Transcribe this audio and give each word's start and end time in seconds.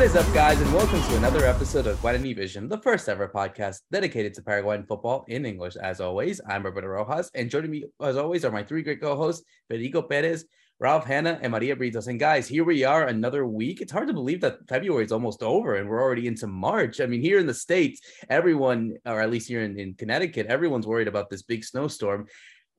What 0.00 0.06
is 0.06 0.16
up, 0.16 0.32
guys, 0.32 0.58
and 0.58 0.72
welcome 0.72 0.98
to 0.98 1.16
another 1.18 1.44
episode 1.44 1.86
of 1.86 1.98
Guarani 1.98 2.34
Vision, 2.34 2.70
the 2.70 2.80
first 2.80 3.06
ever 3.06 3.28
podcast 3.28 3.80
dedicated 3.92 4.32
to 4.32 4.42
Paraguayan 4.42 4.86
football 4.86 5.26
in 5.28 5.44
English. 5.44 5.76
As 5.76 6.00
always, 6.00 6.40
I'm 6.48 6.64
Roberto 6.64 6.86
Rojas, 6.86 7.30
and 7.34 7.50
joining 7.50 7.70
me, 7.70 7.84
as 8.00 8.16
always, 8.16 8.46
are 8.46 8.50
my 8.50 8.62
three 8.62 8.80
great 8.80 9.02
co-hosts, 9.02 9.44
Federico 9.68 10.00
Perez, 10.00 10.46
Ralph 10.78 11.04
Hanna, 11.04 11.38
and 11.42 11.52
Maria 11.52 11.76
Britos. 11.76 12.06
And 12.06 12.18
guys, 12.18 12.48
here 12.48 12.64
we 12.64 12.82
are, 12.82 13.08
another 13.08 13.44
week. 13.44 13.82
It's 13.82 13.92
hard 13.92 14.08
to 14.08 14.14
believe 14.14 14.40
that 14.40 14.66
February 14.70 15.04
is 15.04 15.12
almost 15.12 15.42
over 15.42 15.74
and 15.74 15.86
we're 15.86 16.00
already 16.00 16.26
into 16.26 16.46
March. 16.46 17.02
I 17.02 17.04
mean, 17.04 17.20
here 17.20 17.38
in 17.38 17.46
the 17.46 17.52
States, 17.52 18.00
everyone, 18.30 18.94
or 19.04 19.20
at 19.20 19.30
least 19.30 19.48
here 19.48 19.60
in, 19.60 19.78
in 19.78 19.92
Connecticut, 19.92 20.46
everyone's 20.46 20.86
worried 20.86 21.08
about 21.08 21.28
this 21.28 21.42
big 21.42 21.62
snowstorm 21.62 22.26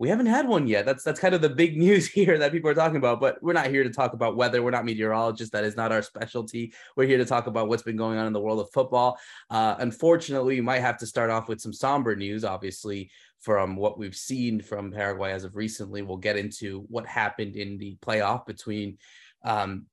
we 0.02 0.10
haven't 0.10 0.26
had 0.26 0.48
one 0.48 0.68
yet. 0.68 0.84
That's 0.84 1.04
that's 1.04 1.20
kind 1.20 1.36
of 1.36 1.44
the 1.44 1.50
big 1.50 1.78
news 1.86 2.08
here 2.08 2.40
that 2.40 2.52
people 2.52 2.72
are 2.72 2.74
talking 2.74 2.98
about. 2.98 3.22
But 3.22 3.38
we're 3.44 3.54
not 3.54 3.68
here 3.68 3.84
to 3.84 3.90
talk 3.92 4.14
about 4.14 4.36
weather. 4.36 4.64
We're 4.64 4.72
not 4.72 4.84
meteorologists. 4.84 5.52
That 5.52 5.64
is 5.64 5.78
not 5.78 5.92
our 5.92 6.02
specialty. 6.02 6.74
We're 6.98 7.06
here 7.06 7.20
to 7.20 7.26
talk 7.26 7.46
about 7.46 7.68
what's 7.68 7.84
been 7.84 7.98
going 7.98 8.18
on 8.18 8.26
in 8.26 8.34
the 8.34 8.40
world 8.40 8.60
of 8.60 8.72
football. 8.72 9.20
Uh, 9.52 9.76
unfortunately, 9.78 10.56
we 10.56 10.62
might 10.62 10.80
have 10.80 10.98
to 10.98 11.06
start 11.06 11.30
off 11.30 11.48
with 11.48 11.62
some 11.62 11.72
somber 11.72 12.16
news. 12.16 12.44
Obviously, 12.44 13.12
from 13.42 13.76
what 13.76 14.00
we've 14.00 14.16
seen 14.16 14.60
from 14.60 14.92
Paraguay 14.92 15.34
as 15.34 15.44
of 15.44 15.56
recently, 15.56 16.02
we'll 16.02 16.18
get 16.18 16.36
into 16.36 16.84
what 16.90 17.06
happened 17.06 17.56
in 17.56 17.78
the 17.78 17.96
playoff 18.02 18.48
between 18.48 18.98
um, 19.44 19.86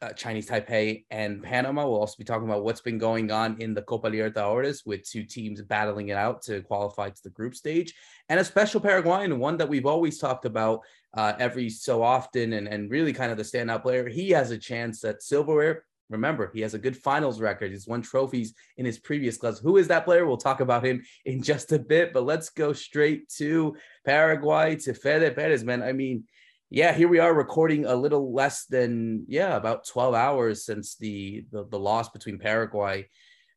uh, 0.00 0.10
Chinese 0.10 0.48
Taipei 0.48 1.04
and 1.10 1.42
Panama. 1.42 1.84
We'll 1.86 2.00
also 2.00 2.14
be 2.16 2.24
talking 2.24 2.48
about 2.48 2.62
what's 2.62 2.80
been 2.80 2.98
going 2.98 3.30
on 3.30 3.60
in 3.60 3.74
the 3.74 3.82
Copa 3.82 4.08
Libertadores 4.08 4.86
with 4.86 5.08
two 5.08 5.24
teams 5.24 5.60
battling 5.62 6.08
it 6.08 6.16
out 6.16 6.42
to 6.42 6.62
qualify 6.62 7.10
to 7.10 7.22
the 7.22 7.30
group 7.30 7.54
stage, 7.54 7.94
and 8.28 8.38
a 8.38 8.44
special 8.44 8.80
Paraguayan, 8.80 9.38
one 9.38 9.56
that 9.56 9.68
we've 9.68 9.86
always 9.86 10.18
talked 10.18 10.44
about 10.44 10.80
uh, 11.14 11.32
every 11.38 11.70
so 11.70 12.02
often, 12.02 12.52
and, 12.52 12.68
and 12.68 12.90
really 12.90 13.12
kind 13.12 13.30
of 13.32 13.38
the 13.38 13.42
standout 13.42 13.82
player. 13.82 14.08
He 14.08 14.30
has 14.30 14.50
a 14.50 14.58
chance 14.58 15.02
at 15.04 15.22
silverware. 15.22 15.84
Remember, 16.10 16.50
he 16.54 16.60
has 16.62 16.74
a 16.74 16.78
good 16.78 16.96
finals 16.96 17.40
record. 17.40 17.70
He's 17.70 17.86
won 17.86 18.00
trophies 18.00 18.54
in 18.76 18.86
his 18.86 18.98
previous 18.98 19.36
clubs. 19.36 19.58
Who 19.58 19.76
is 19.76 19.88
that 19.88 20.04
player? 20.04 20.26
We'll 20.26 20.38
talk 20.38 20.60
about 20.60 20.84
him 20.84 21.02
in 21.24 21.42
just 21.42 21.72
a 21.72 21.78
bit, 21.78 22.12
but 22.12 22.24
let's 22.24 22.50
go 22.50 22.72
straight 22.72 23.28
to 23.36 23.76
Paraguay 24.04 24.76
to 24.76 24.94
Fede 24.94 25.34
Perez, 25.34 25.64
man. 25.64 25.82
I 25.82 25.92
mean, 25.92 26.24
yeah, 26.70 26.92
here 26.92 27.08
we 27.08 27.18
are 27.18 27.32
recording 27.32 27.86
a 27.86 27.94
little 27.94 28.34
less 28.34 28.66
than 28.66 29.24
yeah 29.26 29.56
about 29.56 29.86
12 29.86 30.14
hours 30.14 30.66
since 30.66 30.96
the 30.96 31.46
the, 31.50 31.66
the 31.66 31.78
loss 31.78 32.10
between 32.10 32.38
Paraguay 32.38 33.08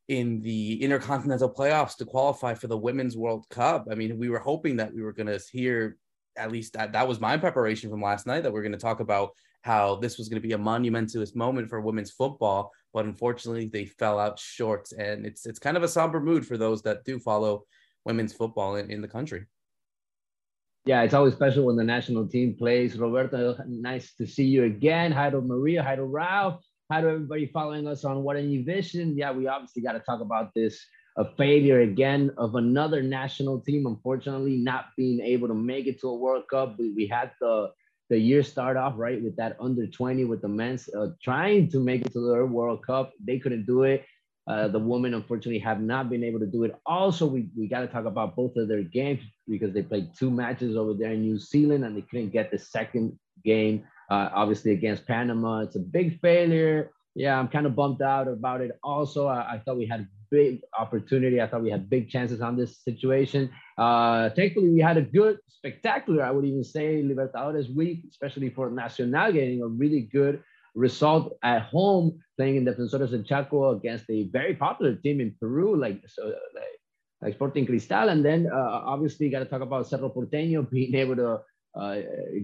in 0.08 0.40
the 0.40 0.82
intercontinental 0.82 1.52
playoffs 1.52 1.96
to 1.96 2.04
qualify 2.04 2.54
for 2.54 2.66
the 2.66 2.76
women's 2.76 3.16
world 3.16 3.46
cup 3.50 3.86
i 3.90 3.94
mean 3.94 4.18
we 4.18 4.28
were 4.28 4.38
hoping 4.38 4.76
that 4.76 4.92
we 4.92 5.02
were 5.02 5.12
going 5.12 5.26
to 5.26 5.40
hear 5.52 5.96
at 6.36 6.50
least 6.50 6.72
that, 6.72 6.92
that 6.92 7.06
was 7.06 7.20
my 7.20 7.36
preparation 7.36 7.90
from 7.90 8.00
last 8.00 8.26
night 8.26 8.42
that 8.42 8.52
we're 8.52 8.62
going 8.62 8.72
to 8.72 8.78
talk 8.78 9.00
about 9.00 9.30
how 9.62 9.96
this 9.96 10.18
was 10.18 10.28
going 10.28 10.40
to 10.40 10.46
be 10.46 10.54
a 10.54 10.58
monumentous 10.58 11.34
moment 11.34 11.68
for 11.68 11.80
women's 11.80 12.10
football 12.10 12.70
but 12.92 13.04
unfortunately 13.04 13.66
they 13.66 13.84
fell 13.84 14.18
out 14.18 14.38
short 14.38 14.90
and 14.98 15.24
it's 15.24 15.46
it's 15.46 15.58
kind 15.58 15.76
of 15.76 15.82
a 15.82 15.88
somber 15.88 16.20
mood 16.20 16.44
for 16.46 16.56
those 16.56 16.82
that 16.82 17.04
do 17.04 17.18
follow 17.18 17.64
women's 18.04 18.32
football 18.32 18.76
in, 18.76 18.90
in 18.90 19.00
the 19.00 19.08
country 19.08 19.46
yeah, 20.84 21.02
it's 21.02 21.14
always 21.14 21.34
special 21.34 21.66
when 21.66 21.76
the 21.76 21.84
national 21.84 22.26
team 22.26 22.56
plays. 22.56 22.98
Roberto, 22.98 23.56
nice 23.68 24.14
to 24.14 24.26
see 24.26 24.44
you 24.44 24.64
again. 24.64 25.12
Hi 25.12 25.30
to 25.30 25.40
Maria. 25.40 25.82
Hi 25.82 25.94
to 25.94 26.04
Ralph. 26.04 26.64
Hi 26.90 27.00
to 27.00 27.08
everybody 27.08 27.46
following 27.46 27.86
us 27.86 28.04
on 28.04 28.22
Guarani 28.22 28.66
Vision. 28.66 29.16
Yeah, 29.16 29.32
we 29.32 29.46
obviously 29.46 29.82
got 29.82 29.92
to 29.92 30.00
talk 30.00 30.20
about 30.20 30.52
this 30.54 30.84
a 31.16 31.24
failure 31.36 31.80
again 31.80 32.30
of 32.36 32.54
another 32.54 33.02
national 33.02 33.60
team, 33.60 33.86
unfortunately, 33.86 34.56
not 34.56 34.86
being 34.96 35.20
able 35.20 35.48
to 35.48 35.54
make 35.54 35.86
it 35.86 36.00
to 36.00 36.08
a 36.08 36.14
World 36.14 36.44
Cup. 36.50 36.78
We, 36.78 36.92
we 36.92 37.06
had 37.06 37.30
the 37.40 37.70
the 38.10 38.18
year 38.18 38.42
start 38.42 38.76
off 38.76 38.94
right 38.96 39.22
with 39.22 39.36
that 39.36 39.56
under 39.58 39.86
20 39.86 40.26
with 40.26 40.42
the 40.42 40.48
men's 40.48 40.88
uh, 40.94 41.08
trying 41.22 41.70
to 41.70 41.78
make 41.78 42.04
it 42.04 42.12
to 42.12 42.20
the 42.20 42.44
World 42.44 42.84
Cup. 42.84 43.12
They 43.24 43.38
couldn't 43.38 43.64
do 43.64 43.84
it. 43.84 44.04
Uh, 44.46 44.68
the 44.68 44.78
women, 44.78 45.14
unfortunately, 45.14 45.60
have 45.60 45.80
not 45.80 46.10
been 46.10 46.24
able 46.24 46.40
to 46.40 46.46
do 46.46 46.64
it. 46.64 46.74
Also, 46.84 47.26
we, 47.26 47.48
we 47.56 47.68
got 47.68 47.80
to 47.80 47.86
talk 47.86 48.04
about 48.04 48.36
both 48.36 48.56
of 48.56 48.68
their 48.68 48.82
games 48.82 49.22
because 49.48 49.72
they 49.72 49.82
played 49.82 50.10
two 50.14 50.30
matches 50.30 50.76
over 50.76 50.92
there 50.92 51.12
in 51.12 51.22
New 51.22 51.38
Zealand 51.38 51.84
and 51.84 51.96
they 51.96 52.02
couldn't 52.02 52.30
get 52.30 52.50
the 52.50 52.58
second 52.58 53.18
game, 53.44 53.84
uh, 54.10 54.30
obviously, 54.34 54.72
against 54.72 55.06
Panama. 55.06 55.60
It's 55.60 55.76
a 55.76 55.80
big 55.80 56.20
failure. 56.20 56.90
Yeah, 57.14 57.38
I'm 57.38 57.48
kind 57.48 57.66
of 57.66 57.76
bummed 57.76 58.02
out 58.02 58.28
about 58.28 58.60
it. 58.60 58.72
Also, 58.82 59.26
I, 59.26 59.54
I 59.54 59.62
thought 59.64 59.76
we 59.76 59.86
had 59.86 60.00
a 60.00 60.08
big 60.30 60.60
opportunity. 60.78 61.40
I 61.40 61.46
thought 61.46 61.62
we 61.62 61.70
had 61.70 61.90
big 61.90 62.08
chances 62.08 62.40
on 62.40 62.56
this 62.56 62.82
situation. 62.82 63.50
Uh, 63.76 64.30
thankfully, 64.30 64.70
we 64.70 64.80
had 64.80 64.96
a 64.96 65.02
good, 65.02 65.38
spectacular, 65.48 66.24
I 66.24 66.30
would 66.30 66.44
even 66.44 66.64
say, 66.64 67.02
Libertadores 67.02 67.72
week, 67.72 68.04
especially 68.10 68.50
for 68.50 68.70
Nacional 68.70 69.32
getting 69.32 69.62
a 69.62 69.68
really 69.68 70.00
good 70.00 70.42
result 70.74 71.36
at 71.44 71.62
home 71.62 72.18
playing 72.36 72.56
in 72.56 72.64
Defensores 72.64 73.10
del 73.10 73.22
Chaco 73.22 73.76
against 73.76 74.06
a 74.10 74.28
very 74.32 74.54
popular 74.54 74.96
team 74.96 75.20
in 75.20 75.36
Peru, 75.38 75.76
like 75.76 76.02
so, 76.08 76.24
like, 76.54 76.78
like 77.20 77.34
Sporting 77.34 77.66
Cristal. 77.66 78.08
And 78.08 78.24
then 78.24 78.50
uh, 78.52 78.82
obviously 78.86 79.28
got 79.30 79.40
to 79.40 79.44
talk 79.44 79.60
about 79.60 79.86
Cerro 79.86 80.08
Porteño 80.08 80.68
being 80.70 80.94
able 80.94 81.16
to 81.16 81.40
uh, 81.74 81.96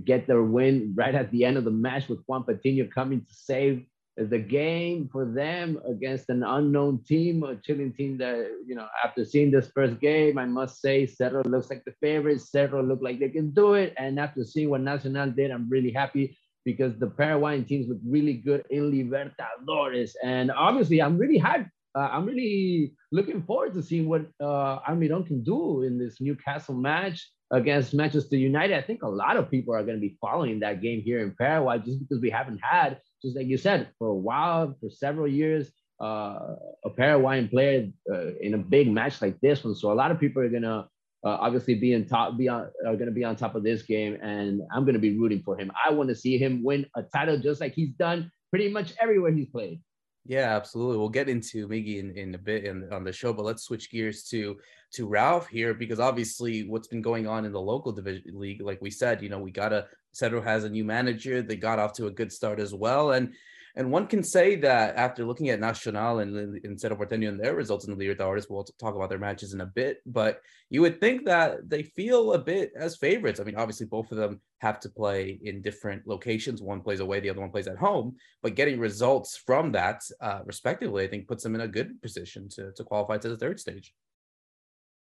get 0.05 0.27
their 0.27 0.43
win 0.43 0.93
right 0.97 1.15
at 1.15 1.31
the 1.31 1.45
end 1.45 1.57
of 1.57 1.65
the 1.65 1.71
match 1.71 2.09
with 2.09 2.21
Juan 2.27 2.45
Patiño 2.45 2.91
coming 2.91 3.21
to 3.21 3.35
save 3.35 3.85
the 4.17 4.39
game 4.39 5.09
for 5.13 5.25
them 5.25 5.81
against 5.89 6.29
an 6.29 6.43
unknown 6.43 7.05
team, 7.05 7.45
a 7.45 7.55
Chilean 7.57 7.93
team 7.93 8.19
that, 8.19 8.51
you 8.67 8.75
know, 8.75 8.87
after 9.05 9.25
seeing 9.25 9.51
this 9.51 9.71
first 9.73 10.01
game, 10.01 10.39
I 10.39 10.45
must 10.45 10.81
say 10.81 11.07
Cerro 11.07 11.43
looks 11.45 11.71
like 11.71 11.85
the 11.85 11.95
favorite. 12.01 12.41
Cerro 12.41 12.83
look 12.83 12.99
like 13.01 13.21
they 13.21 13.29
can 13.29 13.51
do 13.51 13.75
it. 13.75 13.95
And 13.97 14.19
after 14.19 14.45
seeing 14.45 14.71
what 14.71 14.81
Nacional 14.81 15.31
did, 15.31 15.53
I'm 15.53 15.69
really 15.71 15.93
happy 15.93 16.37
because 16.65 16.99
the 16.99 17.07
Paraguayan 17.07 17.65
teams 17.65 17.89
look 17.89 18.01
really 18.05 18.35
good 18.35 18.65
in 18.71 18.91
Libertadores. 18.91 20.13
And 20.25 20.51
obviously, 20.51 21.01
I'm 21.01 21.17
really 21.17 21.39
hyped. 21.39 21.71
Uh, 21.95 22.09
I'm 22.13 22.27
really 22.27 22.95
looking 23.13 23.43
forward 23.43 23.75
to 23.75 23.83
seeing 23.83 24.09
what 24.09 24.23
uh, 24.41 24.81
Almirón 24.89 25.27
can 25.27 25.43
do 25.43 25.83
in 25.83 25.99
this 25.99 26.21
Newcastle 26.21 26.75
match 26.75 27.25
against 27.51 27.95
Manchester 27.95 28.37
United. 28.37 28.77
I 28.77 28.83
think 28.83 29.03
a 29.03 29.09
lot 29.09 29.37
of 29.37 29.51
people 29.51 29.75
are 29.75 29.83
going 29.83 29.97
to 29.97 30.01
be 30.01 30.19
following 30.21 30.61
that 30.61 30.83
game 30.83 31.01
here 31.01 31.21
in 31.21 31.35
Paraguay 31.39 31.79
just 31.79 31.99
because 31.99 32.21
we 32.21 32.31
haven't 32.31 32.61
had, 32.63 33.01
just 33.23 33.37
like 33.37 33.47
you 33.47 33.57
said, 33.57 33.89
for 33.99 34.09
a 34.09 34.15
while, 34.15 34.77
for 34.81 34.91
several 34.91 35.27
years, 35.27 35.71
uh, 36.01 36.55
a 36.85 36.91
Paraguayan 36.95 37.49
player 37.49 37.89
uh, 38.13 38.35
in 38.41 38.55
a 38.55 38.59
big 38.59 38.91
match 38.91 39.21
like 39.23 39.41
this 39.41 39.65
one. 39.65 39.75
So 39.75 39.93
a 39.93 39.95
lot 39.95 40.11
of 40.11 40.21
people 40.21 40.43
are 40.43 40.49
going 40.49 40.63
to 40.63 40.87
uh, 41.25 41.37
obviously 41.41 41.75
be 41.75 41.95
on 41.95 42.05
top, 42.05 42.37
be 42.37 42.49
on, 42.49 42.69
are 42.87 42.95
going 42.95 43.07
to 43.07 43.13
be 43.13 43.25
on 43.25 43.35
top 43.35 43.55
of 43.55 43.65
this 43.65 43.83
game, 43.83 44.19
and 44.23 44.63
I'm 44.73 44.85
going 44.85 44.95
to 44.95 45.01
be 45.01 45.19
rooting 45.19 45.43
for 45.43 45.59
him. 45.59 45.73
I 45.85 45.91
want 45.91 46.11
to 46.11 46.15
see 46.15 46.39
him 46.39 46.63
win 46.63 46.87
a 46.97 47.03
title 47.03 47.39
just 47.39 47.61
like 47.61 47.75
he's 47.75 47.91
done 47.91 48.31
pretty 48.51 48.71
much 48.71 48.95
everywhere 49.01 49.33
he's 49.33 49.49
played. 49.49 49.81
Yeah, 50.29 50.55
absolutely. 50.55 50.99
We'll 50.99 51.09
get 51.09 51.31
into 51.31 51.67
Miggy 51.67 52.01
in, 52.01 52.11
in 52.15 52.35
a 52.35 52.39
bit 52.39 52.65
in, 52.67 52.93
on 52.93 53.03
the 53.03 53.13
show, 53.15 53.33
but 53.33 53.47
let's 53.47 53.63
switch 53.63 53.91
gears 53.91 54.23
to 54.25 54.59
to 54.93 55.07
Ralph 55.07 55.49
here 55.49 55.73
because 55.73 55.99
obviously 55.99 56.69
what's 56.69 56.87
been 56.87 57.01
going 57.01 57.27
on 57.27 57.47
in 57.47 57.53
the 57.53 57.61
local 57.61 57.93
division 57.93 58.39
league, 58.39 58.61
like 58.61 58.81
we 58.83 58.91
said, 58.91 59.23
you 59.23 59.31
know, 59.31 59.39
we 59.39 59.51
got 59.51 59.73
a 59.73 59.87
Cerro 60.13 60.43
has 60.43 60.65
a 60.65 60.69
new 60.69 60.85
manager. 60.85 61.41
They 61.41 61.57
got 61.57 61.79
off 61.79 61.95
to 61.95 62.09
a 62.09 62.11
good 62.11 62.31
start 62.31 62.61
as 62.61 62.75
well, 62.75 63.13
and 63.13 63.33
and 63.77 63.91
one 63.91 64.07
can 64.07 64.23
say 64.23 64.57
that 64.57 64.97
after 64.97 65.25
looking 65.25 65.49
at 65.51 65.61
Nacional 65.61 66.19
and 66.21 66.59
instead 66.65 66.93
of 66.93 66.99
Porteño 66.99 67.29
and 67.29 67.41
their 67.41 67.55
results 67.55 67.87
in 67.87 67.97
the 67.97 68.05
Libertadores, 68.05 68.47
we'll 68.49 68.65
talk 68.81 68.95
about 68.95 69.09
their 69.09 69.19
matches 69.19 69.55
in 69.55 69.61
a 69.61 69.67
bit. 69.67 69.99
But 70.07 70.41
you 70.71 70.81
would 70.83 71.01
think 71.01 71.25
that 71.27 71.69
they 71.69 71.83
feel 71.83 72.33
a 72.33 72.39
bit 72.39 72.73
as 72.77 72.97
favorites. 72.97 73.41
I 73.41 73.45
mean, 73.45 73.57
obviously, 73.57 73.87
both 73.87 74.11
of 74.13 74.19
them 74.19 74.41
have 74.59 74.81
to 74.81 74.89
play 74.89 75.39
in 75.43 75.63
different 75.63 76.07
locations. 76.07 76.63
One 76.63 76.81
plays 76.81 77.01
away, 77.01 77.21
the 77.21 77.31
other 77.31 77.41
one 77.41 77.51
plays 77.51 77.69
at 77.69 77.79
home. 77.79 78.17
But 78.43 78.55
getting 78.55 78.81
results 78.81 79.37
from 79.47 79.73
that, 79.73 80.03
uh, 80.21 80.41
respectively, 80.45 81.05
I 81.05 81.09
think 81.09 81.29
puts 81.29 81.43
them 81.43 81.55
in 81.55 81.61
a 81.61 81.69
good 81.69 82.01
position 82.03 82.49
to, 82.51 82.73
to 82.73 82.85
qualify 82.85 83.19
to 83.19 83.29
the 83.29 83.37
third 83.37 83.61
stage. 83.61 83.93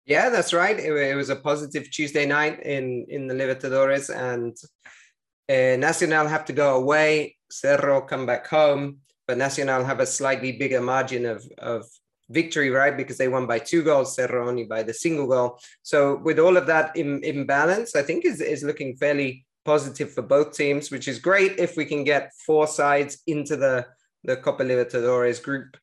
Yeah, 0.06 0.30
that's 0.30 0.54
right. 0.54 0.78
It, 0.78 0.90
it 0.90 1.14
was 1.14 1.28
a 1.28 1.36
positive 1.36 1.90
Tuesday 1.90 2.24
night 2.24 2.62
in 2.62 3.04
in 3.10 3.26
the 3.26 3.34
Libertadores, 3.34 4.08
and 4.08 4.56
uh, 5.50 5.76
Nacional 5.76 6.26
have 6.26 6.46
to 6.46 6.54
go 6.54 6.76
away 6.76 7.36
Cerro 7.50 8.00
come 8.00 8.26
back 8.26 8.46
home, 8.46 8.98
but 9.26 9.38
Nacional 9.38 9.84
have 9.84 10.00
a 10.00 10.06
slightly 10.06 10.52
bigger 10.52 10.80
margin 10.80 11.26
of, 11.26 11.44
of 11.58 11.86
victory, 12.30 12.70
right? 12.70 12.96
Because 12.96 13.18
they 13.18 13.28
won 13.28 13.46
by 13.46 13.58
two 13.58 13.82
goals, 13.82 14.14
Cerro 14.14 14.48
only 14.48 14.64
by 14.64 14.82
the 14.82 14.94
single 14.94 15.26
goal. 15.26 15.58
So 15.82 16.16
with 16.16 16.38
all 16.38 16.56
of 16.56 16.66
that 16.66 16.96
in, 16.96 17.22
in 17.24 17.46
balance, 17.46 17.96
I 17.96 18.02
think 18.02 18.24
is, 18.24 18.40
is 18.40 18.62
looking 18.62 18.96
fairly 18.96 19.46
positive 19.64 20.12
for 20.12 20.22
both 20.22 20.56
teams, 20.56 20.90
which 20.90 21.08
is 21.08 21.18
great 21.18 21.58
if 21.58 21.76
we 21.76 21.84
can 21.84 22.04
get 22.04 22.32
four 22.46 22.66
sides 22.66 23.22
into 23.26 23.56
the, 23.56 23.86
the 24.24 24.36
Copa 24.36 24.62
Libertadores 24.62 25.42
group 25.42 25.76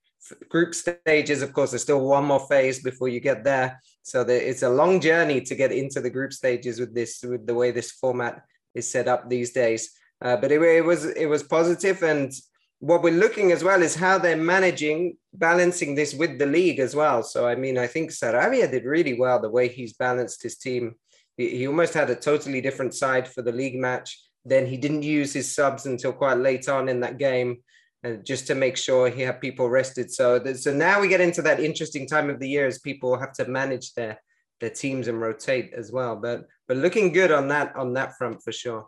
group 0.49 0.73
stages. 0.73 1.43
Of 1.43 1.53
course, 1.53 1.71
there's 1.71 1.83
still 1.83 2.01
one 2.01 2.25
more 2.25 2.47
phase 2.47 2.81
before 2.81 3.09
you 3.09 3.19
get 3.19 3.43
there. 3.43 3.79
So 4.01 4.23
the, 4.23 4.49
it's 4.49 4.63
a 4.63 4.69
long 4.69 4.99
journey 4.99 5.41
to 5.41 5.55
get 5.55 5.71
into 5.71 6.01
the 6.01 6.09
group 6.09 6.33
stages 6.33 6.79
with 6.79 6.95
this, 6.95 7.23
with 7.23 7.45
the 7.45 7.53
way 7.53 7.69
this 7.69 7.91
format 7.91 8.43
is 8.73 8.89
set 8.89 9.07
up 9.07 9.29
these 9.29 9.51
days. 9.51 9.91
Uh, 10.25 10.35
but 10.35 10.51
it, 10.51 10.59
it, 10.59 10.83
was 10.83 11.05
it 11.05 11.27
was 11.27 11.43
positive, 11.43 12.01
and 12.01 12.33
what 12.79 13.03
we're 13.03 13.21
looking 13.25 13.51
as 13.51 13.63
well 13.63 13.83
is 13.83 13.95
how 13.95 14.17
they're 14.17 14.35
managing 14.35 15.17
balancing 15.35 15.93
this 15.93 16.15
with 16.15 16.39
the 16.39 16.47
league 16.47 16.79
as 16.79 16.95
well. 16.95 17.21
So 17.21 17.47
I 17.47 17.53
mean, 17.53 17.77
I 17.77 17.85
think 17.85 18.09
Saravia 18.09 18.69
did 18.71 18.85
really 18.85 19.13
well 19.13 19.39
the 19.39 19.55
way 19.57 19.67
he's 19.67 19.93
balanced 19.93 20.41
his 20.41 20.57
team. 20.57 20.95
He, 21.37 21.57
he 21.57 21.67
almost 21.67 21.93
had 21.93 22.09
a 22.09 22.15
totally 22.15 22.59
different 22.59 22.95
side 22.95 23.27
for 23.27 23.43
the 23.43 23.51
league 23.51 23.75
match. 23.75 24.19
Then 24.43 24.65
he 24.65 24.77
didn't 24.77 25.03
use 25.03 25.31
his 25.31 25.53
subs 25.53 25.85
until 25.85 26.11
quite 26.11 26.39
late 26.39 26.67
on 26.67 26.89
in 26.89 27.01
that 27.01 27.19
game. 27.19 27.57
and 28.03 28.25
just 28.25 28.47
to 28.47 28.55
make 28.55 28.77
sure 28.77 29.09
he 29.09 29.21
had 29.21 29.41
people 29.41 29.69
rested. 29.69 30.11
So, 30.11 30.25
so 30.53 30.73
now 30.73 31.01
we 31.01 31.07
get 31.07 31.21
into 31.21 31.41
that 31.43 31.59
interesting 31.59 32.07
time 32.07 32.29
of 32.31 32.39
the 32.39 32.49
year 32.49 32.65
as 32.67 32.79
people 32.79 33.19
have 33.19 33.33
to 33.33 33.45
manage 33.59 33.93
their 33.93 34.19
their 34.61 34.69
teams 34.69 35.07
and 35.07 35.21
rotate 35.21 35.69
as 35.81 35.91
well. 35.91 36.15
But 36.15 36.47
but 36.67 36.77
looking 36.77 37.13
good 37.13 37.31
on 37.31 37.47
that 37.49 37.75
on 37.75 37.93
that 37.93 38.17
front 38.17 38.41
for 38.43 38.51
sure. 38.51 38.87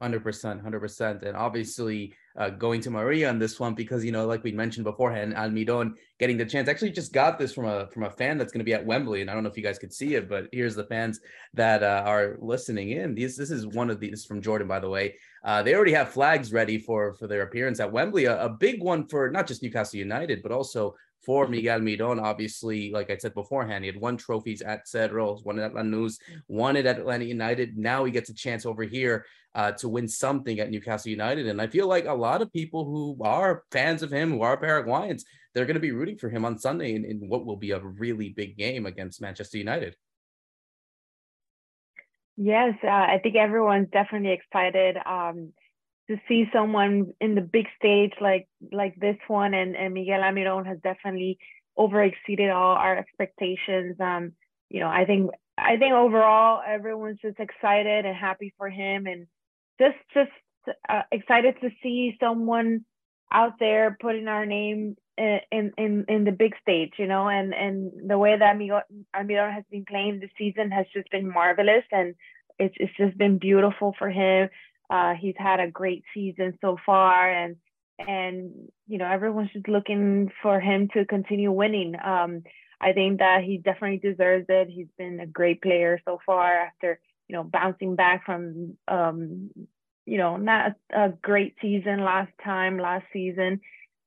Hundred 0.00 0.22
percent, 0.22 0.62
hundred 0.62 0.78
percent, 0.78 1.24
and 1.24 1.36
obviously 1.36 2.14
uh, 2.36 2.50
going 2.50 2.80
to 2.82 2.90
Maria 2.90 3.28
on 3.28 3.40
this 3.40 3.58
one 3.58 3.74
because 3.74 4.04
you 4.04 4.12
know, 4.12 4.26
like 4.26 4.44
we 4.44 4.52
mentioned 4.52 4.84
beforehand, 4.84 5.34
Almiron 5.34 5.94
getting 6.20 6.36
the 6.36 6.46
chance. 6.46 6.68
Actually, 6.68 6.92
just 6.92 7.12
got 7.12 7.36
this 7.36 7.52
from 7.52 7.64
a 7.64 7.88
from 7.88 8.04
a 8.04 8.10
fan 8.10 8.38
that's 8.38 8.52
going 8.52 8.60
to 8.60 8.64
be 8.64 8.74
at 8.74 8.86
Wembley, 8.86 9.22
and 9.22 9.28
I 9.28 9.34
don't 9.34 9.42
know 9.42 9.50
if 9.50 9.56
you 9.56 9.62
guys 9.62 9.78
could 9.78 9.92
see 9.92 10.14
it, 10.14 10.28
but 10.28 10.46
here's 10.52 10.76
the 10.76 10.84
fans 10.84 11.18
that 11.54 11.82
uh, 11.82 12.04
are 12.06 12.36
listening 12.40 12.90
in. 12.90 13.16
This 13.16 13.36
this 13.36 13.50
is 13.50 13.66
one 13.66 13.90
of 13.90 13.98
these 13.98 14.24
from 14.24 14.40
Jordan, 14.40 14.68
by 14.68 14.78
the 14.78 14.88
way. 14.88 15.16
Uh, 15.44 15.64
they 15.64 15.74
already 15.74 15.92
have 15.92 16.10
flags 16.10 16.52
ready 16.52 16.78
for 16.78 17.14
for 17.14 17.26
their 17.26 17.42
appearance 17.42 17.80
at 17.80 17.90
Wembley. 17.90 18.26
A, 18.26 18.44
a 18.44 18.48
big 18.48 18.80
one 18.80 19.04
for 19.08 19.30
not 19.30 19.48
just 19.48 19.64
Newcastle 19.64 19.98
United, 19.98 20.44
but 20.44 20.52
also 20.52 20.94
for 21.28 21.46
Miguel 21.46 21.80
Almirón. 21.80 22.22
Obviously, 22.22 22.90
like 22.90 23.10
I 23.10 23.18
said 23.18 23.34
beforehand, 23.34 23.84
he 23.84 23.90
had 23.92 24.00
won 24.00 24.16
trophies 24.16 24.62
at 24.62 24.88
Cerro, 24.88 25.36
one 25.42 25.58
at 25.58 25.74
Lanús, 25.74 26.14
won 26.48 26.74
it 26.74 26.86
at 26.86 26.98
Atlanta 26.98 27.26
United. 27.26 27.76
Now 27.76 28.06
he 28.06 28.10
gets 28.10 28.30
a 28.30 28.34
chance 28.34 28.64
over 28.64 28.82
here 28.82 29.26
uh, 29.54 29.72
to 29.72 29.90
win 29.90 30.08
something 30.08 30.58
at 30.58 30.70
Newcastle 30.70 31.10
United. 31.10 31.46
And 31.46 31.60
I 31.60 31.66
feel 31.66 31.86
like 31.86 32.06
a 32.06 32.14
lot 32.14 32.40
of 32.40 32.50
people 32.50 32.86
who 32.86 33.22
are 33.22 33.62
fans 33.70 34.02
of 34.02 34.10
him, 34.10 34.30
who 34.30 34.40
are 34.40 34.56
Paraguayans, 34.56 35.26
they're 35.52 35.66
going 35.66 35.74
to 35.74 35.80
be 35.80 35.92
rooting 35.92 36.16
for 36.16 36.30
him 36.30 36.46
on 36.46 36.58
Sunday 36.58 36.94
in, 36.94 37.04
in 37.04 37.28
what 37.28 37.44
will 37.44 37.58
be 37.58 37.72
a 37.72 37.78
really 37.78 38.30
big 38.30 38.56
game 38.56 38.86
against 38.86 39.20
Manchester 39.20 39.58
United. 39.58 39.96
Yes, 42.38 42.72
uh, 42.82 42.86
I 42.86 43.20
think 43.22 43.36
everyone's 43.36 43.90
definitely 43.92 44.32
excited. 44.32 44.96
Um, 45.04 45.52
to 46.08 46.16
see 46.26 46.46
someone 46.52 47.12
in 47.20 47.34
the 47.34 47.40
big 47.40 47.66
stage 47.76 48.12
like 48.20 48.48
like 48.72 48.94
this 48.96 49.16
one 49.28 49.54
and, 49.54 49.76
and 49.76 49.94
Miguel 49.94 50.20
Almirón 50.20 50.66
has 50.66 50.78
definitely 50.82 51.38
over 51.76 52.02
exceeded 52.02 52.50
all 52.50 52.74
our 52.74 52.96
expectations. 52.96 53.96
Um, 54.00 54.32
you 54.70 54.80
know, 54.80 54.88
I 54.88 55.04
think 55.04 55.30
I 55.56 55.76
think 55.76 55.92
overall 55.92 56.62
everyone's 56.66 57.20
just 57.20 57.38
excited 57.38 58.04
and 58.04 58.16
happy 58.16 58.54
for 58.56 58.68
him 58.68 59.06
and 59.06 59.26
just 59.78 59.96
just 60.14 60.30
uh, 60.88 61.02
excited 61.12 61.56
to 61.60 61.70
see 61.82 62.16
someone 62.20 62.84
out 63.30 63.54
there 63.60 63.96
putting 64.00 64.28
our 64.28 64.46
name 64.46 64.96
in 65.18 65.72
in 65.76 66.04
in 66.08 66.24
the 66.24 66.32
big 66.32 66.54
stage, 66.62 66.92
you 66.98 67.06
know, 67.06 67.28
and 67.28 67.54
and 67.54 67.92
the 68.08 68.18
way 68.18 68.36
that 68.38 68.56
Almiron 68.56 69.54
has 69.54 69.64
been 69.70 69.84
playing 69.84 70.20
this 70.20 70.30
season 70.38 70.70
has 70.70 70.86
just 70.94 71.10
been 71.10 71.30
marvelous 71.30 71.84
and 71.92 72.14
it's 72.58 72.74
it's 72.78 72.96
just 72.96 73.16
been 73.18 73.38
beautiful 73.38 73.94
for 73.98 74.10
him 74.10 74.48
uh, 74.90 75.14
he's 75.14 75.34
had 75.36 75.60
a 75.60 75.70
great 75.70 76.04
season 76.14 76.58
so 76.60 76.76
far, 76.84 77.30
and 77.30 77.56
and 77.98 78.52
you 78.86 78.98
know 78.98 79.06
everyone's 79.06 79.52
just 79.52 79.68
looking 79.68 80.30
for 80.42 80.60
him 80.60 80.88
to 80.94 81.04
continue 81.04 81.52
winning. 81.52 81.94
Um, 82.02 82.42
I 82.80 82.92
think 82.92 83.18
that 83.18 83.42
he 83.44 83.58
definitely 83.58 83.98
deserves 83.98 84.46
it. 84.48 84.68
He's 84.68 84.86
been 84.96 85.20
a 85.20 85.26
great 85.26 85.60
player 85.62 86.00
so 86.04 86.18
far 86.24 86.52
after 86.52 87.00
you 87.28 87.36
know 87.36 87.44
bouncing 87.44 87.96
back 87.96 88.24
from 88.24 88.76
um, 88.86 89.50
you 90.06 90.18
know 90.18 90.36
not 90.36 90.72
a, 90.92 91.06
a 91.06 91.08
great 91.10 91.54
season 91.60 92.04
last 92.04 92.32
time 92.42 92.78
last 92.78 93.04
season. 93.12 93.60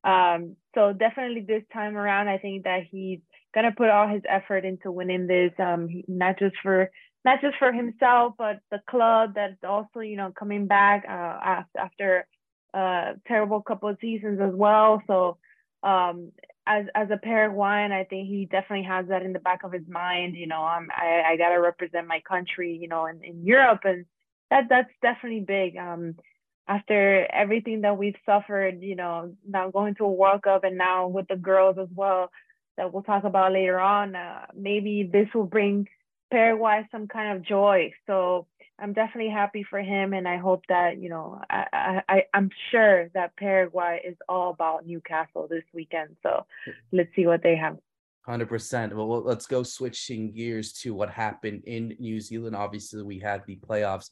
Um, 0.04 0.56
so 0.74 0.94
definitely 0.94 1.42
this 1.42 1.64
time 1.72 1.96
around, 1.96 2.28
I 2.28 2.40
think 2.40 2.64
that 2.64 2.84
he's 2.90 3.20
gonna 3.54 3.74
put 3.76 3.90
all 3.90 4.08
his 4.08 4.24
effort 4.28 4.66
into 4.66 4.92
winning 4.92 5.28
this, 5.28 5.52
um, 5.60 5.90
not 6.08 6.40
just 6.40 6.56
for 6.64 6.90
not 7.24 7.42
just 7.42 7.58
for 7.58 7.72
himself, 7.72 8.34
but 8.38 8.60
the 8.72 8.82
club 8.90 9.34
that's 9.36 9.64
also, 9.64 10.00
you 10.00 10.18
know, 10.18 10.32
coming 10.32 10.68
back 10.68 11.06
uh, 11.08 11.64
after 11.78 12.26
a 12.74 13.14
terrible 13.28 13.62
couple 13.62 13.90
of 13.90 13.98
seasons 14.02 14.40
as 14.42 14.54
well. 14.54 15.02
So 15.08 15.38
um, 15.84 16.32
as 16.66 16.86
as 16.96 17.10
a 17.12 17.18
Paraguayan, 17.18 17.92
I 17.92 18.04
think 18.04 18.28
he 18.28 18.46
definitely 18.46 18.86
has 18.86 19.08
that 19.08 19.24
in 19.24 19.34
the 19.34 19.40
back 19.40 19.64
of 19.64 19.74
his 19.74 19.88
mind. 19.88 20.36
You 20.36 20.48
know, 20.48 20.62
I'm, 20.62 20.90
I 20.92 21.24
I 21.32 21.38
gotta 21.38 21.60
represent 21.60 22.08
my 22.08 22.22
country, 22.22 22.78
you 22.80 22.88
know, 22.88 23.06
in, 23.06 23.24
in 23.24 23.46
Europe, 23.46 23.82
and 23.84 24.06
that 24.50 24.66
that's 24.70 24.92
definitely 25.02 25.42
big. 25.42 25.78
Um, 25.78 26.16
after 26.68 27.28
everything 27.32 27.82
that 27.82 27.98
we've 27.98 28.16
suffered, 28.26 28.82
you 28.82 28.96
know, 28.96 29.34
now 29.48 29.70
going 29.72 29.96
to 29.96 30.06
a 30.06 30.12
World 30.12 30.44
Cup 30.44 30.64
and 30.64 30.78
now 30.78 31.08
with 31.08 31.28
the 31.28 31.36
girls 31.36 31.78
as 31.80 31.90
well, 31.94 32.32
that 32.78 32.94
we'll 32.94 33.04
talk 33.04 33.24
about 33.26 33.52
later 33.52 33.80
on. 33.80 34.16
Uh, 34.16 34.46
maybe 34.56 35.10
this 35.12 35.28
will 35.34 35.46
bring 35.46 35.88
Paraguay 36.32 36.88
some 36.92 37.08
kind 37.08 37.38
of 37.38 37.44
joy. 37.46 37.92
So 38.08 38.48
I'm 38.80 38.94
definitely 38.94 39.32
happy 39.32 39.64
for 39.70 39.80
him, 39.80 40.14
and 40.14 40.28
I 40.28 40.38
hope 40.38 40.64
that 40.70 40.98
you 40.98 41.10
know 41.10 41.42
I, 41.50 42.02
I 42.10 42.24
I'm 42.34 42.50
sure 42.72 43.10
that 43.14 43.36
Paraguay 43.38 44.02
is 44.04 44.16
all 44.28 44.50
about 44.52 44.86
Newcastle 44.88 45.48
this 45.50 45.64
weekend. 45.74 46.16
So 46.24 46.46
let's 46.92 47.10
see 47.16 47.28
what 47.28 47.44
they 47.44 47.56
have. 47.56 47.78
Hundred 48.26 48.50
percent. 48.50 48.96
Well, 48.96 49.22
let's 49.22 49.46
go 49.46 49.64
switching 49.64 50.32
gears 50.32 50.74
to 50.82 50.94
what 50.94 51.10
happened 51.10 51.64
in 51.66 51.96
New 52.00 52.20
Zealand. 52.20 52.56
Obviously, 52.56 53.04
we 53.04 53.20
had 53.20 53.44
the 53.46 53.58
playoffs 53.58 54.10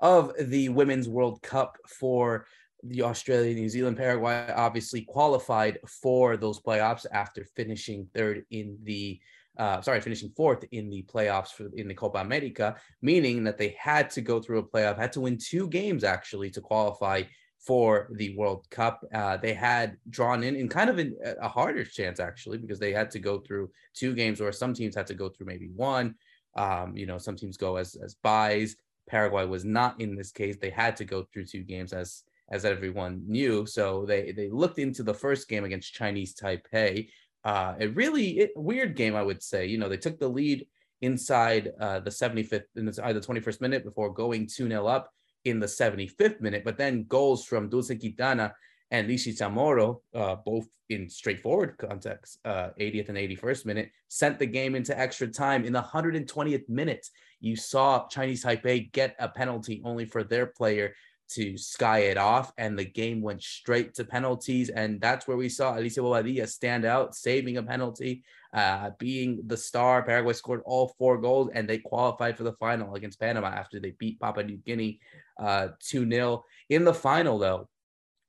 of 0.00 0.32
the 0.38 0.68
Women's 0.68 1.08
World 1.08 1.42
Cup 1.42 1.78
for 1.88 2.46
the 2.84 3.02
Australia, 3.02 3.54
New 3.54 3.68
Zealand, 3.68 3.96
Paraguay. 3.96 4.52
Obviously, 4.54 5.02
qualified 5.02 5.78
for 5.86 6.36
those 6.36 6.60
playoffs 6.60 7.06
after 7.12 7.44
finishing 7.56 8.08
third 8.14 8.44
in 8.50 8.78
the 8.82 9.20
uh, 9.58 9.80
sorry, 9.82 10.00
finishing 10.00 10.30
fourth 10.36 10.64
in 10.72 10.88
the 10.88 11.02
playoffs 11.02 11.48
for 11.48 11.68
in 11.74 11.88
the 11.88 11.94
Copa 11.94 12.18
America, 12.18 12.76
meaning 13.02 13.44
that 13.44 13.58
they 13.58 13.76
had 13.78 14.10
to 14.10 14.20
go 14.20 14.40
through 14.40 14.58
a 14.58 14.62
playoff, 14.62 14.98
had 14.98 15.12
to 15.12 15.20
win 15.20 15.38
two 15.38 15.68
games 15.68 16.04
actually 16.04 16.50
to 16.50 16.60
qualify 16.60 17.22
for 17.58 18.08
the 18.12 18.34
World 18.36 18.66
Cup. 18.70 19.04
Uh, 19.14 19.36
they 19.36 19.54
had 19.54 19.96
drawn 20.10 20.42
in 20.42 20.56
in 20.56 20.68
kind 20.68 20.90
of 20.90 20.98
an, 20.98 21.16
a 21.40 21.48
harder 21.48 21.84
chance 21.84 22.18
actually 22.18 22.58
because 22.58 22.78
they 22.78 22.92
had 22.92 23.10
to 23.10 23.18
go 23.18 23.38
through 23.38 23.70
two 23.94 24.14
games, 24.14 24.40
or 24.40 24.52
some 24.52 24.74
teams 24.74 24.94
had 24.94 25.06
to 25.06 25.14
go 25.14 25.28
through 25.28 25.46
maybe 25.46 25.70
one. 25.74 26.14
Um, 26.56 26.96
you 26.96 27.06
know, 27.06 27.18
some 27.18 27.36
teams 27.36 27.56
go 27.56 27.76
as 27.76 27.94
as 27.96 28.14
buys. 28.14 28.76
Paraguay 29.08 29.44
was 29.44 29.64
not 29.64 30.00
in 30.00 30.16
this 30.16 30.32
case. 30.32 30.56
They 30.56 30.70
had 30.70 30.96
to 30.96 31.04
go 31.04 31.24
through 31.32 31.46
two 31.46 31.62
games 31.62 31.92
as 31.92 32.24
as 32.50 32.64
everyone 32.64 33.22
knew. 33.26 33.66
So 33.66 34.04
they 34.06 34.32
they 34.32 34.48
looked 34.48 34.78
into 34.78 35.02
the 35.02 35.14
first 35.14 35.48
game 35.48 35.64
against 35.64 35.94
Chinese 35.94 36.34
Taipei, 36.34 37.08
uh, 37.44 37.74
a 37.80 37.88
really 37.88 38.38
it, 38.38 38.52
weird 38.56 38.96
game, 38.96 39.14
I 39.14 39.22
would 39.22 39.42
say. 39.42 39.66
You 39.66 39.78
know, 39.78 39.88
they 39.88 39.96
took 39.96 40.18
the 40.18 40.28
lead 40.28 40.66
inside 41.00 41.72
uh, 41.80 42.00
the 42.00 42.10
75th, 42.10 42.64
in 42.76 42.86
the, 42.86 43.04
uh, 43.04 43.12
the 43.12 43.20
21st 43.20 43.60
minute 43.60 43.84
before 43.84 44.12
going 44.12 44.46
2 44.46 44.68
0 44.68 44.86
up 44.86 45.10
in 45.44 45.58
the 45.58 45.66
75th 45.66 46.40
minute. 46.40 46.62
But 46.64 46.78
then 46.78 47.04
goals 47.04 47.44
from 47.44 47.68
Dulce 47.68 47.92
Quintana 47.98 48.54
and 48.90 49.08
Lice 49.08 49.26
Chamorro, 49.26 50.00
uh, 50.14 50.36
both 50.36 50.66
in 50.90 51.08
straightforward 51.08 51.76
context, 51.78 52.38
uh, 52.44 52.68
80th 52.78 53.08
and 53.08 53.18
81st 53.18 53.66
minute, 53.66 53.90
sent 54.08 54.38
the 54.38 54.46
game 54.46 54.74
into 54.74 54.96
extra 54.98 55.26
time. 55.26 55.64
In 55.64 55.72
the 55.72 55.82
120th 55.82 56.68
minute, 56.68 57.08
you 57.40 57.56
saw 57.56 58.06
Chinese 58.08 58.44
Taipei 58.44 58.92
get 58.92 59.16
a 59.18 59.28
penalty 59.28 59.82
only 59.84 60.04
for 60.04 60.22
their 60.22 60.46
player 60.46 60.94
to 61.34 61.56
sky 61.56 62.00
it 62.00 62.16
off, 62.16 62.52
and 62.58 62.78
the 62.78 62.84
game 62.84 63.20
went 63.22 63.42
straight 63.42 63.94
to 63.94 64.04
penalties. 64.04 64.68
And 64.68 65.00
that's 65.00 65.26
where 65.26 65.36
we 65.36 65.48
saw 65.48 65.76
Alicia 65.78 66.00
Bobadilla 66.00 66.48
stand 66.48 66.84
out, 66.84 67.14
saving 67.14 67.56
a 67.56 67.62
penalty, 67.62 68.24
uh, 68.54 68.90
being 68.98 69.40
the 69.46 69.56
star. 69.56 70.02
Paraguay 70.02 70.32
scored 70.32 70.62
all 70.64 70.94
four 70.98 71.18
goals, 71.18 71.50
and 71.54 71.68
they 71.68 71.78
qualified 71.78 72.36
for 72.36 72.44
the 72.44 72.52
final 72.54 72.94
against 72.94 73.20
Panama 73.20 73.48
after 73.48 73.80
they 73.80 73.92
beat 73.92 74.20
Papua 74.20 74.44
New 74.44 74.58
Guinea 74.58 75.00
uh, 75.40 75.68
2 75.80 76.08
0. 76.08 76.44
In 76.68 76.84
the 76.84 76.94
final, 76.94 77.38
though, 77.38 77.68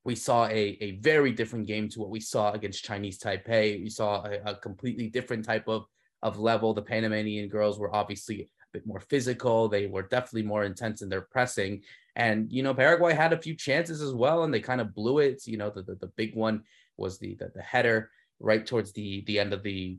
we 0.03 0.15
saw 0.15 0.45
a, 0.47 0.77
a 0.81 0.91
very 0.99 1.31
different 1.31 1.67
game 1.67 1.87
to 1.89 1.99
what 1.99 2.09
we 2.09 2.19
saw 2.19 2.51
against 2.51 2.83
Chinese 2.83 3.19
Taipei. 3.19 3.81
We 3.81 3.89
saw 3.89 4.25
a, 4.25 4.51
a 4.51 4.55
completely 4.55 5.09
different 5.09 5.45
type 5.45 5.67
of, 5.67 5.85
of 6.21 6.39
level. 6.39 6.73
The 6.73 6.81
Panamanian 6.81 7.49
girls 7.49 7.79
were 7.79 7.95
obviously 7.95 8.41
a 8.41 8.47
bit 8.73 8.85
more 8.85 8.99
physical. 8.99 9.69
They 9.69 9.87
were 9.87 10.03
definitely 10.03 10.43
more 10.43 10.65
intense 10.65 11.01
in 11.01 11.09
their 11.09 11.21
pressing. 11.21 11.83
And, 12.15 12.51
you 12.51 12.61
know, 12.61 12.73
Paraguay 12.73 13.13
had 13.13 13.33
a 13.33 13.41
few 13.41 13.55
chances 13.55 14.01
as 14.01 14.13
well, 14.13 14.43
and 14.43 14.53
they 14.53 14.59
kind 14.59 14.81
of 14.81 14.93
blew 14.93 15.19
it. 15.19 15.47
You 15.47 15.57
know, 15.57 15.69
the, 15.69 15.81
the, 15.81 15.95
the 15.95 16.11
big 16.15 16.35
one 16.35 16.63
was 16.97 17.17
the, 17.17 17.35
the, 17.35 17.51
the 17.55 17.61
header 17.61 18.11
right 18.39 18.65
towards 18.65 18.91
the 18.91 19.23
the 19.25 19.39
end 19.39 19.53
of 19.53 19.63
the 19.63 19.97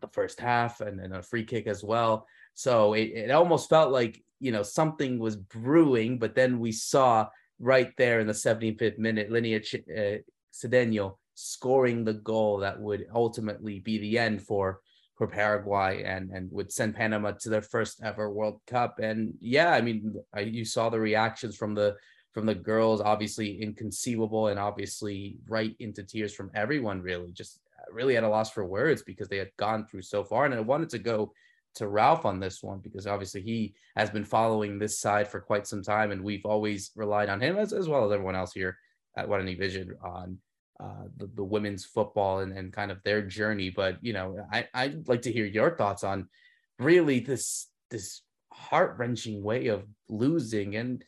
the 0.00 0.08
first 0.08 0.40
half 0.40 0.80
and 0.80 0.98
then 0.98 1.12
a 1.12 1.22
free 1.22 1.44
kick 1.44 1.66
as 1.66 1.82
well. 1.82 2.26
So 2.54 2.94
it, 2.94 3.10
it 3.14 3.30
almost 3.30 3.68
felt 3.68 3.92
like, 3.92 4.22
you 4.40 4.52
know, 4.52 4.62
something 4.62 5.18
was 5.18 5.36
brewing, 5.36 6.18
but 6.18 6.34
then 6.34 6.58
we 6.58 6.72
saw 6.72 7.28
right 7.58 7.92
there 7.96 8.20
in 8.20 8.26
the 8.26 8.32
75th 8.32 8.98
minute, 8.98 9.30
Linnea 9.30 9.62
Ch- 9.62 9.88
uh, 9.88 11.10
scoring 11.34 12.04
the 12.04 12.14
goal 12.14 12.58
that 12.58 12.80
would 12.80 13.06
ultimately 13.14 13.80
be 13.80 13.98
the 13.98 14.18
end 14.18 14.42
for 14.42 14.80
for 15.16 15.26
Paraguay 15.26 16.02
and 16.04 16.30
and 16.30 16.50
would 16.52 16.70
send 16.70 16.94
Panama 16.94 17.32
to 17.32 17.48
their 17.48 17.62
first 17.62 18.02
ever 18.02 18.30
World 18.30 18.60
Cup. 18.66 18.98
And 18.98 19.34
yeah, 19.40 19.70
I 19.70 19.80
mean, 19.80 20.14
I, 20.34 20.40
you 20.40 20.64
saw 20.64 20.90
the 20.90 21.00
reactions 21.00 21.56
from 21.56 21.74
the 21.74 21.96
from 22.32 22.46
the 22.46 22.54
girls, 22.54 23.00
obviously 23.00 23.62
inconceivable 23.62 24.48
and 24.48 24.58
obviously 24.58 25.38
right 25.48 25.74
into 25.78 26.02
tears 26.02 26.34
from 26.34 26.50
everyone. 26.54 27.00
Really, 27.00 27.32
just 27.32 27.60
uh, 27.78 27.92
really 27.92 28.16
at 28.16 28.24
a 28.24 28.28
loss 28.28 28.50
for 28.50 28.66
words 28.66 29.02
because 29.02 29.28
they 29.28 29.38
had 29.38 29.50
gone 29.56 29.86
through 29.86 30.02
so 30.02 30.22
far. 30.22 30.44
And 30.44 30.54
I 30.54 30.60
wanted 30.60 30.90
to 30.90 30.98
go 30.98 31.32
to 31.76 31.88
Ralph 31.88 32.26
on 32.26 32.40
this 32.40 32.62
one 32.62 32.80
because 32.80 33.06
obviously 33.06 33.42
he 33.42 33.74
has 33.96 34.10
been 34.10 34.24
following 34.24 34.78
this 34.78 34.98
side 34.98 35.28
for 35.28 35.40
quite 35.40 35.66
some 35.66 35.82
time, 35.82 36.10
and 36.10 36.22
we've 36.22 36.44
always 36.44 36.90
relied 36.94 37.30
on 37.30 37.40
him 37.40 37.56
as 37.56 37.72
as 37.72 37.88
well 37.88 38.04
as 38.04 38.12
everyone 38.12 38.36
else 38.36 38.52
here 38.52 38.76
at 39.16 39.28
Guarani 39.28 39.58
Vision 39.58 39.94
on 40.04 40.38
uh, 40.78 41.04
the, 41.16 41.30
the 41.34 41.44
women's 41.44 41.84
football 41.84 42.40
and, 42.40 42.52
and 42.52 42.72
kind 42.72 42.90
of 42.90 43.02
their 43.02 43.22
journey. 43.22 43.70
But 43.70 43.98
you 44.02 44.12
know, 44.12 44.46
I 44.52 44.68
I'd 44.74 45.08
like 45.08 45.22
to 45.22 45.32
hear 45.32 45.46
your 45.46 45.76
thoughts 45.76 46.04
on 46.04 46.28
really 46.78 47.20
this 47.20 47.68
this 47.90 48.22
heart 48.52 48.96
wrenching 48.98 49.42
way 49.42 49.68
of 49.68 49.84
losing. 50.08 50.76
And 50.76 51.04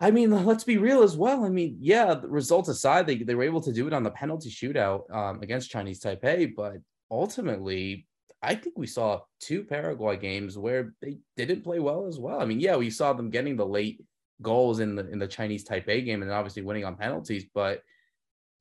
I 0.00 0.10
mean, 0.10 0.30
let's 0.44 0.64
be 0.64 0.78
real 0.78 1.02
as 1.02 1.16
well. 1.16 1.44
I 1.44 1.48
mean, 1.48 1.78
yeah, 1.80 2.14
the 2.14 2.28
results 2.28 2.68
aside, 2.68 3.06
they, 3.06 3.16
they 3.16 3.34
were 3.34 3.42
able 3.42 3.60
to 3.62 3.72
do 3.72 3.86
it 3.86 3.92
on 3.92 4.04
the 4.04 4.10
penalty 4.10 4.50
shootout 4.50 5.10
um, 5.12 5.42
against 5.42 5.70
Chinese 5.70 6.00
Taipei, 6.00 6.54
but 6.54 6.76
ultimately, 7.10 8.06
I 8.40 8.54
think 8.54 8.78
we 8.78 8.86
saw 8.86 9.22
two 9.40 9.64
Paraguay 9.64 10.16
games 10.16 10.56
where 10.56 10.94
they 11.02 11.18
didn't 11.36 11.64
play 11.64 11.80
well 11.80 12.06
as 12.06 12.20
well. 12.20 12.40
I 12.40 12.44
mean, 12.44 12.60
yeah, 12.60 12.76
we 12.76 12.90
saw 12.90 13.12
them 13.12 13.30
getting 13.30 13.56
the 13.56 13.66
late 13.66 14.00
goals 14.40 14.78
in 14.78 14.94
the 14.94 15.10
in 15.10 15.18
the 15.18 15.26
Chinese 15.26 15.66
Taipei 15.66 16.04
game 16.04 16.22
and 16.22 16.30
obviously 16.30 16.62
winning 16.62 16.84
on 16.84 16.94
penalties, 16.94 17.46
but 17.52 17.82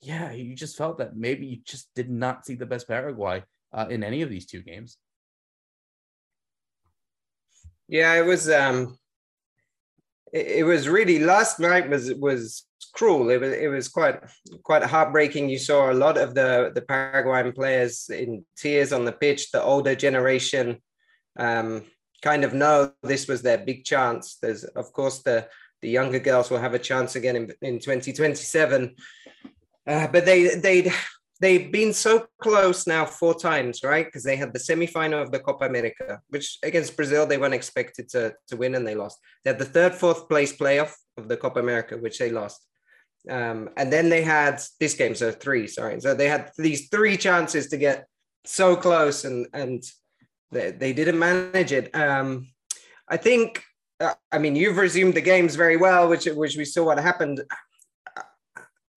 yeah, 0.01 0.31
you 0.31 0.55
just 0.55 0.77
felt 0.77 0.97
that 0.99 1.15
maybe 1.15 1.45
you 1.47 1.57
just 1.65 1.89
did 1.95 2.09
not 2.09 2.45
see 2.45 2.55
the 2.55 2.65
best 2.65 2.87
Paraguay 2.87 3.43
uh, 3.73 3.87
in 3.89 4.03
any 4.03 4.21
of 4.21 4.29
these 4.29 4.45
two 4.45 4.61
games. 4.61 4.97
Yeah, 7.87 8.13
it 8.15 8.25
was 8.25 8.49
um 8.49 8.97
it, 10.33 10.47
it 10.47 10.63
was 10.63 10.89
really 10.89 11.19
last 11.19 11.59
night 11.59 11.89
was 11.89 12.13
was 12.13 12.65
cruel. 12.93 13.29
It 13.29 13.39
was 13.39 13.53
it 13.53 13.67
was 13.67 13.87
quite 13.87 14.19
quite 14.63 14.83
heartbreaking. 14.83 15.49
You 15.49 15.59
saw 15.59 15.91
a 15.91 15.93
lot 15.93 16.17
of 16.17 16.35
the 16.35 16.71
the 16.75 16.81
Paraguayan 16.81 17.53
players 17.53 18.09
in 18.09 18.45
tears 18.55 18.93
on 18.93 19.05
the 19.05 19.11
pitch. 19.11 19.51
The 19.51 19.63
older 19.63 19.95
generation 19.95 20.77
um, 21.39 21.83
kind 22.21 22.43
of 22.43 22.53
know 22.53 22.91
this 23.03 23.27
was 23.27 23.41
their 23.41 23.57
big 23.57 23.83
chance. 23.85 24.37
There's 24.41 24.63
of 24.63 24.91
course 24.91 25.19
the 25.23 25.47
the 25.81 25.89
younger 25.89 26.19
girls 26.19 26.49
will 26.49 26.59
have 26.59 26.73
a 26.73 26.79
chance 26.79 27.15
again 27.15 27.35
in, 27.35 27.51
in 27.61 27.79
2027. 27.79 28.95
Uh, 29.87 30.07
but 30.07 30.25
they 30.25 30.55
they 30.55 30.91
they've 31.39 31.71
been 31.71 31.93
so 31.93 32.27
close 32.41 32.87
now 32.87 33.05
four 33.05 33.33
times, 33.33 33.83
right? 33.83 34.05
Because 34.05 34.23
they 34.23 34.35
had 34.35 34.53
the 34.53 34.59
semifinal 34.59 35.21
of 35.21 35.31
the 35.31 35.39
Copa 35.39 35.65
America, 35.65 36.19
which 36.29 36.57
against 36.63 36.95
Brazil 36.95 37.25
they 37.25 37.37
weren't 37.37 37.53
expected 37.53 38.09
to, 38.09 38.33
to 38.47 38.57
win 38.57 38.75
and 38.75 38.87
they 38.87 38.95
lost. 38.95 39.19
They 39.43 39.51
had 39.51 39.59
the 39.59 39.65
third, 39.65 39.93
fourth 39.93 40.27
place 40.27 40.55
playoff 40.55 40.93
of 41.17 41.27
the 41.27 41.37
Copa 41.37 41.59
America, 41.59 41.97
which 41.97 42.19
they 42.19 42.31
lost. 42.31 42.65
Um, 43.29 43.69
and 43.77 43.91
then 43.91 44.09
they 44.09 44.21
had 44.21 44.61
this 44.79 44.93
game, 44.93 45.15
so 45.15 45.31
three, 45.31 45.67
sorry. 45.67 45.99
So 45.99 46.13
they 46.13 46.27
had 46.27 46.51
these 46.57 46.89
three 46.89 47.17
chances 47.17 47.67
to 47.69 47.77
get 47.77 48.07
so 48.45 48.75
close 48.75 49.25
and 49.25 49.47
and 49.53 49.83
they, 50.51 50.71
they 50.71 50.93
didn't 50.93 51.19
manage 51.19 51.73
it. 51.73 51.93
Um, 51.93 52.47
I 53.09 53.17
think, 53.17 53.63
uh, 53.99 54.13
I 54.31 54.37
mean, 54.37 54.55
you've 54.55 54.77
resumed 54.77 55.13
the 55.13 55.21
games 55.21 55.55
very 55.55 55.75
well, 55.75 56.07
which 56.07 56.25
which 56.25 56.55
we 56.55 56.65
saw 56.65 56.85
what 56.85 56.99
happened. 56.99 57.43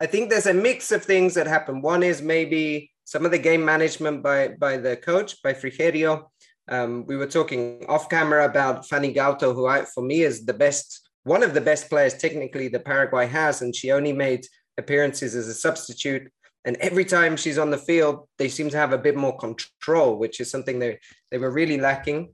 I 0.00 0.06
think 0.06 0.30
there's 0.30 0.46
a 0.46 0.54
mix 0.54 0.92
of 0.92 1.04
things 1.04 1.34
that 1.34 1.46
happen. 1.46 1.82
One 1.82 2.02
is 2.02 2.22
maybe 2.22 2.90
some 3.04 3.24
of 3.26 3.32
the 3.32 3.38
game 3.38 3.64
management 3.64 4.22
by 4.22 4.48
by 4.48 4.78
the 4.78 4.96
coach 4.96 5.42
by 5.42 5.52
Frigerio. 5.52 6.26
Um, 6.68 7.04
we 7.06 7.16
were 7.16 7.26
talking 7.26 7.84
off 7.88 8.08
camera 8.08 8.46
about 8.46 8.88
Fanny 8.88 9.12
Gauto, 9.12 9.52
who 9.52 9.66
I, 9.66 9.84
for 9.84 10.02
me 10.02 10.22
is 10.22 10.46
the 10.46 10.54
best, 10.54 11.10
one 11.24 11.42
of 11.42 11.52
the 11.52 11.60
best 11.60 11.90
players 11.90 12.14
technically 12.14 12.68
that 12.68 12.84
Paraguay 12.84 13.26
has, 13.26 13.60
and 13.60 13.74
she 13.74 13.90
only 13.90 14.12
made 14.12 14.46
appearances 14.78 15.34
as 15.34 15.48
a 15.48 15.54
substitute. 15.54 16.30
And 16.64 16.76
every 16.76 17.04
time 17.04 17.36
she's 17.36 17.58
on 17.58 17.70
the 17.70 17.78
field, 17.78 18.28
they 18.38 18.48
seem 18.48 18.70
to 18.70 18.76
have 18.76 18.92
a 18.92 18.98
bit 18.98 19.16
more 19.16 19.36
control, 19.36 20.16
which 20.16 20.40
is 20.40 20.50
something 20.50 20.78
they 20.78 20.98
they 21.30 21.38
were 21.38 21.50
really 21.50 21.78
lacking. 21.78 22.32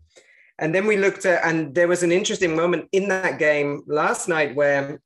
And 0.59 0.75
then 0.75 0.87
we 0.87 0.97
looked 0.97 1.27
at, 1.27 1.45
and 1.45 1.75
there 1.75 1.89
was 1.89 2.03
an 2.03 2.13
interesting 2.13 2.55
moment 2.55 2.89
in 2.93 3.09
that 3.09 3.39
game 3.39 3.83
last 3.87 4.29
night 4.29 4.55
where 4.55 5.01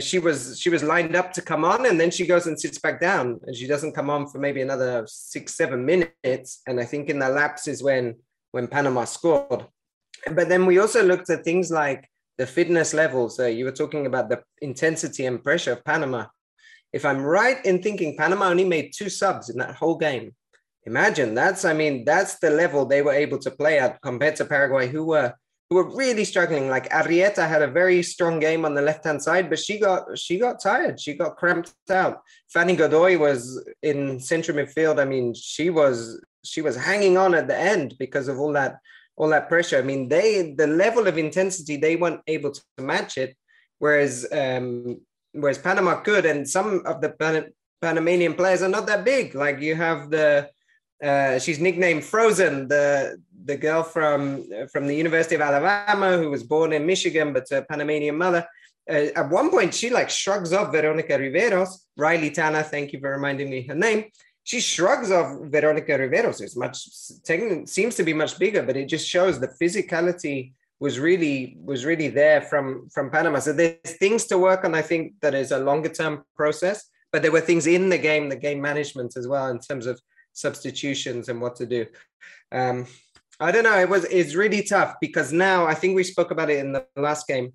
she 0.00 0.18
was 0.18 0.58
she 0.58 0.70
was 0.70 0.82
lined 0.82 1.14
up 1.14 1.32
to 1.34 1.42
come 1.42 1.64
on 1.64 1.84
and 1.84 2.00
then 2.00 2.10
she 2.10 2.26
goes 2.26 2.46
and 2.46 2.58
sits 2.58 2.78
back 2.78 2.98
down 2.98 3.38
and 3.44 3.54
she 3.54 3.66
doesn't 3.66 3.92
come 3.92 4.08
on 4.08 4.26
for 4.26 4.38
maybe 4.38 4.62
another 4.62 5.04
six 5.06 5.54
seven 5.54 5.84
minutes. 5.84 6.62
And 6.66 6.80
i 6.80 6.84
think 6.84 7.10
in 7.10 7.18
the 7.18 7.28
lapse 7.28 7.68
is 7.68 7.82
when 7.82 8.16
when 8.52 8.68
panama 8.68 9.04
scored. 9.04 9.66
But 10.32 10.48
then 10.48 10.64
we 10.64 10.78
also 10.78 11.02
looked 11.04 11.28
at 11.28 11.44
things 11.44 11.70
like 11.70 12.08
the 12.38 12.46
fitness 12.46 12.94
levels 12.94 13.38
you 13.38 13.64
were 13.64 13.72
talking 13.72 14.06
about 14.06 14.30
the 14.30 14.42
intensity 14.62 15.26
and 15.26 15.42
pressure 15.42 15.72
of 15.72 15.84
panama. 15.84 16.26
If 16.92 17.04
i'm 17.04 17.22
right 17.22 17.62
in 17.66 17.82
thinking 17.82 18.16
panama 18.16 18.48
only 18.48 18.64
made 18.64 18.92
two 18.96 19.10
subs 19.10 19.50
in 19.50 19.58
that 19.58 19.74
whole 19.74 19.98
game. 19.98 20.34
Imagine 20.84 21.34
that's 21.34 21.66
i 21.66 21.74
mean 21.74 22.04
that's 22.06 22.38
the 22.38 22.50
level 22.50 22.86
they 22.86 23.02
were 23.02 23.12
able 23.24 23.38
to 23.40 23.50
play 23.50 23.78
at 23.78 24.00
compared 24.00 24.36
to 24.36 24.46
paraguay 24.46 24.88
who 24.88 25.04
were 25.04 25.34
who 25.68 25.76
were 25.76 25.96
really 25.96 26.24
struggling. 26.24 26.68
Like 26.68 26.88
Arrieta 26.90 27.48
had 27.48 27.62
a 27.62 27.66
very 27.66 28.02
strong 28.02 28.38
game 28.38 28.64
on 28.64 28.74
the 28.74 28.82
left 28.82 29.04
hand 29.04 29.22
side, 29.22 29.50
but 29.50 29.58
she 29.58 29.78
got 29.78 30.16
she 30.18 30.38
got 30.38 30.62
tired. 30.62 31.00
She 31.00 31.14
got 31.14 31.36
cramped 31.36 31.74
out. 31.90 32.20
Fanny 32.52 32.76
Godoy 32.76 33.18
was 33.18 33.64
in 33.82 34.20
central 34.20 34.56
midfield. 34.56 35.00
I 35.00 35.04
mean, 35.04 35.34
she 35.34 35.70
was 35.70 36.22
she 36.44 36.62
was 36.62 36.76
hanging 36.76 37.16
on 37.16 37.34
at 37.34 37.48
the 37.48 37.58
end 37.58 37.94
because 37.98 38.28
of 38.28 38.38
all 38.38 38.52
that 38.52 38.78
all 39.16 39.28
that 39.30 39.48
pressure. 39.48 39.78
I 39.78 39.82
mean, 39.82 40.08
they 40.08 40.54
the 40.56 40.66
level 40.66 41.06
of 41.08 41.18
intensity 41.18 41.76
they 41.76 41.96
weren't 41.96 42.20
able 42.26 42.52
to 42.52 42.62
match 42.78 43.18
it, 43.18 43.36
whereas 43.78 44.26
um, 44.30 45.00
whereas 45.32 45.58
Panama 45.58 46.00
could, 46.00 46.26
and 46.26 46.48
some 46.48 46.82
of 46.86 47.00
the 47.00 47.10
Pan- 47.10 47.52
Panamanian 47.82 48.34
players 48.34 48.62
are 48.62 48.68
not 48.68 48.86
that 48.86 49.04
big. 49.04 49.34
Like 49.34 49.60
you 49.60 49.74
have 49.74 50.10
the 50.10 50.48
uh, 51.02 51.38
she's 51.38 51.58
nicknamed 51.60 52.04
Frozen, 52.04 52.68
the 52.68 53.20
the 53.44 53.56
girl 53.56 53.82
from 53.82 54.44
from 54.72 54.86
the 54.86 54.94
University 54.94 55.34
of 55.34 55.40
Alabama 55.40 56.16
who 56.18 56.30
was 56.30 56.42
born 56.42 56.72
in 56.72 56.84
Michigan 56.84 57.32
but 57.32 57.50
a 57.52 57.62
Panamanian 57.62 58.16
mother. 58.16 58.46
Uh, 58.88 59.08
at 59.16 59.30
one 59.30 59.50
point, 59.50 59.74
she 59.74 59.90
like 59.90 60.08
shrugs 60.08 60.52
off 60.52 60.72
Veronica 60.72 61.18
Riveros. 61.18 61.70
Riley 61.96 62.30
Tanner, 62.30 62.62
thank 62.62 62.92
you 62.92 63.00
for 63.00 63.10
reminding 63.10 63.50
me 63.50 63.66
her 63.66 63.74
name. 63.74 64.04
She 64.44 64.60
shrugs 64.60 65.10
off 65.10 65.38
Veronica 65.42 65.92
Riveros. 65.92 66.40
It's 66.40 66.56
much 66.56 66.88
seems 67.68 67.96
to 67.96 68.04
be 68.04 68.12
much 68.12 68.38
bigger, 68.38 68.62
but 68.62 68.76
it 68.76 68.88
just 68.88 69.08
shows 69.08 69.40
the 69.40 69.54
physicality 69.60 70.52
was 70.78 71.00
really 71.00 71.56
was 71.64 71.84
really 71.84 72.08
there 72.08 72.40
from 72.40 72.88
from 72.90 73.10
Panama. 73.10 73.40
So 73.40 73.52
there's 73.52 73.96
things 73.98 74.24
to 74.26 74.38
work 74.38 74.64
on. 74.64 74.74
I 74.74 74.82
think 74.82 75.14
that 75.20 75.34
is 75.34 75.50
a 75.50 75.58
longer 75.58 75.88
term 75.88 76.24
process, 76.36 76.84
but 77.12 77.22
there 77.22 77.32
were 77.32 77.40
things 77.40 77.66
in 77.66 77.88
the 77.88 77.98
game, 77.98 78.28
the 78.28 78.36
game 78.36 78.60
management 78.60 79.16
as 79.16 79.26
well, 79.26 79.48
in 79.48 79.58
terms 79.58 79.86
of 79.86 80.00
substitutions 80.36 81.28
and 81.28 81.40
what 81.40 81.56
to 81.56 81.66
do. 81.66 81.86
Um, 82.52 82.86
I 83.40 83.50
don't 83.50 83.64
know. 83.64 83.78
It 83.78 83.88
was 83.88 84.04
it's 84.04 84.34
really 84.34 84.62
tough 84.62 84.94
because 85.00 85.32
now 85.32 85.66
I 85.66 85.74
think 85.74 85.94
we 85.94 86.04
spoke 86.04 86.30
about 86.30 86.50
it 86.50 86.58
in 86.58 86.72
the 86.72 86.86
last 86.96 87.26
game. 87.26 87.52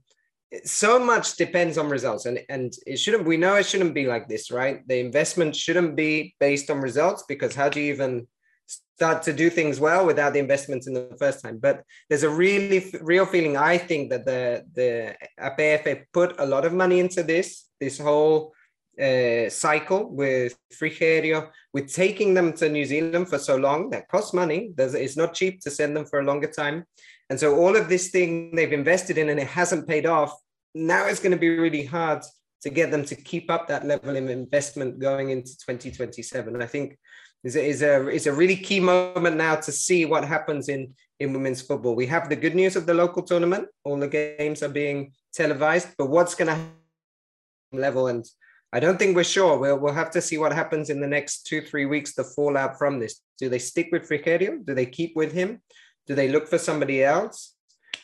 So 0.66 1.00
much 1.00 1.38
depends 1.38 1.78
on 1.78 1.90
results, 1.90 2.26
and 2.26 2.40
and 2.50 2.74
it 2.86 2.98
shouldn't. 2.98 3.26
We 3.26 3.38
know 3.38 3.56
it 3.56 3.66
shouldn't 3.66 3.96
be 3.96 4.06
like 4.06 4.28
this, 4.28 4.52
right? 4.52 4.86
The 4.88 5.00
investment 5.00 5.56
shouldn't 5.56 5.96
be 5.96 6.36
based 6.40 6.70
on 6.70 6.82
results 6.82 7.24
because 7.28 7.56
how 7.56 7.70
do 7.70 7.80
you 7.80 7.94
even 7.94 8.28
start 8.68 9.24
to 9.24 9.34
do 9.34 9.50
things 9.50 9.80
well 9.80 10.06
without 10.06 10.34
the 10.34 10.40
investment 10.40 10.86
in 10.88 10.94
the 10.94 11.16
first 11.18 11.42
time? 11.44 11.58
But 11.58 11.84
there's 12.10 12.24
a 12.24 12.30
really 12.30 12.92
real 13.02 13.26
feeling. 13.26 13.58
I 13.58 13.78
think 13.78 14.10
that 14.12 14.26
the 14.26 14.66
the 14.74 15.16
APF 15.40 16.04
put 16.14 16.40
a 16.40 16.46
lot 16.46 16.66
of 16.66 16.74
money 16.74 17.00
into 17.00 17.24
this. 17.24 17.70
This 17.80 17.98
whole 17.98 18.54
uh, 19.02 19.50
cycle 19.50 20.10
with 20.10 20.56
Frigerio, 20.74 21.50
with 21.74 21.92
taking 21.92 22.34
them 22.34 22.54
to 22.54 22.70
New 22.70 22.86
Zealand 22.86 23.30
for 23.30 23.40
so 23.40 23.56
long. 23.56 23.90
That 23.90 24.08
costs 24.08 24.34
money. 24.34 24.72
There's, 24.76 24.94
it's 24.94 25.18
not 25.18 25.34
cheap 25.34 25.62
to 25.62 25.72
send 25.72 25.96
them 25.96 26.06
for 26.06 26.20
a 26.20 26.24
longer 26.24 26.48
time. 26.48 26.86
And 27.30 27.40
so 27.40 27.56
all 27.56 27.76
of 27.76 27.90
this 27.90 28.10
thing 28.10 28.56
they've 28.56 28.74
invested 28.74 29.18
in 29.18 29.30
and 29.30 29.40
it 29.40 29.48
hasn't 29.48 29.88
paid 29.88 30.06
off. 30.06 30.34
Now 30.76 31.06
it's 31.08 31.20
going 31.20 31.32
to 31.32 31.38
be 31.38 31.58
really 31.58 31.86
hard 31.86 32.24
to 32.62 32.70
get 32.70 32.92
them 32.92 33.04
to 33.06 33.16
keep 33.16 33.50
up 33.50 33.68
that 33.68 33.86
level 33.86 34.16
of 34.16 34.30
investment 34.30 35.00
going 35.00 35.32
into 35.32 35.58
2027. 35.58 36.62
I 36.62 36.66
think 36.66 36.98
is 37.44 37.56
a, 37.56 37.66
is 37.66 37.82
a 37.82 38.10
is 38.10 38.28
a 38.28 38.34
really 38.34 38.56
key 38.56 38.80
moment 38.80 39.36
now 39.36 39.56
to 39.56 39.72
see 39.72 40.06
what 40.06 40.24
happens 40.24 40.70
in 40.70 40.94
in 41.20 41.34
women's 41.34 41.62
football. 41.62 41.96
We 41.96 42.06
have 42.08 42.30
the 42.30 42.36
good 42.36 42.56
news 42.56 42.76
of 42.76 42.86
the 42.86 42.94
local 42.94 43.24
tournament; 43.24 43.68
all 43.84 43.98
the 43.98 44.08
games 44.08 44.62
are 44.62 44.70
being 44.70 45.14
televised. 45.34 45.90
But 45.98 46.10
what's 46.10 46.36
going 46.36 46.50
to 46.50 47.78
level 47.78 48.08
and 48.08 48.26
I 48.74 48.80
don't 48.80 48.98
think 48.98 49.16
we're 49.16 49.24
sure. 49.24 49.58
We'll, 49.58 49.78
we'll 49.78 49.94
have 49.94 50.12
to 50.12 50.22
see 50.22 50.38
what 50.38 50.54
happens 50.54 50.90
in 50.90 51.02
the 51.02 51.08
next 51.08 51.46
two, 51.46 51.62
three 51.62 51.86
weeks, 51.86 52.14
the 52.14 52.24
fallout 52.24 52.78
from 52.78 53.00
this. 53.00 53.22
Do 53.38 53.50
they 53.50 53.60
stick 53.60 53.90
with 53.92 54.08
Frigerio? 54.08 54.66
Do 54.66 54.74
they 54.74 54.86
keep 54.86 55.16
with 55.16 55.34
him? 55.34 55.62
Do 56.08 56.16
they 56.16 56.30
look 56.30 56.48
for 56.48 56.58
somebody 56.58 57.04
else? 57.04 57.56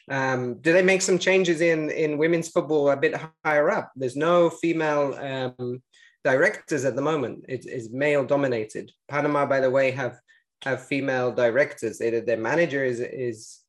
Um, 0.10 0.60
do 0.62 0.74
they 0.74 0.82
make 0.82 1.02
some 1.02 1.20
changes 1.20 1.62
in, 1.62 1.90
in 1.90 2.18
women's 2.18 2.50
football 2.50 2.92
a 2.92 2.98
bit 2.98 3.16
higher 3.46 3.70
up? 3.70 3.92
There's 3.96 4.16
no 4.16 4.50
female 4.50 5.16
um, 5.16 5.82
directors 6.24 6.86
at 6.86 6.96
the 6.96 7.02
moment. 7.02 7.46
It 7.48 7.66
is 7.66 7.92
male 7.92 8.26
dominated. 8.26 8.92
Panama, 9.08 9.46
by 9.46 9.60
the 9.60 9.70
way, 9.70 9.92
have 9.92 10.20
have 10.64 10.86
female 10.86 11.32
directors. 11.32 12.00
They, 12.00 12.20
their 12.20 12.38
manager 12.38 12.84
is 12.84 13.00
is 13.00 13.60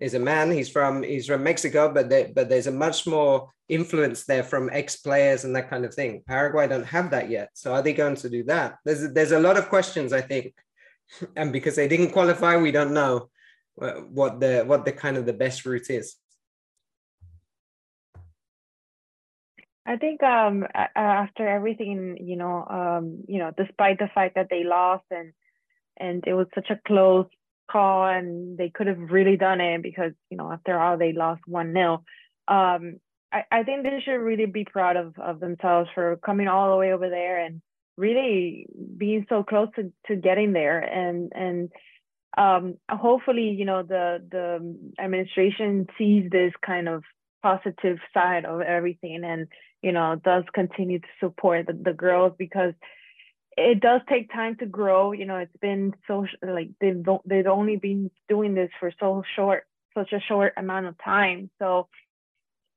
is 0.00 0.14
a 0.14 0.18
man. 0.18 0.50
He's 0.50 0.68
from 0.68 1.02
he's 1.02 1.26
from 1.26 1.42
Mexico, 1.42 1.92
but 1.92 2.08
they, 2.08 2.32
but 2.34 2.48
there's 2.48 2.66
a 2.66 2.72
much 2.72 3.06
more 3.06 3.50
influence 3.68 4.24
there 4.24 4.42
from 4.42 4.70
ex 4.72 4.96
players 4.96 5.44
and 5.44 5.54
that 5.56 5.70
kind 5.70 5.84
of 5.84 5.94
thing. 5.94 6.22
Paraguay 6.26 6.68
don't 6.68 6.84
have 6.84 7.10
that 7.10 7.30
yet, 7.30 7.50
so 7.54 7.74
are 7.74 7.82
they 7.82 7.92
going 7.92 8.16
to 8.16 8.30
do 8.30 8.44
that? 8.44 8.78
There's 8.84 9.12
there's 9.12 9.32
a 9.32 9.40
lot 9.40 9.56
of 9.56 9.68
questions 9.68 10.12
I 10.12 10.20
think, 10.20 10.54
and 11.36 11.52
because 11.52 11.76
they 11.76 11.88
didn't 11.88 12.12
qualify, 12.12 12.56
we 12.56 12.72
don't 12.72 12.94
know 12.94 13.28
what 14.10 14.40
the 14.40 14.64
what 14.66 14.84
the 14.84 14.92
kind 14.92 15.16
of 15.16 15.26
the 15.26 15.32
best 15.32 15.64
route 15.64 15.90
is. 15.90 16.16
I 19.86 19.96
think 19.96 20.22
um 20.22 20.66
after 20.74 21.48
everything, 21.48 22.18
you 22.20 22.36
know, 22.36 22.64
um, 22.68 23.24
you 23.26 23.38
know, 23.38 23.52
despite 23.56 23.98
the 23.98 24.10
fact 24.14 24.34
that 24.34 24.48
they 24.50 24.64
lost 24.64 25.04
and 25.10 25.32
and 25.96 26.24
it 26.26 26.34
was 26.34 26.46
such 26.54 26.70
a 26.70 26.80
close 26.86 27.26
call 27.70 28.06
and 28.06 28.58
they 28.58 28.70
could 28.70 28.86
have 28.86 28.98
really 28.98 29.36
done 29.36 29.60
it 29.60 29.82
because, 29.82 30.12
you 30.30 30.36
know, 30.36 30.52
after 30.52 30.78
all 30.78 30.98
they 30.98 31.12
lost 31.12 31.42
one 31.46 31.72
nil. 31.72 32.04
Um, 32.48 33.00
I, 33.32 33.42
I 33.50 33.62
think 33.62 33.82
they 33.82 34.00
should 34.04 34.16
really 34.16 34.46
be 34.46 34.64
proud 34.64 34.96
of, 34.96 35.18
of 35.18 35.40
themselves 35.40 35.88
for 35.94 36.16
coming 36.24 36.48
all 36.48 36.70
the 36.70 36.76
way 36.76 36.92
over 36.92 37.08
there 37.10 37.44
and 37.44 37.60
really 37.98 38.66
being 38.96 39.26
so 39.28 39.42
close 39.42 39.68
to, 39.76 39.92
to 40.06 40.16
getting 40.16 40.52
there 40.52 40.78
and 40.78 41.32
and 41.34 41.68
um, 42.36 42.76
hopefully 42.88 43.48
you 43.50 43.64
know 43.64 43.82
the 43.82 44.22
the 44.30 44.76
administration 45.02 45.86
sees 45.98 46.30
this 46.30 46.52
kind 46.64 46.88
of 46.88 47.02
positive 47.42 47.98
side 48.14 48.44
of 48.44 48.60
everything 48.60 49.22
and 49.24 49.48
you 49.82 49.90
know 49.90 50.14
does 50.24 50.44
continue 50.54 51.00
to 51.00 51.06
support 51.18 51.66
the, 51.66 51.72
the 51.72 51.92
girls 51.92 52.32
because 52.38 52.72
it 53.58 53.80
does 53.80 54.00
take 54.08 54.32
time 54.32 54.56
to 54.56 54.66
grow 54.66 55.12
you 55.12 55.24
know 55.26 55.36
it's 55.36 55.56
been 55.60 55.94
so 56.06 56.26
like 56.42 56.70
they've 56.80 57.04
they've 57.24 57.46
only 57.46 57.76
been 57.76 58.10
doing 58.28 58.54
this 58.54 58.70
for 58.78 58.92
so 59.00 59.22
short 59.36 59.66
such 59.94 60.12
a 60.12 60.20
short 60.20 60.52
amount 60.56 60.86
of 60.86 60.94
time 61.02 61.50
so 61.58 61.88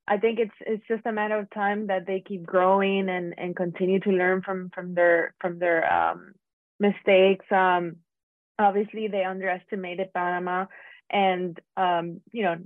I 0.07 0.17
think 0.17 0.39
it's 0.39 0.55
it's 0.61 0.85
just 0.89 1.05
a 1.05 1.11
matter 1.11 1.37
of 1.37 1.49
time 1.51 1.87
that 1.87 2.05
they 2.05 2.19
keep 2.19 2.45
growing 2.45 3.07
and 3.07 3.33
and 3.37 3.55
continue 3.55 3.99
to 4.01 4.09
learn 4.09 4.41
from 4.41 4.69
from 4.73 4.93
their 4.93 5.33
from 5.39 5.57
their 5.59 5.91
um, 5.91 6.33
mistakes. 6.81 7.45
Um, 7.49 7.97
obviously, 8.59 9.07
they 9.07 9.23
underestimated 9.23 10.11
Panama, 10.13 10.65
and 11.09 11.57
um, 11.77 12.19
you 12.31 12.43
know, 12.43 12.57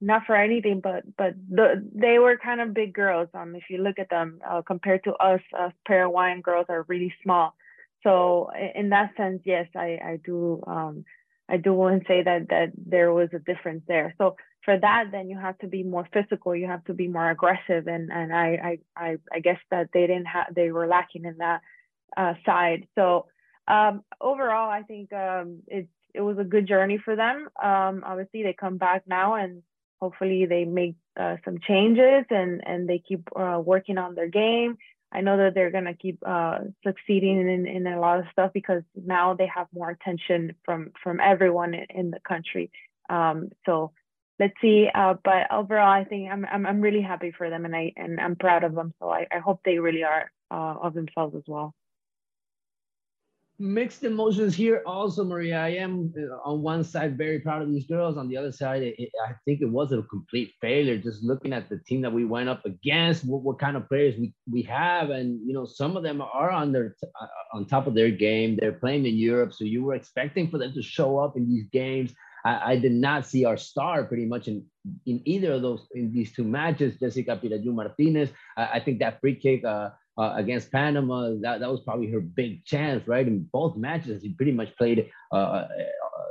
not 0.00 0.22
for 0.26 0.36
anything, 0.36 0.80
but 0.80 1.04
but 1.16 1.34
the 1.50 1.86
they 1.94 2.18
were 2.18 2.36
kind 2.36 2.60
of 2.60 2.74
big 2.74 2.92
girls. 2.94 3.28
Um, 3.34 3.54
if 3.54 3.64
you 3.70 3.78
look 3.78 3.98
at 3.98 4.10
them 4.10 4.40
uh, 4.48 4.62
compared 4.62 5.04
to 5.04 5.12
us, 5.14 5.40
us 5.58 5.72
Paraguayan 5.86 6.40
girls 6.40 6.66
are 6.68 6.84
really 6.88 7.12
small. 7.22 7.54
So 8.02 8.50
in 8.74 8.90
that 8.90 9.16
sense, 9.16 9.42
yes, 9.44 9.66
I 9.74 9.98
I 10.02 10.18
do 10.24 10.62
um 10.66 11.04
I 11.48 11.56
do 11.56 11.72
want 11.72 12.02
to 12.02 12.06
say 12.06 12.22
that 12.22 12.48
that 12.50 12.72
there 12.76 13.12
was 13.12 13.28
a 13.32 13.38
difference 13.40 13.82
there. 13.88 14.14
So 14.18 14.36
for 14.64 14.78
that, 14.78 15.06
then 15.10 15.28
you 15.28 15.38
have 15.38 15.58
to 15.58 15.66
be 15.66 15.82
more 15.82 16.06
physical. 16.12 16.54
You 16.54 16.66
have 16.66 16.84
to 16.84 16.94
be 16.94 17.08
more 17.08 17.30
aggressive, 17.30 17.88
and 17.88 18.12
and 18.12 18.34
I 18.34 18.78
I 18.96 19.18
I, 19.32 19.40
guess 19.40 19.58
that 19.70 19.88
they 19.92 20.06
didn't 20.06 20.26
have 20.26 20.54
they 20.54 20.70
were 20.70 20.86
lacking 20.86 21.24
in 21.24 21.38
that 21.38 21.60
uh, 22.16 22.34
side. 22.44 22.86
So 22.94 23.26
um, 23.66 24.02
overall, 24.20 24.70
I 24.70 24.82
think 24.82 25.12
um, 25.12 25.60
it 25.66 25.88
it 26.14 26.20
was 26.20 26.38
a 26.38 26.44
good 26.44 26.68
journey 26.68 26.98
for 27.02 27.16
them. 27.16 27.48
Um, 27.62 28.02
obviously, 28.04 28.42
they 28.42 28.52
come 28.52 28.78
back 28.78 29.04
now, 29.06 29.34
and 29.34 29.62
hopefully 30.00 30.46
they 30.46 30.64
make 30.64 30.94
uh, 31.18 31.36
some 31.44 31.58
changes 31.66 32.24
and 32.30 32.66
and 32.66 32.88
they 32.88 32.98
keep 32.98 33.28
uh, 33.36 33.60
working 33.62 33.98
on 33.98 34.14
their 34.14 34.28
game. 34.28 34.76
I 35.10 35.22
know 35.22 35.38
that 35.38 35.54
they're 35.54 35.70
gonna 35.70 35.94
keep 35.94 36.18
uh, 36.26 36.58
succeeding 36.86 37.40
in, 37.48 37.66
in 37.66 37.86
a 37.86 37.98
lot 37.98 38.18
of 38.18 38.26
stuff 38.32 38.52
because 38.52 38.82
now 38.94 39.34
they 39.34 39.46
have 39.46 39.66
more 39.72 39.90
attention 39.90 40.54
from 40.64 40.92
from 41.02 41.20
everyone 41.20 41.74
in, 41.74 42.10
the 42.10 42.20
country. 42.20 42.70
Um, 43.08 43.50
so 43.64 43.92
let's 44.38 44.54
see. 44.60 44.88
Uh, 44.94 45.14
but 45.24 45.50
overall, 45.50 45.90
I 45.90 46.04
think 46.04 46.30
I'm, 46.30 46.44
I'm, 46.44 46.66
I'm 46.66 46.80
really 46.80 47.00
happy 47.00 47.32
for 47.36 47.48
them 47.50 47.64
and 47.64 47.74
I 47.74 47.92
and 47.96 48.20
I'm 48.20 48.36
proud 48.36 48.64
of 48.64 48.74
them. 48.74 48.92
So 49.00 49.10
I, 49.10 49.26
I 49.32 49.38
hope 49.38 49.60
they 49.64 49.78
really 49.78 50.04
are 50.04 50.30
uh, 50.50 50.74
of 50.82 50.94
themselves 50.94 51.34
as 51.36 51.44
well. 51.46 51.74
Mixed 53.60 54.04
emotions 54.04 54.54
here 54.54 54.82
also, 54.86 55.24
Maria. 55.24 55.58
I 55.60 55.70
am 55.70 56.14
uh, 56.16 56.48
on 56.48 56.62
one 56.62 56.84
side 56.84 57.18
very 57.18 57.40
proud 57.40 57.60
of 57.60 57.68
these 57.68 57.86
girls. 57.86 58.16
On 58.16 58.28
the 58.28 58.36
other 58.36 58.52
side, 58.52 58.82
it, 58.82 59.10
I 59.26 59.32
think 59.44 59.60
it 59.60 59.68
was 59.68 59.90
a 59.90 60.00
complete 60.02 60.54
failure. 60.60 60.96
Just 60.96 61.24
looking 61.24 61.52
at 61.52 61.68
the 61.68 61.78
team 61.78 62.00
that 62.02 62.12
we 62.12 62.24
went 62.24 62.48
up 62.48 62.64
against, 62.64 63.24
what, 63.24 63.42
what 63.42 63.58
kind 63.58 63.76
of 63.76 63.88
players 63.88 64.14
we, 64.16 64.32
we 64.48 64.62
have, 64.62 65.10
and 65.10 65.40
you 65.44 65.52
know 65.52 65.66
some 65.66 65.96
of 65.96 66.04
them 66.04 66.22
are 66.22 66.50
on 66.50 66.70
their 66.70 66.94
uh, 67.20 67.26
on 67.52 67.66
top 67.66 67.88
of 67.88 67.94
their 67.94 68.12
game. 68.12 68.56
They're 68.60 68.72
playing 68.72 69.06
in 69.06 69.16
Europe, 69.16 69.52
so 69.52 69.64
you 69.64 69.82
were 69.82 69.94
expecting 69.94 70.48
for 70.48 70.58
them 70.58 70.72
to 70.74 70.82
show 70.82 71.18
up 71.18 71.36
in 71.36 71.48
these 71.48 71.66
games 71.72 72.14
I, 72.44 72.72
I, 72.72 72.76
did 72.76 72.92
not 72.92 73.26
see 73.26 73.44
our 73.44 73.56
star 73.56 74.04
pretty 74.04 74.26
much 74.26 74.48
in, 74.48 74.64
in 75.06 75.22
either 75.24 75.52
of 75.52 75.62
those 75.62 75.86
in 75.94 76.12
these 76.12 76.32
two 76.32 76.44
matches. 76.44 76.98
Jessica 76.98 77.38
Piraju 77.42 77.74
Martinez, 77.74 78.30
I, 78.56 78.64
I, 78.74 78.80
think 78.80 79.00
that 79.00 79.20
free 79.20 79.34
kick 79.34 79.64
uh, 79.64 79.90
uh, 80.18 80.34
against 80.36 80.72
Panama, 80.72 81.34
that, 81.40 81.60
that 81.60 81.70
was 81.70 81.80
probably 81.80 82.10
her 82.10 82.20
big 82.20 82.64
chance, 82.64 83.06
right? 83.06 83.26
In 83.26 83.48
both 83.52 83.76
matches, 83.76 84.22
she 84.22 84.30
pretty 84.30 84.52
much 84.52 84.76
played 84.76 85.08
uh, 85.32 85.36
uh, 85.36 85.68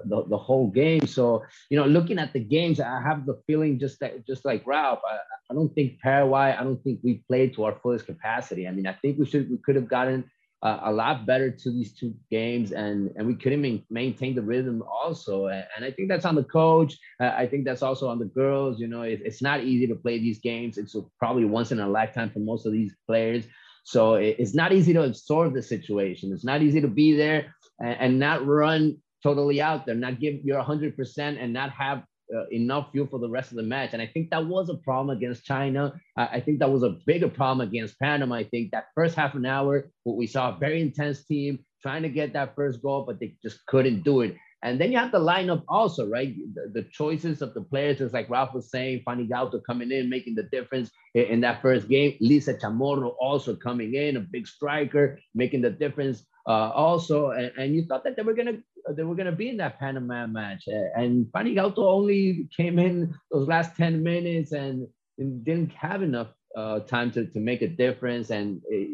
the, 0.05 0.25
the 0.27 0.37
whole 0.37 0.69
game. 0.69 1.07
So, 1.07 1.43
you 1.69 1.77
know, 1.77 1.85
looking 1.85 2.19
at 2.19 2.33
the 2.33 2.39
games, 2.39 2.81
I 2.81 3.01
have 3.01 3.25
the 3.25 3.41
feeling 3.47 3.79
just 3.79 3.99
that, 4.01 4.27
just 4.27 4.43
like 4.43 4.67
Ralph, 4.67 4.99
I, 5.09 5.17
I 5.49 5.53
don't 5.53 5.73
think 5.73 5.99
Paraguay, 6.01 6.55
I 6.57 6.63
don't 6.63 6.83
think 6.83 6.99
we 7.01 7.23
played 7.27 7.53
to 7.55 7.63
our 7.63 7.79
fullest 7.81 8.05
capacity. 8.05 8.67
I 8.67 8.71
mean, 8.71 8.87
I 8.87 8.93
think 8.93 9.17
we 9.19 9.25
should, 9.25 9.49
we 9.49 9.57
could 9.57 9.75
have 9.75 9.87
gotten 9.87 10.29
uh, 10.63 10.79
a 10.85 10.91
lot 10.91 11.25
better 11.25 11.51
to 11.51 11.71
these 11.71 11.93
two 11.93 12.15
games, 12.31 12.71
and 12.71 13.11
and 13.15 13.27
we 13.27 13.35
couldn't 13.35 13.61
ma- 13.61 13.83
maintain 13.91 14.33
the 14.33 14.41
rhythm 14.41 14.81
also. 14.81 15.45
And, 15.47 15.63
and, 15.75 15.85
I 15.85 15.91
think 15.91 16.09
that's 16.09 16.25
on 16.25 16.33
the 16.33 16.43
coach. 16.43 16.97
Uh, 17.19 17.31
I 17.37 17.45
think 17.45 17.63
that's 17.63 17.83
also 17.83 18.09
on 18.09 18.17
the 18.17 18.25
girls. 18.25 18.79
You 18.79 18.87
know, 18.87 19.03
it, 19.03 19.21
it's 19.23 19.41
not 19.41 19.63
easy 19.63 19.85
to 19.85 19.93
play 19.93 20.17
these 20.17 20.39
games. 20.39 20.79
It's 20.79 20.95
probably 21.19 21.45
once 21.45 21.71
in 21.71 21.79
a 21.79 21.87
lifetime 21.87 22.31
for 22.31 22.39
most 22.39 22.65
of 22.65 22.71
these 22.71 22.95
players. 23.05 23.45
So 23.87 24.15
it's 24.15 24.53
not 24.53 24.73
easy 24.73 24.91
to 24.91 25.03
absorb 25.03 25.53
the 25.53 25.63
situation. 25.63 26.33
It's 26.33 26.43
not 26.43 26.61
easy 26.61 26.81
to 26.81 26.89
be 26.89 27.15
there 27.15 27.55
and, 27.79 27.97
and 28.01 28.19
not 28.19 28.45
run 28.45 28.97
totally 29.23 29.61
out 29.61 29.85
there, 29.85 29.95
not 29.95 30.19
give 30.19 30.43
your 30.43 30.61
100% 30.61 31.17
and 31.17 31.53
not 31.53 31.71
have 31.71 32.03
uh, 32.35 32.47
enough 32.51 32.91
fuel 32.91 33.07
for 33.07 33.17
the 33.17 33.29
rest 33.29 33.51
of 33.51 33.55
the 33.55 33.63
match. 33.63 33.91
And 33.93 34.01
I 34.01 34.07
think 34.07 34.29
that 34.31 34.45
was 34.45 34.67
a 34.67 34.73
problem 34.73 35.15
against 35.15 35.45
China. 35.45 35.93
I, 36.17 36.27
I, 36.27 36.39
think 36.41 36.59
that 36.59 36.69
was 36.69 36.83
a 36.83 36.97
bigger 37.05 37.29
problem 37.29 37.65
against 37.65 37.97
Panama. 37.97 38.35
I 38.35 38.43
think 38.43 38.71
that 38.71 38.87
first 38.93 39.15
half 39.15 39.35
an 39.35 39.45
hour, 39.45 39.89
what 40.03 40.17
we 40.17 40.27
saw 40.27 40.53
a 40.53 40.59
very 40.59 40.81
intense 40.81 41.23
team 41.23 41.59
trying 41.81 42.01
to 42.01 42.09
get 42.09 42.33
that 42.33 42.55
first 42.55 42.81
goal, 42.81 43.05
but 43.07 43.21
they 43.21 43.37
just 43.41 43.65
couldn't 43.67 44.03
do 44.03 44.19
it. 44.19 44.35
And 44.63 44.81
then 44.81 44.91
you 44.91 44.97
have 44.97 45.11
the 45.11 45.19
lineup 45.19 45.63
also, 45.67 46.07
right? 46.07 46.35
The, 46.53 46.81
the 46.81 46.87
choices 46.89 47.41
of 47.41 47.53
the 47.53 47.61
players, 47.61 47.99
just 47.99 48.13
like 48.13 48.29
Ralph 48.29 48.53
was 48.53 48.71
saying, 48.71 49.03
Fanny 49.05 49.27
Gauto 49.27 49.59
coming 49.59 49.91
in, 49.91 50.09
making 50.09 50.35
the 50.35 50.43
difference 50.43 50.89
in, 51.13 51.25
in 51.25 51.41
that 51.41 51.61
first 51.61 51.87
game. 51.87 52.17
Lice 52.19 52.47
Chamorro 52.47 53.13
also 53.19 53.55
coming 53.55 53.93
in, 53.93 54.17
a 54.17 54.19
big 54.19 54.47
striker, 54.47 55.19
making 55.35 55.61
the 55.61 55.69
difference 55.69 56.25
uh, 56.47 56.71
also. 56.71 57.29
And, 57.31 57.51
and 57.57 57.75
you 57.75 57.85
thought 57.85 58.03
that 58.05 58.15
they 58.15 58.23
were 58.23 58.33
to 58.33 58.63
they 58.95 59.03
were 59.03 59.15
to 59.15 59.31
be 59.31 59.49
in 59.49 59.57
that 59.57 59.79
Panama 59.79 60.27
match. 60.27 60.63
And 60.67 61.27
Fanny 61.33 61.53
Gauto 61.53 61.87
only 61.87 62.47
came 62.55 62.79
in 62.79 63.13
those 63.31 63.47
last 63.47 63.75
10 63.75 64.01
minutes 64.01 64.53
and, 64.53 64.87
and 65.17 65.43
didn't 65.43 65.73
have 65.73 66.01
enough 66.01 66.29
uh, 66.57 66.79
time 66.79 67.11
to, 67.11 67.25
to 67.27 67.39
make 67.39 67.61
a 67.61 67.67
difference. 67.67 68.31
And 68.31 68.61
it, 68.67 68.89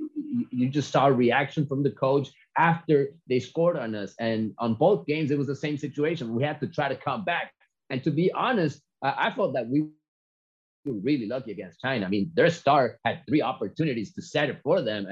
you 0.51 0.67
just 0.67 0.91
saw 0.91 1.07
a 1.07 1.13
reaction 1.13 1.65
from 1.65 1.81
the 1.81 1.91
coach 1.91 2.29
after 2.57 3.07
they 3.29 3.39
scored 3.39 3.77
on 3.77 3.95
us. 3.95 4.13
And 4.19 4.53
on 4.59 4.75
both 4.75 5.07
games, 5.07 5.31
it 5.31 5.37
was 5.37 5.47
the 5.47 5.55
same 5.55 5.77
situation. 5.77 6.35
We 6.35 6.43
had 6.43 6.59
to 6.59 6.67
try 6.67 6.89
to 6.89 6.95
come 6.95 7.23
back. 7.23 7.53
And 7.89 8.03
to 8.03 8.11
be 8.11 8.31
honest, 8.33 8.81
I, 9.01 9.29
I 9.29 9.35
felt 9.35 9.53
that 9.53 9.69
we 9.69 9.87
were 10.85 10.99
really 11.09 11.25
lucky 11.25 11.51
against 11.51 11.79
China. 11.79 12.05
I 12.05 12.09
mean, 12.09 12.31
their 12.33 12.49
star 12.49 12.99
had 13.05 13.21
three 13.27 13.41
opportunities 13.41 14.13
to 14.15 14.21
set 14.21 14.49
it 14.49 14.59
for 14.61 14.81
them. 14.81 15.07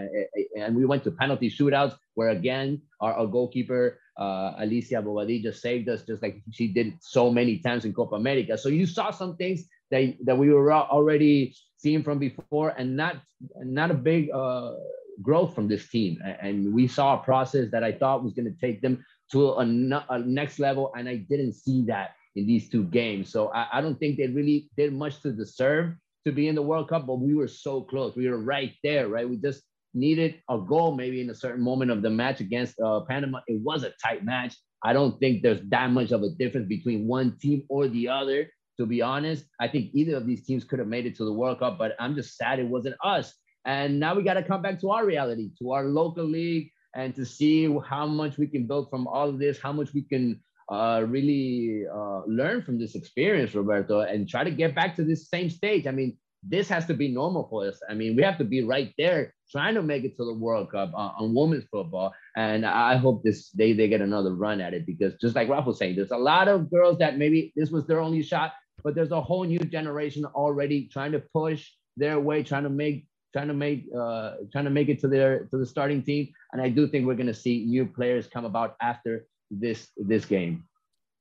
And 0.59 0.75
we 0.75 0.85
went 0.85 1.05
to 1.05 1.11
penalty 1.11 1.49
shootouts 1.49 1.95
where, 2.15 2.29
again, 2.29 2.81
our, 2.99 3.13
our 3.13 3.27
goalkeeper 3.27 3.97
uh, 4.19 4.55
Alicia 4.57 5.01
Bobadilla 5.01 5.55
saved 5.55 5.87
us 5.87 6.03
just 6.03 6.21
like 6.21 6.43
she 6.51 6.67
did 6.67 6.97
so 6.99 7.31
many 7.31 7.59
times 7.59 7.85
in 7.85 7.93
Copa 7.93 8.15
America. 8.15 8.57
So 8.57 8.67
you 8.67 8.85
saw 8.85 9.11
some 9.11 9.37
things 9.37 9.63
that, 9.91 10.15
that 10.25 10.37
we 10.37 10.49
were 10.49 10.71
already 10.73 11.55
seeing 11.77 12.03
from 12.03 12.19
before 12.19 12.69
and 12.77 12.95
not, 12.95 13.17
not 13.57 13.91
a 13.91 13.95
big 13.95 14.31
uh, 14.31 14.73
growth 15.21 15.53
from 15.53 15.67
this 15.67 15.89
team. 15.89 16.19
And 16.41 16.73
we 16.73 16.87
saw 16.87 17.19
a 17.19 17.23
process 17.23 17.69
that 17.71 17.83
I 17.83 17.91
thought 17.91 18.23
was 18.23 18.33
going 18.33 18.45
to 18.45 18.59
take 18.59 18.81
them 18.81 19.03
to 19.31 19.49
a, 19.49 20.05
a, 20.09 20.19
next 20.19 20.59
level. 20.59 20.91
And 20.95 21.07
I 21.07 21.17
didn't 21.17 21.53
see 21.53 21.83
that 21.87 22.11
in 22.35 22.47
these 22.47 22.69
two 22.69 22.83
games. 22.85 23.31
So 23.31 23.49
I, 23.49 23.67
I 23.73 23.81
don't 23.81 23.99
think 23.99 24.17
they 24.17 24.27
really 24.27 24.69
did 24.77 24.93
much 24.93 25.21
to 25.21 25.31
deserve 25.31 25.95
to 26.25 26.31
be 26.31 26.47
in 26.47 26.55
the 26.55 26.61
World 26.61 26.89
Cup, 26.89 27.07
but 27.07 27.19
we 27.19 27.33
were 27.33 27.47
so 27.47 27.81
close. 27.81 28.15
We 28.15 28.29
were 28.29 28.37
right 28.37 28.73
there, 28.83 29.07
right? 29.07 29.27
We 29.27 29.37
just 29.37 29.63
needed 29.93 30.41
a 30.49 30.57
goal 30.57 30.95
maybe 30.95 31.21
in 31.21 31.29
a 31.29 31.35
certain 31.35 31.63
moment 31.63 31.91
of 31.91 32.01
the 32.01 32.09
match 32.09 32.39
against 32.39 32.79
uh, 32.79 33.01
Panama. 33.01 33.39
It 33.47 33.59
was 33.61 33.83
a 33.83 33.93
tight 34.01 34.23
match. 34.23 34.55
I 34.83 34.93
don't 34.93 35.19
think 35.19 35.41
there's 35.41 35.61
that 35.69 35.91
much 35.91 36.11
of 36.11 36.23
a 36.23 36.29
difference 36.29 36.67
between 36.67 37.07
one 37.07 37.37
team 37.39 37.63
or 37.69 37.87
the 37.87 38.07
other. 38.07 38.49
To 38.81 38.87
be 38.87 39.03
honest, 39.03 39.45
I 39.59 39.67
think 39.67 39.91
either 39.93 40.15
of 40.15 40.25
these 40.25 40.43
teams 40.43 40.63
could 40.63 40.79
have 40.79 40.87
made 40.87 41.05
it 41.05 41.15
to 41.17 41.23
the 41.23 41.31
World 41.31 41.59
Cup, 41.59 41.77
but 41.77 41.95
I'm 41.99 42.15
just 42.15 42.35
sad 42.35 42.57
it 42.57 42.65
wasn't 42.65 42.95
us. 43.03 43.31
And 43.63 43.99
now 43.99 44.15
we 44.15 44.23
got 44.23 44.33
to 44.33 44.43
come 44.43 44.63
back 44.63 44.81
to 44.81 44.89
our 44.89 45.05
reality, 45.05 45.51
to 45.59 45.71
our 45.73 45.85
local 45.85 46.25
league, 46.25 46.71
and 46.95 47.13
to 47.13 47.23
see 47.23 47.71
how 47.87 48.07
much 48.07 48.39
we 48.39 48.47
can 48.47 48.65
build 48.65 48.89
from 48.89 49.05
all 49.05 49.29
of 49.29 49.37
this, 49.37 49.59
how 49.61 49.71
much 49.71 49.93
we 49.93 50.01
can 50.01 50.41
uh, 50.71 51.05
really 51.07 51.85
uh, 51.93 52.21
learn 52.25 52.63
from 52.63 52.79
this 52.79 52.95
experience, 52.95 53.53
Roberto, 53.53 53.99
and 53.99 54.27
try 54.27 54.43
to 54.43 54.49
get 54.49 54.73
back 54.73 54.95
to 54.95 55.03
this 55.03 55.29
same 55.29 55.51
stage. 55.51 55.85
I 55.85 55.91
mean, 55.91 56.17
this 56.41 56.67
has 56.69 56.87
to 56.87 56.95
be 56.95 57.07
normal 57.07 57.47
for 57.49 57.67
us. 57.67 57.79
I 57.87 57.93
mean, 57.93 58.15
we 58.15 58.23
have 58.23 58.39
to 58.39 58.43
be 58.43 58.63
right 58.63 58.91
there 58.97 59.35
trying 59.51 59.75
to 59.75 59.83
make 59.83 60.03
it 60.05 60.17
to 60.17 60.25
the 60.25 60.33
World 60.33 60.71
Cup 60.71 60.91
uh, 60.95 61.11
on 61.19 61.35
women's 61.35 61.65
football. 61.65 62.13
And 62.35 62.65
I 62.65 62.95
hope 62.95 63.23
this 63.23 63.51
they, 63.51 63.73
they 63.73 63.87
get 63.87 64.01
another 64.01 64.33
run 64.33 64.59
at 64.59 64.73
it 64.73 64.87
because 64.87 65.13
just 65.21 65.35
like 65.35 65.49
Ralph 65.49 65.67
was 65.67 65.77
saying, 65.77 65.95
there's 65.95 66.11
a 66.11 66.17
lot 66.17 66.47
of 66.47 66.71
girls 66.71 66.97
that 66.97 67.17
maybe 67.17 67.53
this 67.55 67.69
was 67.69 67.85
their 67.85 67.99
only 67.99 68.23
shot, 68.23 68.53
but 68.83 68.95
there's 68.95 69.11
a 69.11 69.21
whole 69.21 69.43
new 69.43 69.59
generation 69.59 70.25
already 70.25 70.87
trying 70.87 71.11
to 71.11 71.19
push 71.33 71.69
their 71.97 72.19
way, 72.19 72.43
trying 72.43 72.63
to 72.63 72.69
make 72.69 73.05
trying 73.33 73.47
to 73.47 73.53
make 73.53 73.85
uh, 73.97 74.33
trying 74.51 74.65
to 74.65 74.71
make 74.71 74.89
it 74.89 74.99
to 75.01 75.07
their 75.07 75.45
to 75.45 75.57
the 75.57 75.65
starting 75.65 76.03
team. 76.03 76.29
And 76.53 76.61
I 76.61 76.69
do 76.69 76.87
think 76.87 77.05
we're 77.05 77.15
going 77.15 77.27
to 77.27 77.33
see 77.33 77.65
new 77.65 77.85
players 77.85 78.27
come 78.27 78.45
about 78.45 78.75
after 78.81 79.25
this 79.49 79.89
this 79.97 80.25
game. 80.25 80.63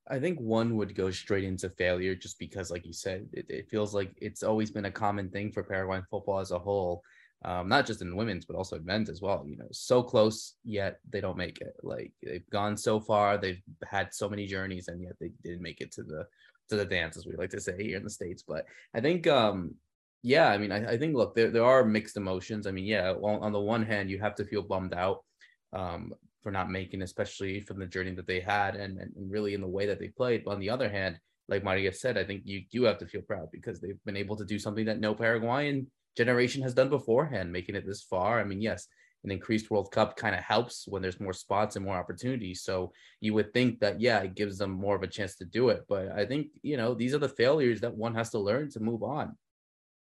I 0.09 0.19
think 0.19 0.41
one 0.41 0.77
would 0.77 0.97
go 0.97 1.11
straight 1.11 1.45
into 1.45 1.71
failure 1.71 2.17
just 2.17 2.39
because, 2.39 2.71
like 2.71 2.85
you 2.85 2.93
said, 2.93 3.29
it, 3.33 3.47
it 3.49 3.71
feels 3.71 3.95
like 3.95 4.11
it's 4.21 4.43
always 4.43 4.71
been 4.71 4.87
a 4.87 4.91
common 4.91 5.31
thing 5.31 5.53
for 5.53 5.63
Paraguayan 5.63 6.05
football 6.11 6.41
as 6.41 6.51
a 6.51 6.59
whole, 6.59 7.05
um, 7.45 7.69
not 7.69 7.87
just 7.87 8.03
in 8.03 8.17
women's, 8.17 8.45
but 8.45 8.57
also 8.57 8.75
in 8.77 8.85
men's 8.85 9.09
as 9.09 9.23
well. 9.23 9.45
You 9.47 9.57
know, 9.57 9.69
so 9.71 10.03
close, 10.03 10.55
yet 10.65 10.99
they 11.09 11.21
don't 11.21 11.37
make 11.37 11.61
it. 11.61 11.75
Like 11.85 12.13
they've 12.25 12.49
gone 12.51 12.77
so 12.77 12.99
far, 12.99 13.39
they've 13.39 13.63
had 13.89 14.13
so 14.13 14.29
many 14.29 14.47
journeys, 14.47 14.89
and 14.89 15.01
yet 15.01 15.15
they 15.21 15.31
didn't 15.45 15.63
make 15.63 15.81
it 15.81 15.93
to 15.93 16.03
the 16.03 16.27
to 16.71 16.77
the 16.77 16.85
dance, 16.85 17.17
as 17.17 17.27
we 17.27 17.37
like 17.37 17.51
to 17.51 17.61
say 17.61 17.75
here 17.83 17.97
in 17.97 18.05
the 18.05 18.11
States. 18.11 18.43
But 18.47 18.65
I 18.95 19.01
think 19.01 19.27
um, 19.27 19.75
yeah, 20.23 20.49
I 20.49 20.59
mean, 20.59 20.73
I, 20.73 20.93
I 20.93 20.99
think 20.99 21.15
look, 21.15 21.35
there, 21.35 21.51
there 21.51 21.65
are 21.65 21.85
mixed 21.85 22.17
emotions. 22.17 22.67
I 22.67 22.73
mean, 22.73 22.85
yeah, 22.85 23.13
well, 23.13 23.39
on 23.41 23.53
the 23.53 23.61
one 23.61 23.85
hand, 23.85 24.11
you 24.11 24.19
have 24.21 24.35
to 24.37 24.45
feel 24.45 24.63
bummed 24.63 24.95
out 24.95 25.25
um, 25.73 26.13
for 26.43 26.53
not 26.53 26.71
making, 26.71 27.03
especially 27.03 27.61
from 27.61 27.79
the 27.79 27.87
journey 27.87 28.15
that 28.15 28.27
they 28.27 28.41
had 28.41 28.77
and, 28.77 28.99
and 28.99 29.13
really 29.17 29.55
in 29.55 29.61
the 29.61 29.67
way 29.67 29.87
that 29.87 29.99
they 29.99 30.09
played. 30.09 30.45
But 30.45 30.53
on 30.53 30.61
the 30.61 30.71
other 30.71 30.91
hand, 30.91 31.19
like 31.49 31.65
Maria 31.65 31.93
said, 31.93 32.19
I 32.19 32.25
think 32.25 32.43
you 32.45 32.63
do 32.71 32.85
have 32.85 32.99
to 32.99 33.07
feel 33.07 33.23
proud 33.23 33.49
because 33.51 33.81
they've 33.81 34.03
been 34.05 34.17
able 34.17 34.37
to 34.37 34.45
do 34.45 34.59
something 34.59 34.85
that 34.87 35.01
no 35.01 35.15
Paraguayan 35.15 35.87
generation 36.17 36.63
has 36.63 36.75
done 36.75 36.91
beforehand, 36.91 37.53
making 37.53 37.75
it 37.75 37.87
this 37.87 38.03
far. 38.03 38.41
I 38.41 38.45
mean, 38.45 38.61
yes, 38.61 38.87
an 39.25 39.31
increased 39.31 39.71
World 39.71 39.91
Cup 39.93 40.17
kind 40.17 40.35
of 40.35 40.43
helps 40.43 40.87
when 40.89 41.03
there's 41.03 41.21
more 41.21 41.33
spots 41.33 41.77
and 41.77 41.85
more 41.85 41.97
opportunities. 41.97 42.63
So 42.63 42.93
you 43.21 43.35
would 43.35 43.53
think 43.53 43.81
that, 43.81 44.01
yeah, 44.01 44.21
it 44.21 44.35
gives 44.35 44.59
them 44.59 44.71
more 44.71 44.97
of 44.97 45.03
a 45.03 45.07
chance 45.07 45.37
to 45.37 45.45
do 45.45 45.69
it. 45.69 45.85
But 45.89 46.11
I 46.13 46.25
think, 46.25 46.49
you 46.63 46.77
know, 46.77 46.95
these 46.95 47.15
are 47.15 47.19
the 47.19 47.29
failures 47.29 47.81
that 47.81 47.95
one 47.95 48.15
has 48.15 48.31
to 48.31 48.39
learn 48.39 48.71
to 48.71 48.81
move 48.81 49.03
on. 49.03 49.37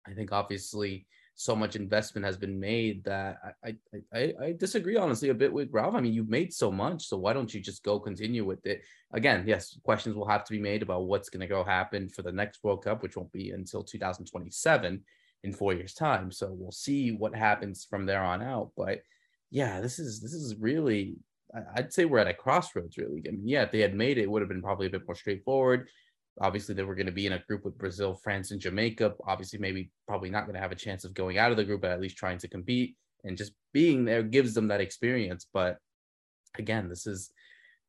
I 0.06 0.14
think 0.14 0.32
obviously 0.32 1.08
so 1.40 1.56
much 1.56 1.76
investment 1.76 2.26
has 2.26 2.36
been 2.36 2.60
made 2.60 3.04
that 3.04 3.38
I, 3.64 3.76
I 4.12 4.34
I 4.42 4.56
disagree 4.58 4.98
honestly 4.98 5.30
a 5.30 5.36
bit 5.36 5.54
with 5.54 5.70
Ralph. 5.72 5.94
I 5.94 6.02
mean, 6.02 6.14
you've 6.14 6.30
made 6.30 6.52
so 6.52 6.72
much, 6.72 7.06
so 7.06 7.18
why 7.18 7.34
don't 7.34 7.54
you 7.54 7.60
just 7.60 7.84
go 7.84 8.00
continue 8.00 8.44
with 8.44 8.66
it? 8.66 8.82
Again, 9.14 9.44
yes, 9.46 9.78
questions 9.84 10.16
will 10.16 10.28
have 10.28 10.44
to 10.46 10.52
be 10.52 10.60
made 10.60 10.82
about 10.82 11.06
what's 11.06 11.30
going 11.30 11.42
to 11.42 11.48
go 11.48 11.64
happen 11.64 12.10
for 12.10 12.24
the 12.24 12.32
next 12.32 12.64
World 12.64 12.84
Cup, 12.84 13.04
which 13.04 13.16
won't 13.16 13.32
be 13.32 13.52
until 13.52 13.84
2027 13.84 15.04
in 15.44 15.54
four 15.54 15.74
years' 15.74 15.94
time. 15.94 16.32
So 16.32 16.52
we'll 16.52 16.72
see 16.72 17.12
what 17.12 17.36
happens 17.36 17.86
from 17.90 18.06
there 18.06 18.24
on 18.24 18.42
out. 18.42 18.72
But 18.76 19.02
yeah, 19.52 19.82
this 19.82 20.00
is 20.00 20.22
this 20.22 20.34
is 20.34 20.56
really 20.60 21.18
I'd 21.76 21.94
say 21.94 22.06
we're 22.06 22.20
at 22.20 22.28
a 22.28 22.34
crossroads, 22.34 22.98
really. 22.98 23.24
I 23.28 23.32
mean, 23.32 23.48
yeah, 23.48 23.64
if 23.64 23.72
they 23.72 23.80
had 23.80 23.96
made 23.96 24.18
it, 24.18 24.24
it 24.24 24.30
would 24.30 24.42
have 24.42 24.50
been 24.50 24.62
probably 24.62 24.88
a 24.88 24.92
bit 24.92 25.08
more 25.08 25.16
straightforward. 25.16 25.88
Obviously, 26.42 26.76
they 26.76 26.84
were 26.84 26.96
going 26.96 27.08
to 27.08 27.12
be 27.12 27.26
in 27.26 27.34
a 27.34 27.44
group 27.48 27.64
with 27.66 27.78
Brazil, 27.78 28.14
France, 28.14 28.52
and 28.52 28.60
Jamaica. 28.60 29.16
Obviously, 29.26 29.58
maybe 29.58 29.90
probably 30.08 30.30
not 30.30 30.44
going 30.46 30.56
to 30.56 30.62
have 30.62 30.72
a 30.72 30.76
chance 30.76 31.04
of 31.04 31.14
going 31.14 31.38
out 31.38 31.52
of 31.52 31.58
the 31.58 31.64
group, 31.64 31.82
but 31.82 31.92
at 31.92 32.02
least 32.02 32.18
trying 32.18 32.38
to 32.40 32.48
compete 32.48 32.96
and 33.24 33.38
just 33.38 33.54
being 33.74 34.06
there 34.06 34.24
gives 34.24 34.54
them 34.54 34.68
that 34.68 34.82
experience. 34.82 35.48
But 35.52 35.78
again, 36.58 36.90
this 36.90 37.08
is 37.08 37.32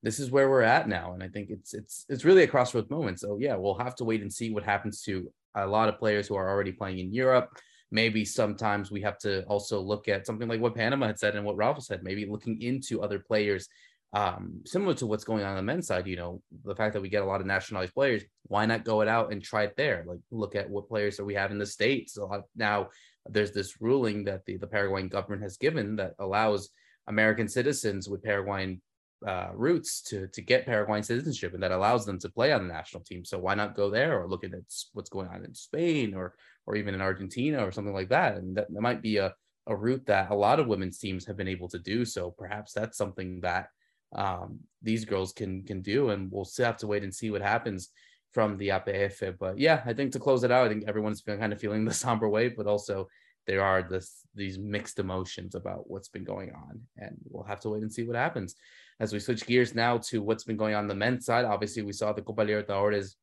this 0.02 0.20
is 0.20 0.30
where 0.30 0.48
we're 0.48 0.62
at 0.62 0.88
now, 0.88 1.12
and 1.12 1.22
I 1.22 1.28
think 1.28 1.50
it's 1.50 1.74
it's 1.74 2.06
it's 2.08 2.24
really 2.24 2.44
a 2.44 2.48
crossroads 2.48 2.90
moment. 2.90 3.20
So 3.20 3.38
yeah, 3.38 3.56
we'll 3.56 3.78
have 3.78 3.96
to 3.96 4.04
wait 4.04 4.22
and 4.22 4.32
see 4.32 4.50
what 4.50 4.64
happens 4.64 5.02
to 5.02 5.30
a 5.64 5.66
lot 5.66 5.88
of 5.88 5.99
players 5.99 6.29
who 6.29 6.37
are 6.37 6.49
already 6.49 6.73
playing 6.73 6.99
in 6.99 7.12
Europe. 7.12 7.59
Maybe 7.90 8.25
sometimes 8.25 8.90
we 8.90 9.01
have 9.03 9.18
to 9.21 9.44
also 9.44 9.81
look 9.81 10.09
at 10.09 10.27
something 10.27 10.49
like 10.49 10.61
what 10.61 10.75
Panama 10.75 11.07
had 11.07 11.18
said 11.18 11.37
and 11.37 11.44
what 11.44 11.57
Ralph 11.57 11.83
said, 11.83 12.03
maybe 12.03 12.27
looking 12.27 12.61
into 12.61 13.03
other 13.03 13.18
players 13.18 13.68
um, 14.14 14.62
similar 14.64 14.94
to 14.94 15.07
what's 15.07 15.25
going 15.25 15.44
on 15.44 15.51
on 15.51 15.57
the 15.57 15.62
men's 15.62 15.87
side, 15.87 16.07
you 16.07 16.16
know, 16.16 16.40
the 16.64 16.75
fact 16.75 16.94
that 16.94 17.03
we 17.03 17.11
get 17.11 17.23
a 17.23 17.27
lot 17.27 17.40
of 17.40 17.47
nationalized 17.47 17.94
players, 17.94 18.23
why 18.44 18.64
not 18.64 18.85
go 18.85 19.03
it 19.03 19.09
out 19.09 19.33
and 19.33 19.42
try 19.42 19.64
it 19.64 19.77
there? 19.77 20.05
Like 20.07 20.21
look 20.31 20.55
at 20.55 20.68
what 20.68 20.88
players 20.88 21.16
that 21.18 21.25
we 21.25 21.35
have 21.35 21.51
in 21.51 21.59
the 21.59 21.66
States. 21.66 22.16
A 22.16 22.21
So 22.21 22.44
now 22.57 22.88
there's 23.29 23.53
this 23.53 23.81
ruling 23.81 24.25
that 24.25 24.47
the, 24.47 24.57
the 24.57 24.66
Paraguayan 24.66 25.09
government 25.09 25.42
has 25.42 25.59
given 25.59 25.97
that 25.97 26.14
allows 26.18 26.71
American 27.07 27.49
citizens 27.49 28.09
with 28.09 28.23
Paraguayan 28.23 28.81
uh, 29.26 29.48
roots 29.54 30.02
to, 30.02 30.28
to 30.28 30.42
get 30.42 30.66
Paraguayan 30.66 31.02
citizenship 31.02 31.54
and 31.54 31.62
that 31.62 31.72
allows 31.72 32.07
them 32.07 32.18
to 32.20 32.28
play 32.28 32.52
on 32.52 32.66
the 32.66 32.72
national 32.72 33.02
team. 33.02 33.24
So 33.24 33.38
why 33.38 33.54
not 33.54 33.74
go 33.74 33.90
there 33.90 34.20
or 34.20 34.28
look 34.28 34.44
at 34.44 34.52
what's 34.92 35.11
going 35.11 35.28
on 35.28 35.44
in 35.44 35.54
Spain 35.54 36.14
or, 36.14 36.35
or 36.66 36.76
even 36.76 36.94
in 36.94 37.00
Argentina 37.00 37.64
or 37.66 37.72
something 37.72 37.94
like 37.94 38.11
that? 38.11 38.37
And 38.37 38.57
that, 38.57 38.72
that 38.72 38.81
might 38.81 39.02
be 39.02 39.16
a, 39.16 39.35
a 39.66 39.74
route 39.74 40.07
that 40.07 40.31
a 40.31 40.35
lot 40.35 40.61
of 40.61 40.66
women's 40.66 40.98
teams 40.98 41.26
have 41.26 41.37
been 41.37 41.48
able 41.48 41.68
to 41.68 41.78
do. 41.78 42.04
So 42.04 42.31
perhaps 42.31 42.72
that's 42.72 42.96
something 42.96 43.40
that 43.40 43.68
um, 44.14 44.61
these 44.83 45.04
girls 45.04 45.33
can 45.33 45.62
can 45.64 45.83
do, 45.83 46.11
and 46.11 46.31
we'll 46.31 46.44
still 46.44 46.66
have 46.66 46.78
to 46.78 46.87
wait 46.87 47.02
and 47.02 47.14
see 47.14 47.31
what 47.31 47.42
happens 47.42 47.90
from 48.33 48.57
the 48.57 48.68
APF. 48.68 49.38
But 49.38 49.59
yeah, 49.59 49.83
I 49.85 49.92
think 49.92 50.12
to 50.12 50.18
close 50.18 50.44
it 50.44 50.50
out, 50.50 50.66
I 50.66 50.68
think 50.68 50.85
everyone's 50.87 51.22
been 51.22 51.38
kind 51.38 51.52
of 51.52 51.61
feeling 51.61 51.85
the 51.85 51.94
somber 52.07 52.28
way, 52.28 52.48
but 52.48 52.66
also 52.66 53.09
there 53.46 53.62
are 53.62 53.83
this 53.83 54.26
these 54.35 54.59
mixed 54.59 54.98
emotions 54.98 55.54
about 55.54 55.90
what's 55.90 56.09
been 56.09 56.24
going 56.24 56.52
on, 56.52 56.81
and 56.96 57.16
we'll 57.28 57.44
have 57.44 57.61
to 57.61 57.70
wait 57.70 57.83
and 57.83 57.92
see 57.92 58.07
what 58.07 58.16
happens. 58.16 58.54
As 59.00 59.12
we 59.12 59.20
switch 59.20 59.46
gears 59.46 59.74
now 59.74 59.98
to 60.08 60.22
what's 60.22 60.44
been 60.44 60.56
going 60.56 60.74
on 60.74 60.84
on 60.84 60.88
the 60.88 60.94
men's 60.94 61.24
side, 61.24 61.44
obviously 61.44 61.82
we 61.82 61.92
saw 61.92 62.12
the 62.12 62.22
Copa 62.22 62.42
Libertadores 62.42 63.14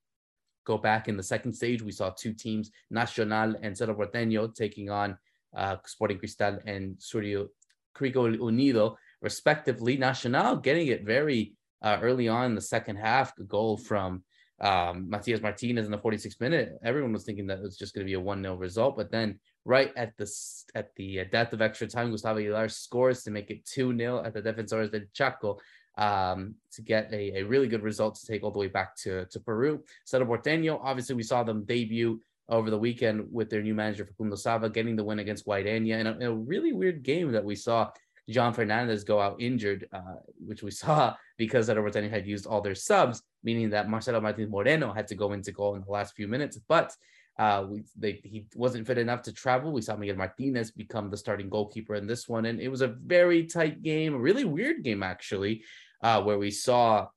go 0.66 0.78
back 0.78 1.08
in 1.08 1.18
the 1.18 1.24
second 1.24 1.54
stage. 1.54 1.82
We 1.82 1.92
saw 1.92 2.12
two 2.12 2.34
teams, 2.34 2.72
Nacional 2.90 3.56
and 3.62 3.78
Cerro 3.78 3.94
Porteño, 3.94 4.54
taking 4.56 4.90
on 4.90 5.18
uh, 5.56 5.78
Sporting 5.86 6.18
Cristal 6.18 6.60
and 6.66 6.98
Surio 6.98 7.48
Crico 7.94 8.26
Unido 8.26 8.98
respectively. 9.22 9.98
Nacional 9.98 10.58
getting 10.58 10.88
it 10.88 11.04
very 11.04 11.54
uh, 11.82 11.98
early 12.02 12.28
on 12.28 12.46
in 12.46 12.56
the 12.56 12.62
second 12.62 12.98
half, 12.98 13.34
a 13.40 13.44
goal 13.44 13.78
from 13.78 14.24
um, 14.62 15.10
Matias 15.10 15.42
Martinez 15.42 15.86
in 15.86 15.92
the 15.92 15.98
46th 15.98 16.40
minute. 16.40 16.74
Everyone 16.84 17.14
was 17.14 17.26
thinking 17.26 17.48
that 17.48 17.60
it 17.60 17.64
was 17.64 17.78
just 17.78 17.94
going 17.94 18.06
to 18.06 18.10
be 18.10 18.16
a 18.16 18.20
1 18.20 18.42
0 18.42 18.56
result. 18.56 18.96
But 18.96 19.12
then, 19.12 19.40
right 19.66 19.92
at 19.98 20.16
the, 20.18 20.32
at 20.76 20.96
the 20.96 21.22
uh, 21.22 21.26
death 21.32 21.52
of 21.52 21.62
extra 21.62 21.88
time, 21.88 22.12
Gustavo 22.12 22.40
Aguilar 22.40 22.70
scores 22.70 23.24
to 23.24 23.32
make 23.32 23.50
it 23.50 23.66
2 23.66 23.98
0 23.98 24.24
at 24.24 24.34
the 24.34 24.42
Defensores 24.42 24.92
del 24.92 25.02
Chaco 25.14 25.60
um, 25.98 26.56
to 26.72 26.82
get 26.82 27.12
a, 27.12 27.40
a 27.40 27.44
really 27.44 27.68
good 27.68 27.84
result 27.84 28.16
to 28.16 28.28
take 28.28 28.44
all 28.44 28.52
the 28.52 28.60
way 28.60 28.68
back 28.68 28.96
to, 28.98 29.26
to 29.26 29.40
Peru. 29.40 29.84
Cerro 30.06 30.26
Porteño, 30.26 30.80
obviously, 30.82 31.16
we 31.16 31.24
saw 31.24 31.44
them 31.44 31.66
debut 31.66 32.22
over 32.48 32.70
the 32.70 32.78
weekend 32.78 33.26
with 33.32 33.50
their 33.50 33.64
new 33.64 33.74
manager 33.74 34.06
Facundo 34.06 34.36
Sava 34.36 34.70
getting 34.70 34.96
the 34.96 35.04
win 35.04 35.20
against 35.20 35.48
Guaireña 35.48 36.00
in 36.00 36.08
a, 36.08 36.12
in 36.12 36.22
a 36.24 36.34
really 36.34 36.74
weird 36.74 37.02
game 37.02 37.32
that 37.32 37.44
we 37.44 37.56
saw 37.56 37.90
John 38.30 38.54
Fernandez 38.54 39.04
go 39.04 39.20
out 39.20 39.42
injured, 39.42 39.88
uh, 39.92 40.20
which 40.46 40.64
we 40.64 40.72
saw 40.84 41.16
because 41.38 41.68
Cerro 41.68 41.84
Porteño 41.90 42.10
had 42.10 42.28
used 42.28 42.46
all 42.46 42.62
their 42.62 42.76
subs, 42.76 43.24
meaning 43.44 43.70
that 43.72 43.90
Marcelo 43.90 44.22
Martinez 44.22 44.50
Moreno 44.50 44.94
had 44.94 45.08
to 45.08 45.16
go 45.16 45.34
into 45.34 45.52
goal 45.52 45.76
in 45.76 45.84
the 45.84 45.92
last 45.92 46.16
few 46.16 46.28
minutes. 46.28 46.60
But 46.68 46.96
uh, 47.38 47.66
we, 47.70 47.84
they, 47.98 48.22
he 48.24 48.46
wasn't 48.56 48.88
fit 48.88 48.98
enough 48.98 49.22
to 49.24 49.34
travel. 49.34 49.72
We 49.72 49.82
saw 49.82 49.96
Miguel 49.96 50.16
Martinez 50.16 50.72
become 50.72 51.10
the 51.10 51.18
starting 51.18 51.50
goalkeeper 51.50 51.96
in 51.96 52.08
this 52.08 52.30
one, 52.30 52.46
and 52.46 52.60
it 52.62 52.70
was 52.70 52.82
a 52.82 52.88
very 52.88 53.46
tight 53.46 53.82
game, 53.84 54.14
a 54.14 54.20
really 54.20 54.46
weird 54.46 54.84
game 54.84 55.04
actually, 55.04 55.64
uh, 56.02 56.22
where 56.22 56.38
we 56.38 56.52
saw 56.52 57.08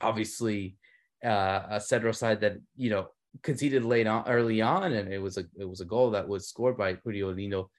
obviously 0.00 0.76
uh, 1.24 1.62
a 1.68 1.80
Cerro 1.80 2.12
side 2.12 2.40
that 2.42 2.56
you 2.76 2.90
know 2.90 3.08
conceded 3.42 3.84
late 3.84 4.06
on 4.06 4.26
early 4.28 4.60
on, 4.60 4.92
and 4.92 5.12
it 5.12 5.20
was 5.20 5.36
a 5.36 5.44
it 5.58 5.68
was 5.68 5.80
a 5.80 5.84
goal 5.84 6.12
that 6.12 6.28
was 6.28 6.48
scored 6.48 6.76
by 6.76 6.94
Julio 6.94 7.32
Lino. 7.32 7.70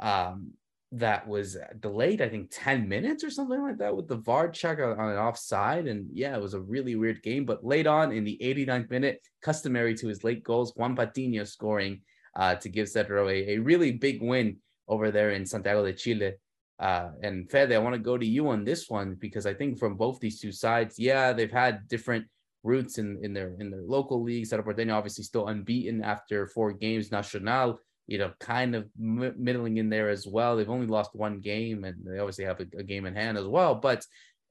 Um, 0.00 0.52
that 0.92 1.28
was 1.28 1.56
delayed, 1.80 2.22
I 2.22 2.28
think 2.28 2.48
10 2.50 2.88
minutes 2.88 3.22
or 3.22 3.30
something 3.30 3.60
like 3.60 3.78
that 3.78 3.94
with 3.94 4.08
the 4.08 4.16
VAR 4.16 4.48
check 4.48 4.78
on, 4.78 4.92
an 4.92 5.18
offside. 5.18 5.86
And 5.86 6.06
yeah, 6.12 6.34
it 6.34 6.40
was 6.40 6.54
a 6.54 6.60
really 6.60 6.96
weird 6.96 7.22
game. 7.22 7.44
But 7.44 7.64
late 7.64 7.86
on 7.86 8.10
in 8.12 8.24
the 8.24 8.38
89th 8.42 8.90
minute, 8.90 9.20
customary 9.42 9.94
to 9.96 10.08
his 10.08 10.24
late 10.24 10.42
goals, 10.42 10.72
Juan 10.76 10.96
Patiño 10.96 11.46
scoring 11.46 12.00
uh, 12.36 12.54
to 12.56 12.68
give 12.68 12.88
Cerro 12.88 13.28
a, 13.28 13.56
a 13.56 13.58
really 13.58 13.92
big 13.92 14.22
win 14.22 14.56
over 14.86 15.10
there 15.10 15.32
in 15.32 15.44
Santiago 15.44 15.84
de 15.84 15.92
Chile. 15.92 16.32
Uh, 16.78 17.10
and 17.22 17.50
Fede, 17.50 17.72
I 17.72 17.78
want 17.78 17.94
to 17.94 18.00
go 18.00 18.16
to 18.16 18.26
you 18.26 18.48
on 18.48 18.64
this 18.64 18.88
one 18.88 19.16
because 19.20 19.46
I 19.46 19.52
think 19.52 19.78
from 19.78 19.96
both 19.96 20.20
these 20.20 20.40
two 20.40 20.52
sides, 20.52 20.98
yeah, 20.98 21.32
they've 21.32 21.50
had 21.50 21.86
different 21.88 22.26
roots 22.62 22.98
in, 22.98 23.18
in 23.22 23.32
their 23.32 23.54
in 23.60 23.70
their 23.70 23.82
local 23.82 24.22
leagues. 24.22 24.50
Cerro 24.50 24.62
Porteño 24.62 24.94
obviously 24.94 25.24
still 25.24 25.48
unbeaten 25.48 26.02
after 26.02 26.46
four 26.46 26.72
games. 26.72 27.10
Nacional 27.10 27.78
you 28.08 28.16
know, 28.16 28.32
kind 28.40 28.74
of 28.74 28.88
middling 28.96 29.76
in 29.76 29.90
there 29.90 30.08
as 30.08 30.26
well. 30.26 30.56
They've 30.56 30.68
only 30.68 30.86
lost 30.86 31.14
one 31.14 31.40
game, 31.40 31.84
and 31.84 31.96
they 32.04 32.18
obviously 32.18 32.46
have 32.46 32.58
a, 32.58 32.66
a 32.78 32.82
game 32.82 33.04
in 33.04 33.14
hand 33.14 33.36
as 33.36 33.46
well. 33.46 33.74
But 33.74 34.04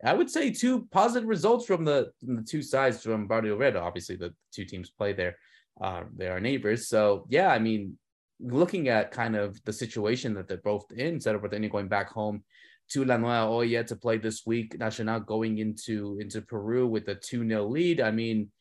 I 0.06 0.14
would 0.14 0.30
say 0.30 0.52
two 0.52 0.88
positive 0.92 1.28
results 1.28 1.66
from 1.66 1.84
the 1.84 2.12
from 2.24 2.36
the 2.36 2.44
two 2.44 2.62
sides 2.62 3.02
from 3.02 3.28
Barrio 3.28 3.58
Obrero. 3.58 3.82
Obviously, 3.82 4.16
the 4.16 4.34
two 4.54 4.64
teams 4.64 4.92
play 4.92 5.12
there; 5.12 5.38
uh, 5.82 6.04
they 6.16 6.28
are 6.28 6.40
neighbors. 6.40 6.88
So 6.88 7.26
yeah, 7.30 7.50
I 7.50 7.58
mean, 7.58 7.98
looking 8.40 8.90
at 8.90 9.12
kind 9.12 9.36
of 9.36 9.62
the 9.66 9.74
situation 9.74 10.36
that 10.36 10.48
they're 10.48 10.58
both 10.58 10.86
in, 10.92 11.20
Cerro 11.20 11.40
Porteño 11.40 11.72
going 11.72 11.88
back 11.88 12.12
home 12.12 12.44
to 12.90 13.06
La 13.06 13.18
Nueva 13.18 13.48
Olla 13.48 13.84
to 13.84 13.96
play 13.96 14.20
this 14.20 14.46
week, 14.46 14.78
Nacional 14.78 15.20
going 15.20 15.58
into 15.58 16.20
into 16.22 16.42
Peru 16.44 16.86
with 16.86 17.08
a 17.08 17.16
2-0 17.16 17.68
lead. 17.68 18.02
I 18.02 18.12
mean, 18.12 18.52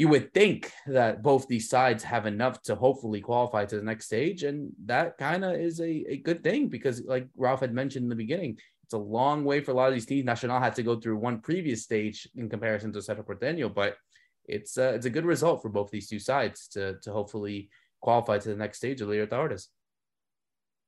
you 0.00 0.08
would 0.08 0.32
think 0.32 0.72
that 0.86 1.22
both 1.22 1.46
these 1.46 1.68
sides 1.68 2.02
have 2.02 2.24
enough 2.24 2.62
to 2.62 2.74
hopefully 2.74 3.20
qualify 3.20 3.66
to 3.66 3.76
the 3.76 3.84
next 3.84 4.06
stage. 4.06 4.44
And 4.44 4.72
that 4.86 5.18
kind 5.18 5.44
of 5.44 5.60
is 5.60 5.78
a, 5.78 5.92
a 6.08 6.16
good 6.16 6.42
thing 6.42 6.68
because, 6.68 7.04
like 7.04 7.28
Ralph 7.36 7.60
had 7.60 7.74
mentioned 7.74 8.04
in 8.04 8.08
the 8.08 8.24
beginning, 8.24 8.58
it's 8.82 8.94
a 8.94 8.98
long 9.18 9.44
way 9.44 9.60
for 9.60 9.72
a 9.72 9.74
lot 9.74 9.88
of 9.88 9.94
these 9.94 10.06
teams. 10.06 10.24
Nacional 10.24 10.58
had 10.58 10.74
to 10.76 10.82
go 10.82 10.98
through 10.98 11.18
one 11.18 11.42
previous 11.42 11.82
stage 11.82 12.26
in 12.34 12.48
comparison 12.48 12.94
to 12.94 13.02
Cerro 13.02 13.22
Porteño, 13.22 13.74
but 13.74 13.98
it's 14.46 14.78
uh, 14.78 14.92
it's 14.94 15.04
a 15.04 15.10
good 15.10 15.26
result 15.26 15.60
for 15.60 15.68
both 15.68 15.90
these 15.90 16.08
two 16.08 16.18
sides 16.18 16.66
to 16.68 16.96
to 17.02 17.12
hopefully 17.12 17.68
qualify 18.00 18.38
to 18.38 18.48
the 18.48 18.56
next 18.56 18.78
stage 18.78 19.02
of 19.02 19.08
the 19.08 19.14
Libertadores. 19.14 19.66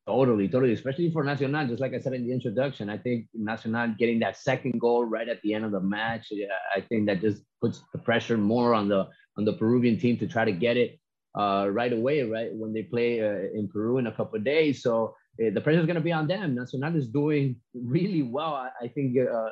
Totally, 0.07 0.49
totally. 0.49 0.73
Especially 0.73 1.13
for 1.13 1.23
Nacional, 1.23 1.69
just 1.69 1.81
like 1.81 1.95
I 1.95 2.01
said 2.01 2.15
in 2.15 2.27
the 2.27 2.33
introduction, 2.33 2.91
I 2.91 2.99
think 2.99 3.27
Nacional 3.35 3.95
getting 3.97 4.19
that 4.19 4.37
second 4.37 4.81
goal 4.81 5.05
right 5.05 5.29
at 5.29 5.41
the 5.43 5.55
end 5.55 5.65
of 5.65 5.71
the 5.71 5.81
match, 5.81 6.33
I 6.77 6.81
think 6.81 7.07
that 7.07 7.21
just 7.21 7.43
puts 7.61 7.83
the 7.93 7.99
pressure 7.99 8.37
more 8.37 8.75
on 8.75 8.89
the 8.89 9.09
on 9.39 9.45
the 9.45 9.53
Peruvian 9.53 9.99
team 9.99 10.19
to 10.19 10.27
try 10.27 10.45
to 10.45 10.53
get 10.53 10.77
it 10.77 10.99
uh, 11.39 11.69
right 11.71 11.93
away, 11.93 12.23
right 12.23 12.51
when 12.53 12.73
they 12.73 12.83
play 12.83 13.21
uh, 13.21 13.49
in 13.55 13.69
Peru 13.73 13.99
in 13.99 14.09
a 14.09 14.13
couple 14.13 14.37
of 14.37 14.45
days. 14.45 14.83
So 14.83 15.15
uh, 15.41 15.51
the 15.55 15.61
pressure 15.61 15.81
is 15.81 15.87
going 15.87 15.97
to 15.97 16.03
be 16.03 16.13
on 16.13 16.27
them. 16.27 16.57
Nacional 16.57 16.97
is 16.97 17.07
doing 17.07 17.57
really 17.73 18.23
well. 18.23 18.55
I, 18.55 18.71
I 18.83 18.89
think 18.89 19.17
uh, 19.17 19.51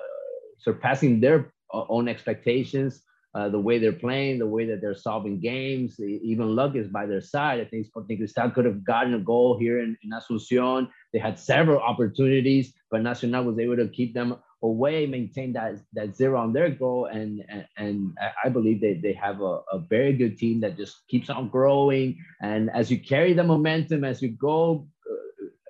surpassing 0.59 1.21
their 1.21 1.53
uh, 1.73 1.85
own 1.89 2.09
expectations 2.09 3.03
uh, 3.35 3.49
the 3.49 3.59
way 3.59 3.79
they're 3.79 3.93
playing, 3.93 4.39
the 4.39 4.47
way 4.47 4.67
that 4.67 4.81
they're 4.81 4.95
solving 4.95 5.41
games. 5.41 6.01
Even 6.01 6.57
luck 6.57 6.75
is 6.75 6.89
by 6.89 7.07
their 7.07 7.21
side. 7.21 7.61
I 7.61 7.65
think 7.65 7.87
Sporting 7.87 8.19
Cristal 8.19 8.51
could 8.51 8.65
have 8.65 8.85
gotten 8.85 9.15
a 9.15 9.19
goal 9.19 9.59
here 9.59 9.81
in, 9.81 9.97
in 10.03 10.11
Asunción. 10.11 10.89
They 11.13 11.19
had 11.19 11.39
several 11.39 11.81
opportunities, 11.81 12.73
but 12.91 13.03
Nacional 13.03 13.45
was 13.45 13.59
able 13.59 13.77
to 13.77 13.89
keep 13.89 14.15
them 14.15 14.37
away, 14.63 15.07
maintain 15.07 15.53
that, 15.55 15.81
that 15.95 16.17
zero 16.17 16.41
on 16.41 16.53
their 16.53 16.71
goal. 16.71 17.07
And, 17.07 17.43
and, 17.49 17.67
and 17.77 18.19
I 18.45 18.49
believe 18.49 18.81
they, 18.81 18.95
they 18.95 19.15
have 19.15 19.41
a, 19.41 19.61
a 19.73 19.79
very 19.89 20.13
good 20.13 20.37
team 20.37 20.61
that 20.61 20.77
just 20.77 21.07
keeps 21.09 21.31
on 21.31 21.49
growing. 21.49 22.19
And 22.43 22.69
as 22.71 22.91
you 22.91 22.99
carry 22.99 23.33
the 23.33 23.45
momentum, 23.45 24.05
as 24.05 24.21
you 24.21 24.29
go 24.29 24.87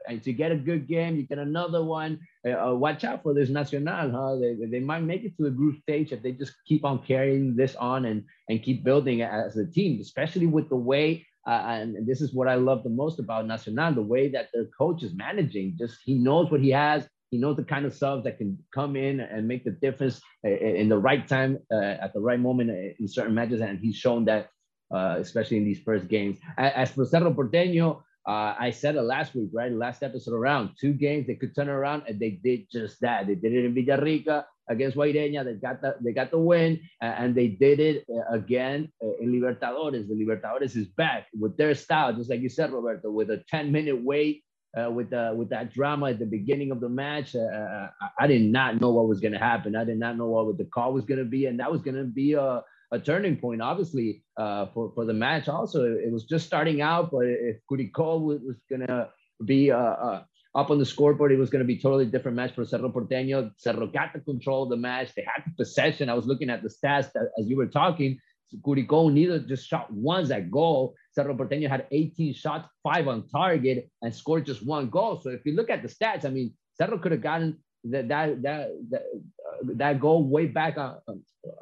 and 0.09 0.23
to 0.25 0.33
get 0.33 0.51
a 0.51 0.57
good 0.57 0.89
game, 0.89 1.17
you 1.17 1.23
get 1.23 1.39
another 1.39 1.85
one. 1.85 2.19
Uh, 2.47 2.71
uh, 2.71 2.75
watch 2.75 3.05
out 3.05 3.23
for 3.23 3.35
this 3.35 3.51
Nacional, 3.51 4.11
huh? 4.11 4.37
They, 4.37 4.67
they 4.67 4.81
might 4.81 5.03
make 5.03 5.25
it 5.25 5.37
to 5.37 5.43
the 5.43 5.51
group 5.51 5.79
stage 5.83 6.11
if 6.13 6.23
they 6.23 6.33
just 6.33 6.55
keep 6.67 6.85
on 6.85 7.03
carrying 7.03 7.55
this 7.55 7.77
on 7.77 8.07
and, 8.07 8.25
and 8.49 8.63
keep 8.63 8.83
building 8.83 9.21
as 9.23 9.57
a 9.57 9.67
team, 9.67 10.01
especially 10.01 10.47
with 10.47 10.69
the 10.71 10.77
way, 10.77 11.27
uh, 11.47 11.51
and 11.51 12.07
this 12.07 12.21
is 12.21 12.33
what 12.33 12.49
I 12.49 12.55
love 12.55 12.83
the 12.83 12.91
most 12.91 13.19
about 13.19 13.47
Nacional, 13.47 13.93
the 13.93 14.03
way 14.03 14.29
that 14.29 14.49
their 14.53 14.67
coach 14.77 15.03
is 15.03 15.15
managing. 15.15 15.77
Just 15.79 15.99
he 16.05 16.15
knows 16.15 16.51
what 16.51 16.61
he 16.61 16.71
has. 16.71 17.09
He 17.31 17.39
knows 17.39 17.57
the 17.57 17.65
kind 17.65 17.87
of 17.87 17.95
subs 17.95 18.25
that 18.25 18.39
can 18.39 18.59
come 18.75 18.97
in 18.97 19.21
and 19.21 19.47
make 19.47 19.65
the 19.65 19.71
difference 19.71 20.21
uh, 20.45 20.51
in 20.51 20.89
the 20.89 20.99
right 20.99 21.27
time, 21.27 21.59
uh, 21.73 21.77
at 21.77 22.13
the 22.13 22.21
right 22.21 22.41
moment 22.41 22.71
in 22.71 23.07
certain 23.07 23.35
matches. 23.35 23.61
And 23.61 23.79
he's 23.79 23.97
shown 23.97 24.25
that, 24.25 24.49
uh, 24.93 25.17
especially 25.19 25.59
in 25.59 25.65
these 25.65 25.81
first 25.81 26.09
games. 26.09 26.39
As 26.59 26.91
for 26.91 27.05
Cerro 27.05 27.33
Porteño, 27.33 28.03
uh, 28.27 28.55
I 28.59 28.71
said 28.71 28.97
it 28.97 29.03
last 29.03 29.35
week, 29.35 29.49
right? 29.53 29.73
Last 29.73 30.03
episode 30.03 30.35
around 30.35 30.71
two 30.79 30.93
games 30.93 31.27
they 31.27 31.37
could 31.37 31.55
turn 31.55 31.69
around, 31.69 32.03
and 32.07 32.21
they 32.21 32.31
did 32.31 32.67
just 32.71 33.01
that. 33.01 33.27
They 33.27 33.35
did 33.35 33.53
it 33.53 33.65
in 33.65 33.75
Villarrica 33.75 34.45
against 34.69 34.97
Guaireña. 34.97 35.45
They 35.45 35.55
got 35.55 35.81
the 35.81 35.97
they 36.01 36.13
got 36.13 36.31
the 36.31 36.39
win, 36.39 36.81
and 37.01 37.35
they 37.35 37.49
did 37.49 37.81
it 37.81 38.05
uh, 38.11 38.35
again 38.35 38.93
uh, 39.03 39.17
in 39.21 39.33
Libertadores. 39.33 40.07
The 40.07 40.15
Libertadores 40.15 40.77
is 40.77 40.87
back 40.89 41.29
with 41.39 41.57
their 41.57 41.75
style, 41.75 42.13
just 42.13 42.29
like 42.29 42.41
you 42.41 42.51
said, 42.51 42.73
Roberto, 42.73 43.11
with 43.11 43.31
a 43.31 43.43
10 43.49 43.73
minute 43.73 44.03
wait. 44.03 44.45
Uh, 44.79 44.89
with 44.89 45.11
with 45.35 45.49
that 45.49 45.75
drama 45.75 46.11
at 46.11 46.21
the 46.21 46.25
beginning 46.25 46.71
of 46.71 46.79
the 46.79 46.89
match, 46.89 47.35
uh, 47.35 47.41
uh 47.41 47.89
I, 48.01 48.25
I 48.25 48.27
did 48.29 48.43
not 48.43 48.81
know 48.81 48.91
what 48.91 49.09
was 49.09 49.19
going 49.19 49.33
to 49.33 49.39
happen. 49.39 49.75
I 49.75 49.83
did 49.83 49.99
not 49.99 50.17
know 50.17 50.27
what 50.27 50.59
the 50.59 50.65
call 50.65 50.93
was 50.93 51.05
going 51.05 51.19
to 51.19 51.25
be, 51.25 51.47
and 51.47 51.59
that 51.59 51.73
was 51.73 51.83
going 51.83 51.97
to 51.97 52.05
be 52.05 52.35
a 52.35 52.63
a 52.93 52.99
turning 52.99 53.37
point, 53.37 53.63
obviously, 53.63 54.23
uh, 54.37 54.67
for, 54.75 54.93
for 54.95 55.05
the 55.05 55.13
match. 55.13 55.49
Also, 55.49 55.85
it 55.85 56.11
was 56.11 56.25
just 56.25 56.47
starting 56.47 56.81
out, 56.81 57.11
but 57.11 57.27
if 57.27 57.57
Curicó 57.71 58.21
was, 58.21 58.57
going 58.69 58.87
to 58.87 59.09
be 59.45 59.71
uh, 59.71 59.77
uh, 59.79 60.23
up 60.55 60.71
on 60.71 60.79
the 60.79 60.87
scoreboard, 60.87 61.31
it 61.31 61.39
was 61.39 61.51
going 61.51 61.61
to 61.61 61.67
be 61.67 61.79
totally 61.79 62.07
different 62.07 62.37
match 62.37 62.55
for 62.55 62.65
Cerro 62.65 62.91
Porteño. 62.91 63.53
Cerro 63.57 63.87
got 63.87 64.13
the 64.13 64.21
control 64.21 64.65
of 64.65 64.71
the 64.71 64.77
match. 64.77 65.15
They 65.15 65.23
had 65.23 65.45
the 65.45 65.53
possession. 65.57 66.09
I 66.09 66.15
was 66.15 66.27
looking 66.27 66.51
at 66.51 66.63
the 66.63 66.69
stats 66.69 67.11
as 67.39 67.49
you 67.49 67.57
were 67.57 67.69
talking. 67.69 68.19
Curicó 68.67 69.13
neither 69.13 69.39
just 69.39 69.69
shot 69.69 69.93
once 69.93 70.31
at 70.33 70.51
goal. 70.51 70.95
Cerro 71.15 71.37
Porteño 71.37 71.69
had 71.69 71.87
18 71.93 72.35
shots, 72.35 72.69
five 72.83 73.07
on 73.07 73.29
target, 73.29 73.89
and 74.03 74.13
scored 74.13 74.47
just 74.47 74.67
one 74.67 74.91
goal. 74.91 75.21
So 75.23 75.31
if 75.31 75.47
you 75.47 75.55
look 75.55 75.71
at 75.71 75.83
the 75.83 75.89
stats, 75.89 76.25
I 76.25 76.31
mean, 76.31 76.55
Cerro 76.77 76.99
could 76.99 77.13
have 77.13 77.23
gotten 77.23 77.59
that 77.85 78.09
that 78.09 78.43
that 78.43 78.69
that, 78.91 79.03
uh, 79.03 79.67
that 79.77 80.01
goal 80.01 80.25
way 80.25 80.47
back 80.47 80.77
uh, 80.77 80.95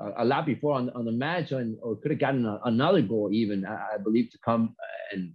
a, 0.00 0.22
a, 0.22 0.24
lot 0.24 0.46
before 0.46 0.74
on, 0.74 0.90
on 0.90 1.04
the 1.04 1.12
match, 1.12 1.52
and 1.52 1.76
or 1.82 1.96
could 1.96 2.10
have 2.10 2.20
gotten 2.20 2.44
a, 2.46 2.60
another 2.64 3.02
goal 3.02 3.30
even 3.32 3.64
I, 3.64 3.94
I, 3.94 3.98
believe 3.98 4.30
to 4.32 4.38
come 4.44 4.74
and 5.12 5.32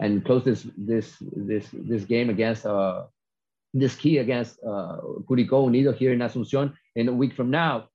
and 0.00 0.24
close 0.24 0.44
this 0.44 0.66
this 0.76 1.16
this 1.20 1.68
this 1.72 2.04
game 2.04 2.28
against 2.28 2.66
uh 2.66 3.04
this 3.72 3.96
key 3.96 4.18
against 4.18 4.58
uh 4.62 4.98
Curicó 5.28 5.64
Unido 5.64 5.92
here 5.92 6.12
in 6.12 6.20
Asunción 6.20 6.74
in 6.94 7.08
a 7.08 7.12
week 7.12 7.34
from 7.34 7.50
now. 7.50 7.88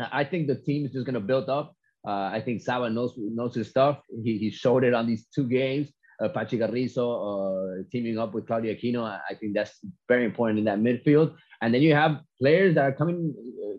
I 0.00 0.24
think 0.24 0.48
the 0.48 0.56
team 0.56 0.84
is 0.86 0.92
just 0.92 1.06
going 1.06 1.14
to 1.14 1.20
build 1.20 1.48
up. 1.48 1.76
Uh, 2.06 2.28
I 2.32 2.42
think 2.44 2.60
Sava 2.60 2.90
knows 2.90 3.14
knows 3.16 3.54
his 3.54 3.68
stuff. 3.68 4.00
He, 4.22 4.36
he 4.38 4.50
showed 4.50 4.84
it 4.84 4.92
on 4.92 5.06
these 5.06 5.26
two 5.34 5.48
games. 5.48 5.90
Uh, 6.22 6.28
Pachi 6.28 6.58
Carrizo 6.58 7.06
uh, 7.08 7.82
teaming 7.90 8.18
up 8.18 8.34
with 8.34 8.46
Claudio 8.46 8.74
Aquino. 8.74 9.04
I 9.04 9.34
think 9.34 9.54
that's 9.54 9.80
very 10.08 10.24
important 10.24 10.58
in 10.58 10.64
that 10.66 10.78
midfield. 10.78 11.34
And 11.64 11.72
then 11.72 11.80
you 11.80 11.94
have 11.94 12.20
players 12.38 12.74
that 12.74 12.84
are 12.84 12.92
coming 12.92 13.34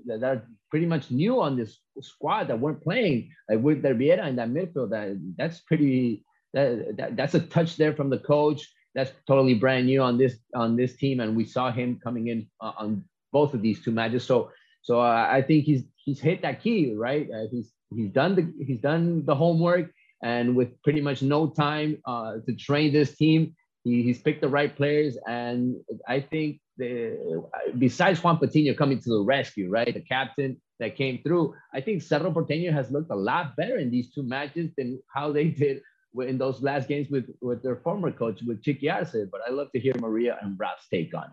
that 0.07 0.23
are 0.23 0.41
pretty 0.71 0.87
much 0.87 1.11
new 1.11 1.39
on 1.39 1.55
this 1.55 1.77
squad 2.01 2.47
that 2.47 2.59
weren't 2.59 2.81
playing, 2.81 3.29
like 3.47 3.61
with 3.61 3.83
Derbiera 3.83 4.27
in 4.27 4.35
that 4.37 4.49
midfield. 4.49 4.89
That 4.89 5.21
that's 5.37 5.59
pretty. 5.61 6.25
That, 6.55 6.97
that, 6.97 7.15
that's 7.15 7.35
a 7.35 7.41
touch 7.41 7.75
there 7.75 7.93
from 7.93 8.09
the 8.09 8.17
coach. 8.17 8.67
That's 8.95 9.11
totally 9.27 9.53
brand 9.53 9.85
new 9.85 10.01
on 10.01 10.17
this 10.17 10.37
on 10.55 10.75
this 10.75 10.95
team, 10.95 11.19
and 11.19 11.35
we 11.35 11.45
saw 11.45 11.71
him 11.71 11.99
coming 12.03 12.29
in 12.29 12.47
uh, 12.59 12.71
on 12.75 13.05
both 13.31 13.53
of 13.53 13.61
these 13.61 13.83
two 13.83 13.91
matches. 13.91 14.23
So 14.23 14.49
so 14.81 14.99
uh, 14.99 15.27
I 15.29 15.43
think 15.43 15.65
he's 15.65 15.83
he's 15.95 16.19
hit 16.19 16.41
that 16.41 16.63
key 16.63 16.95
right. 16.95 17.29
Uh, 17.29 17.45
he's 17.51 17.71
he's 17.95 18.09
done 18.09 18.33
the 18.33 18.51
he's 18.65 18.79
done 18.79 19.25
the 19.25 19.35
homework, 19.35 19.91
and 20.23 20.55
with 20.55 20.81
pretty 20.81 21.01
much 21.01 21.21
no 21.21 21.49
time 21.49 22.01
uh, 22.07 22.37
to 22.47 22.55
train 22.55 22.93
this 22.93 23.15
team, 23.15 23.53
he, 23.83 24.01
he's 24.01 24.21
picked 24.21 24.41
the 24.41 24.49
right 24.49 24.75
players, 24.75 25.19
and 25.27 25.75
I 26.07 26.21
think 26.21 26.61
the, 26.77 27.43
besides 27.77 28.23
Juan 28.23 28.37
Patino 28.37 28.73
coming 28.73 28.99
to 28.99 29.09
the 29.09 29.21
rescue, 29.21 29.69
right, 29.69 29.93
the 29.93 30.01
captain 30.01 30.61
that 30.79 30.95
came 30.95 31.21
through, 31.23 31.53
I 31.73 31.81
think 31.81 32.01
Cerro 32.01 32.31
Porteño 32.31 32.71
has 32.73 32.91
looked 32.91 33.11
a 33.11 33.15
lot 33.15 33.55
better 33.55 33.77
in 33.77 33.89
these 33.91 34.13
two 34.13 34.23
matches 34.23 34.71
than 34.77 35.01
how 35.13 35.31
they 35.31 35.45
did 35.45 35.81
in 36.19 36.37
those 36.37 36.61
last 36.61 36.87
games 36.87 37.09
with, 37.09 37.29
with 37.41 37.61
their 37.63 37.77
former 37.77 38.11
coach, 38.11 38.41
with 38.45 38.61
Chiqui 38.63 38.91
Arce. 38.91 39.27
But 39.31 39.41
I 39.47 39.51
love 39.51 39.71
to 39.73 39.79
hear 39.79 39.93
Maria 39.99 40.37
and 40.41 40.57
Ralph's 40.59 40.87
take 40.89 41.13
on 41.13 41.25
it. 41.25 41.29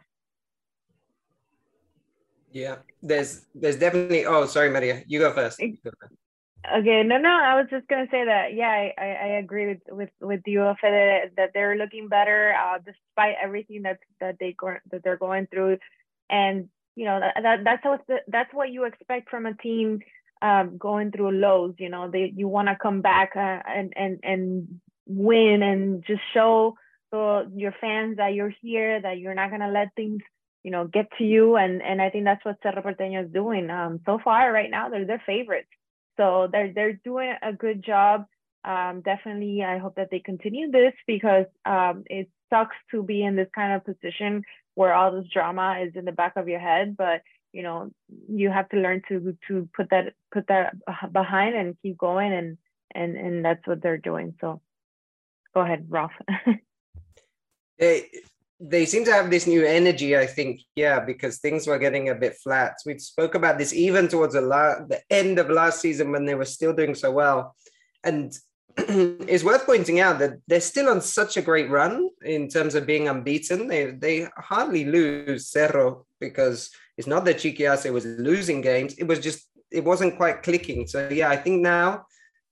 Yeah, 2.52 2.76
there's 3.02 3.46
there's 3.54 3.76
definitely. 3.76 4.26
Oh, 4.26 4.44
sorry, 4.44 4.68
Maria, 4.68 5.02
you 5.06 5.18
go 5.18 5.32
first. 5.32 5.58
You 5.58 5.78
go 5.82 5.90
first. 5.98 6.12
Okay, 6.64 7.02
no, 7.04 7.18
no, 7.18 7.28
I 7.28 7.56
was 7.56 7.66
just 7.70 7.88
gonna 7.88 8.06
say 8.10 8.24
that. 8.24 8.54
Yeah, 8.54 8.68
I, 8.68 8.92
I 8.98 9.26
agree 9.38 9.66
with 9.66 9.80
with 9.90 10.10
with 10.20 10.42
you, 10.46 10.60
that, 10.60 11.30
that 11.36 11.50
they're 11.54 11.76
looking 11.76 12.06
better 12.06 12.54
uh, 12.54 12.78
despite 12.78 13.34
everything 13.42 13.82
that 13.82 13.98
that 14.20 14.36
they 14.38 14.54
go, 14.56 14.76
that 14.92 15.02
they're 15.02 15.16
going 15.16 15.48
through, 15.48 15.78
and 16.30 16.68
you 16.94 17.04
know 17.04 17.18
that, 17.18 17.42
that 17.42 17.64
that's 17.64 17.84
what 17.84 18.02
the, 18.06 18.18
that's 18.28 18.54
what 18.54 18.70
you 18.70 18.84
expect 18.84 19.28
from 19.28 19.46
a 19.46 19.54
team 19.54 20.00
um, 20.40 20.78
going 20.78 21.10
through 21.10 21.32
lows. 21.32 21.74
You 21.78 21.88
know, 21.88 22.08
they 22.08 22.32
you 22.36 22.46
want 22.46 22.68
to 22.68 22.76
come 22.80 23.00
back 23.00 23.32
uh, 23.34 23.58
and 23.66 23.92
and 23.96 24.20
and 24.22 24.80
win 25.06 25.64
and 25.64 26.04
just 26.06 26.22
show 26.32 26.76
the, 27.10 27.50
your 27.56 27.74
fans 27.80 28.18
that 28.18 28.34
you're 28.34 28.54
here, 28.62 29.00
that 29.02 29.18
you're 29.18 29.34
not 29.34 29.50
gonna 29.50 29.72
let 29.72 29.94
things 29.96 30.22
you 30.62 30.70
know 30.70 30.86
get 30.86 31.08
to 31.18 31.24
you, 31.24 31.56
and 31.56 31.82
and 31.82 32.00
I 32.00 32.10
think 32.10 32.24
that's 32.24 32.44
what 32.44 32.58
Cerro 32.62 32.82
Porteño 32.82 33.24
is 33.24 33.32
doing. 33.32 33.68
Um, 33.68 33.98
so 34.06 34.20
far, 34.22 34.52
right 34.52 34.70
now, 34.70 34.90
they're 34.90 35.06
their 35.06 35.22
favorites. 35.26 35.66
So 36.16 36.48
they're 36.50 36.72
they're 36.72 37.00
doing 37.04 37.34
a 37.42 37.52
good 37.52 37.84
job. 37.84 38.26
Um, 38.64 39.02
definitely, 39.04 39.62
I 39.62 39.78
hope 39.78 39.96
that 39.96 40.10
they 40.10 40.20
continue 40.20 40.70
this 40.70 40.92
because 41.06 41.46
um, 41.64 42.04
it 42.06 42.28
sucks 42.50 42.76
to 42.92 43.02
be 43.02 43.24
in 43.24 43.34
this 43.34 43.48
kind 43.54 43.72
of 43.72 43.84
position 43.84 44.42
where 44.74 44.94
all 44.94 45.12
this 45.12 45.30
drama 45.32 45.78
is 45.84 45.92
in 45.96 46.04
the 46.04 46.12
back 46.12 46.34
of 46.36 46.48
your 46.48 46.60
head. 46.60 46.96
But 46.96 47.22
you 47.52 47.62
know, 47.62 47.90
you 48.28 48.50
have 48.50 48.68
to 48.70 48.76
learn 48.76 49.02
to 49.08 49.36
to 49.48 49.68
put 49.74 49.90
that 49.90 50.14
put 50.32 50.46
that 50.48 50.74
behind 51.12 51.56
and 51.56 51.76
keep 51.82 51.98
going, 51.98 52.32
and 52.32 52.58
and 52.94 53.16
and 53.16 53.44
that's 53.44 53.66
what 53.66 53.82
they're 53.82 53.98
doing. 53.98 54.34
So, 54.40 54.60
go 55.54 55.60
ahead, 55.60 55.86
Ralph. 55.88 56.12
hey, 57.78 58.10
they 58.64 58.86
seem 58.86 59.04
to 59.04 59.12
have 59.12 59.28
this 59.28 59.48
new 59.48 59.64
energy 59.64 60.16
i 60.16 60.24
think 60.24 60.60
yeah 60.76 61.00
because 61.00 61.38
things 61.38 61.66
were 61.66 61.78
getting 61.78 62.08
a 62.08 62.14
bit 62.14 62.36
flat. 62.36 62.74
We 62.86 62.98
spoke 62.98 63.34
about 63.34 63.58
this 63.58 63.72
even 63.72 64.08
towards 64.08 64.34
the, 64.34 64.40
la- 64.40 64.84
the 64.86 65.00
end 65.10 65.38
of 65.38 65.50
last 65.50 65.80
season 65.80 66.12
when 66.12 66.24
they 66.24 66.34
were 66.34 66.44
still 66.44 66.72
doing 66.72 66.94
so 66.94 67.10
well. 67.10 67.56
And 68.04 68.32
it's 68.76 69.44
worth 69.44 69.66
pointing 69.66 70.00
out 70.00 70.18
that 70.20 70.34
they're 70.46 70.60
still 70.60 70.88
on 70.88 71.00
such 71.00 71.36
a 71.36 71.42
great 71.42 71.70
run 71.70 72.08
in 72.24 72.48
terms 72.48 72.74
of 72.74 72.86
being 72.86 73.08
unbeaten. 73.08 73.68
They 73.68 73.90
they 73.90 74.28
hardly 74.36 74.84
lose 74.84 75.48
cerro 75.48 76.06
because 76.20 76.70
it's 76.96 77.08
not 77.08 77.24
that 77.24 77.36
Chiqui 77.36 77.68
Arce 77.68 77.84
was 77.84 78.06
losing 78.06 78.60
games. 78.60 78.94
It 78.94 79.04
was 79.04 79.18
just 79.18 79.48
it 79.70 79.84
wasn't 79.84 80.16
quite 80.16 80.42
clicking. 80.42 80.86
So 80.86 81.08
yeah 81.08 81.30
i 81.30 81.36
think 81.36 81.60
now 81.60 82.06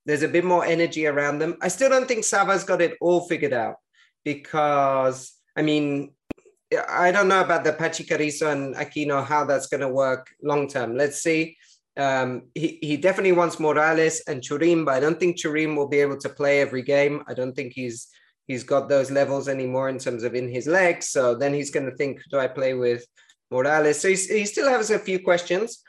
there's 0.06 0.22
a 0.22 0.28
bit 0.28 0.44
more 0.44 0.64
energy 0.64 1.06
around 1.06 1.38
them. 1.38 1.56
I 1.62 1.68
still 1.68 1.90
don't 1.90 2.08
think 2.08 2.24
Sava's 2.24 2.64
got 2.64 2.80
it 2.80 2.96
all 3.00 3.28
figured 3.28 3.52
out 3.52 3.76
because 4.24 5.39
I 5.56 5.62
mean, 5.62 6.12
I 6.88 7.10
don't 7.10 7.28
know 7.28 7.40
about 7.40 7.64
the 7.64 7.72
Pachi 7.72 8.06
Carrizo 8.06 8.52
and 8.52 8.74
Aquino, 8.76 9.24
how 9.24 9.44
that's 9.44 9.66
going 9.66 9.80
to 9.80 9.88
work 9.88 10.28
long 10.42 10.68
term. 10.68 10.96
Let's 10.96 11.22
see. 11.22 11.56
Um, 11.96 12.42
he, 12.54 12.78
he 12.80 12.96
definitely 12.96 13.32
wants 13.32 13.58
Morales 13.58 14.22
and 14.28 14.40
Churin, 14.40 14.84
but 14.84 14.94
I 14.94 15.00
don't 15.00 15.18
think 15.18 15.36
Churin 15.36 15.76
will 15.76 15.88
be 15.88 16.00
able 16.00 16.16
to 16.18 16.28
play 16.28 16.60
every 16.60 16.82
game. 16.82 17.22
I 17.26 17.34
don't 17.34 17.54
think 17.54 17.72
he's 17.72 18.08
he's 18.46 18.64
got 18.64 18.88
those 18.88 19.10
levels 19.10 19.48
anymore 19.48 19.88
in 19.88 19.98
terms 19.98 20.24
of 20.24 20.34
in 20.34 20.48
his 20.48 20.66
legs. 20.66 21.08
So 21.08 21.34
then 21.34 21.54
he's 21.54 21.70
going 21.70 21.88
to 21.88 21.96
think, 21.96 22.20
do 22.30 22.38
I 22.38 22.48
play 22.48 22.74
with 22.74 23.04
Morales? 23.50 24.00
So 24.00 24.08
he 24.08 24.44
still 24.44 24.68
has 24.68 24.90
a 24.90 24.98
few 24.98 25.20
questions. 25.22 25.82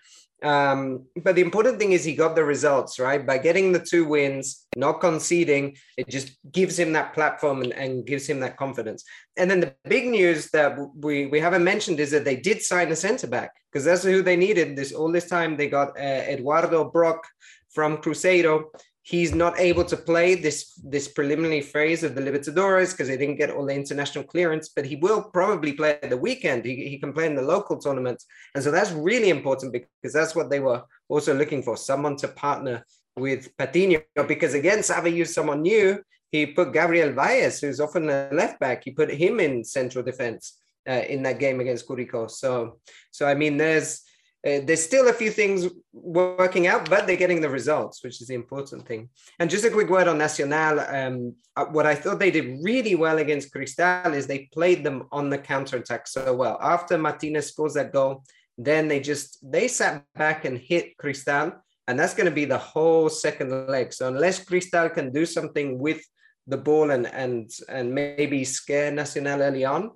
Um, 0.43 1.05
but 1.23 1.35
the 1.35 1.41
important 1.41 1.77
thing 1.77 1.91
is 1.91 2.03
he 2.03 2.15
got 2.15 2.35
the 2.35 2.43
results, 2.43 2.99
right? 2.99 3.25
By 3.25 3.37
getting 3.37 3.71
the 3.71 3.79
two 3.79 4.05
wins, 4.05 4.65
not 4.75 4.99
conceding, 4.99 5.77
it 5.97 6.09
just 6.09 6.37
gives 6.51 6.77
him 6.79 6.93
that 6.93 7.13
platform 7.13 7.61
and, 7.61 7.73
and 7.73 8.05
gives 8.05 8.27
him 8.27 8.39
that 8.39 8.57
confidence. 8.57 9.03
And 9.37 9.49
then 9.49 9.59
the 9.59 9.75
big 9.85 10.07
news 10.07 10.49
that 10.51 10.77
we, 10.95 11.27
we 11.27 11.39
haven't 11.39 11.63
mentioned 11.63 11.99
is 11.99 12.11
that 12.11 12.25
they 12.25 12.35
did 12.35 12.61
sign 12.61 12.91
a 12.91 12.95
centre 12.95 13.27
back 13.27 13.51
because 13.71 13.85
that's 13.85 14.03
who 14.03 14.21
they 14.21 14.35
needed. 14.35 14.75
This 14.75 14.93
all 14.93 15.11
this 15.11 15.29
time 15.29 15.57
they 15.57 15.69
got 15.69 15.89
uh, 15.97 16.23
Eduardo 16.33 16.89
Brock 16.89 17.27
from 17.69 17.97
Cruzeiro 17.97 18.65
he's 19.03 19.33
not 19.33 19.59
able 19.59 19.83
to 19.83 19.97
play 19.97 20.35
this 20.35 20.79
this 20.83 21.07
preliminary 21.07 21.61
phase 21.61 22.03
of 22.03 22.13
the 22.15 22.21
Libertadores 22.21 22.91
because 22.91 23.07
he 23.07 23.17
didn't 23.17 23.37
get 23.37 23.49
all 23.49 23.65
the 23.65 23.73
international 23.73 24.23
clearance, 24.23 24.69
but 24.69 24.85
he 24.85 24.95
will 24.97 25.23
probably 25.23 25.73
play 25.73 25.97
at 26.01 26.09
the 26.09 26.17
weekend. 26.17 26.65
He, 26.65 26.75
he 26.89 26.99
can 26.99 27.13
play 27.13 27.25
in 27.25 27.35
the 27.35 27.41
local 27.41 27.77
tournaments. 27.77 28.25
And 28.53 28.63
so 28.63 28.69
that's 28.71 28.91
really 28.91 29.29
important 29.29 29.73
because 29.73 30.13
that's 30.13 30.35
what 30.35 30.49
they 30.49 30.59
were 30.59 30.83
also 31.09 31.33
looking 31.33 31.63
for, 31.63 31.77
someone 31.77 32.15
to 32.17 32.27
partner 32.27 32.85
with 33.15 33.55
Patino. 33.57 34.01
Because 34.27 34.53
again, 34.53 34.79
Xavi 34.79 35.13
used 35.13 35.33
someone 35.33 35.61
new. 35.61 36.01
He 36.31 36.45
put 36.45 36.71
Gabriel 36.71 37.11
Valles, 37.11 37.59
who's 37.59 37.81
often 37.81 38.09
a 38.09 38.29
left 38.31 38.59
back, 38.59 38.83
he 38.85 38.91
put 38.91 39.11
him 39.11 39.41
in 39.41 39.65
central 39.65 40.03
defense 40.03 40.57
uh, 40.87 41.03
in 41.09 41.23
that 41.23 41.39
game 41.39 41.59
against 41.59 41.87
Curicó. 41.87 42.31
So, 42.31 42.79
so 43.11 43.27
I 43.27 43.35
mean, 43.35 43.57
there's 43.57 44.03
uh, 44.45 44.59
there's 44.63 44.83
still 44.83 45.07
a 45.07 45.13
few 45.13 45.29
things 45.29 45.67
working 45.93 46.65
out, 46.65 46.89
but 46.89 47.05
they're 47.05 47.15
getting 47.15 47.41
the 47.41 47.49
results, 47.49 48.03
which 48.03 48.21
is 48.21 48.27
the 48.27 48.33
important 48.33 48.87
thing. 48.87 49.07
And 49.39 49.49
just 49.49 49.65
a 49.65 49.69
quick 49.69 49.89
word 49.89 50.07
on 50.07 50.17
Nacional. 50.17 50.79
Um, 50.79 51.35
uh, 51.55 51.65
what 51.65 51.85
I 51.85 51.93
thought 51.93 52.19
they 52.19 52.31
did 52.31 52.59
really 52.63 52.95
well 52.95 53.19
against 53.19 53.51
Cristal 53.51 54.13
is 54.13 54.25
they 54.25 54.49
played 54.51 54.83
them 54.83 55.07
on 55.11 55.29
the 55.29 55.37
counter 55.37 55.77
attack 55.77 56.07
so 56.07 56.33
well. 56.33 56.57
After 56.59 56.97
Martinez 56.97 57.49
scores 57.49 57.75
that 57.75 57.93
goal, 57.93 58.23
then 58.57 58.87
they 58.87 58.99
just 58.99 59.37
they 59.43 59.67
sat 59.67 60.03
back 60.15 60.45
and 60.45 60.57
hit 60.57 60.97
Cristal, 60.97 61.51
and 61.87 61.99
that's 61.99 62.15
going 62.15 62.29
to 62.29 62.35
be 62.35 62.45
the 62.45 62.57
whole 62.57 63.09
second 63.09 63.67
leg. 63.67 63.93
So 63.93 64.07
unless 64.07 64.43
Cristal 64.43 64.89
can 64.89 65.11
do 65.11 65.25
something 65.25 65.77
with 65.77 66.01
the 66.47 66.57
ball 66.57 66.89
and 66.89 67.05
and 67.05 67.49
and 67.69 67.93
maybe 67.93 68.43
scare 68.43 68.91
Nacional 68.91 69.41
early 69.41 69.65
on, 69.65 69.91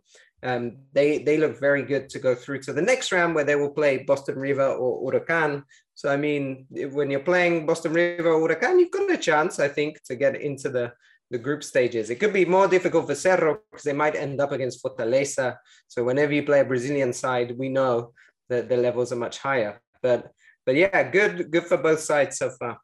um, 0.45 0.77
they 0.93 1.17
they 1.17 1.37
look 1.37 1.59
very 1.59 1.81
good 1.81 2.07
to 2.09 2.19
go 2.19 2.35
through 2.35 2.61
to 2.63 2.73
the 2.73 2.81
next 2.81 3.11
round 3.11 3.33
where 3.33 3.43
they 3.43 3.55
will 3.55 3.71
play 3.71 4.03
Boston 4.03 4.37
River 4.37 4.67
or 4.67 5.11
Huracan. 5.11 5.63
So 5.95 6.09
I 6.09 6.17
mean, 6.17 6.67
when 6.69 7.09
you're 7.09 7.31
playing 7.31 7.65
Boston 7.65 7.93
River 7.93 8.31
or 8.31 8.47
Huracan, 8.47 8.79
you've 8.79 8.91
got 8.91 9.09
a 9.09 9.17
chance, 9.17 9.59
I 9.59 9.67
think, 9.67 10.03
to 10.03 10.15
get 10.15 10.39
into 10.39 10.69
the 10.69 10.93
the 11.31 11.39
group 11.39 11.63
stages. 11.63 12.11
It 12.11 12.19
could 12.19 12.33
be 12.33 12.45
more 12.45 12.67
difficult 12.67 13.07
for 13.07 13.15
Cerro 13.15 13.57
because 13.71 13.83
they 13.83 13.93
might 13.93 14.15
end 14.15 14.39
up 14.39 14.51
against 14.51 14.83
Fortaleza. 14.83 15.57
So 15.87 16.03
whenever 16.03 16.33
you 16.33 16.43
play 16.43 16.59
a 16.59 16.65
Brazilian 16.65 17.13
side, 17.13 17.57
we 17.57 17.69
know 17.69 18.13
that 18.49 18.69
the 18.69 18.77
levels 18.77 19.11
are 19.11 19.23
much 19.27 19.39
higher. 19.39 19.81
But 20.03 20.31
but 20.63 20.75
yeah, 20.75 21.09
good 21.09 21.49
good 21.51 21.65
for 21.65 21.77
both 21.77 22.01
sides 22.01 22.37
so 22.37 22.51
far. 22.51 22.77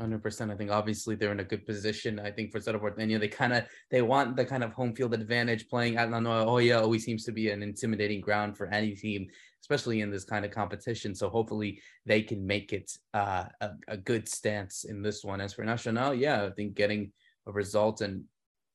Hundred 0.00 0.22
percent. 0.22 0.52
I 0.52 0.54
think 0.54 0.70
obviously 0.70 1.16
they're 1.16 1.32
in 1.32 1.40
a 1.40 1.44
good 1.44 1.66
position. 1.66 2.20
I 2.20 2.30
think 2.30 2.52
for 2.52 2.60
Cerro 2.60 2.78
Porteño, 2.78 3.18
they 3.18 3.26
kind 3.26 3.52
of 3.52 3.64
they 3.90 4.00
want 4.00 4.36
the 4.36 4.44
kind 4.44 4.62
of 4.62 4.72
home 4.72 4.94
field 4.94 5.12
advantage. 5.12 5.68
Playing 5.68 5.96
at 5.96 6.10
La 6.10 6.18
Olla 6.18 6.80
always 6.80 7.04
seems 7.04 7.24
to 7.24 7.32
be 7.32 7.50
an 7.50 7.64
intimidating 7.64 8.20
ground 8.20 8.56
for 8.56 8.68
any 8.68 8.94
team, 8.94 9.26
especially 9.60 10.00
in 10.00 10.12
this 10.12 10.24
kind 10.24 10.44
of 10.44 10.52
competition. 10.52 11.16
So 11.16 11.28
hopefully 11.28 11.80
they 12.06 12.22
can 12.22 12.46
make 12.46 12.72
it 12.72 12.92
uh, 13.12 13.46
a, 13.60 13.70
a 13.88 13.96
good 13.96 14.28
stance 14.28 14.84
in 14.84 15.02
this 15.02 15.24
one. 15.24 15.40
As 15.40 15.54
for 15.54 15.64
Nacional, 15.64 16.14
yeah, 16.14 16.44
I 16.44 16.50
think 16.50 16.74
getting 16.74 17.10
a 17.48 17.52
result 17.52 18.00
and 18.00 18.22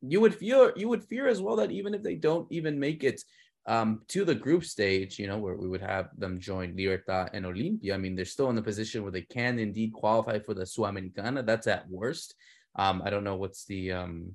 you 0.02 0.20
would 0.20 0.36
fear 0.36 0.74
you 0.76 0.90
would 0.90 1.06
fear 1.06 1.28
as 1.28 1.42
well 1.42 1.56
that 1.56 1.72
even 1.72 1.94
if 1.94 2.04
they 2.04 2.16
don't 2.16 2.48
even 2.52 2.78
make 2.78 3.06
it 3.06 3.24
um, 3.66 4.02
to 4.10 4.26
the 4.26 4.36
group 4.36 4.66
stage, 4.66 5.18
you 5.20 5.28
know, 5.28 5.38
where 5.38 5.56
we 5.56 5.68
would 5.68 5.82
have 5.82 6.10
them 6.18 6.40
join 6.40 6.76
Libertad 6.76 7.30
and 7.34 7.46
Olimpia. 7.46 7.94
I 7.94 7.98
mean, 7.98 8.16
they're 8.16 8.26
still 8.26 8.50
in 8.50 8.56
the 8.56 8.62
position 8.62 9.04
where 9.04 9.12
they 9.12 9.22
can 9.22 9.58
indeed 9.58 9.94
qualify 9.94 10.40
for 10.40 10.54
the 10.54 10.64
Sudamericana. 10.64 11.46
That's 11.46 11.68
at 11.68 11.90
worst. 11.90 12.36
Um, 12.76 13.02
I 13.06 13.10
don't 13.10 13.24
know 13.24 13.36
what's 13.36 13.66
the 13.66 13.94
um, 13.94 14.34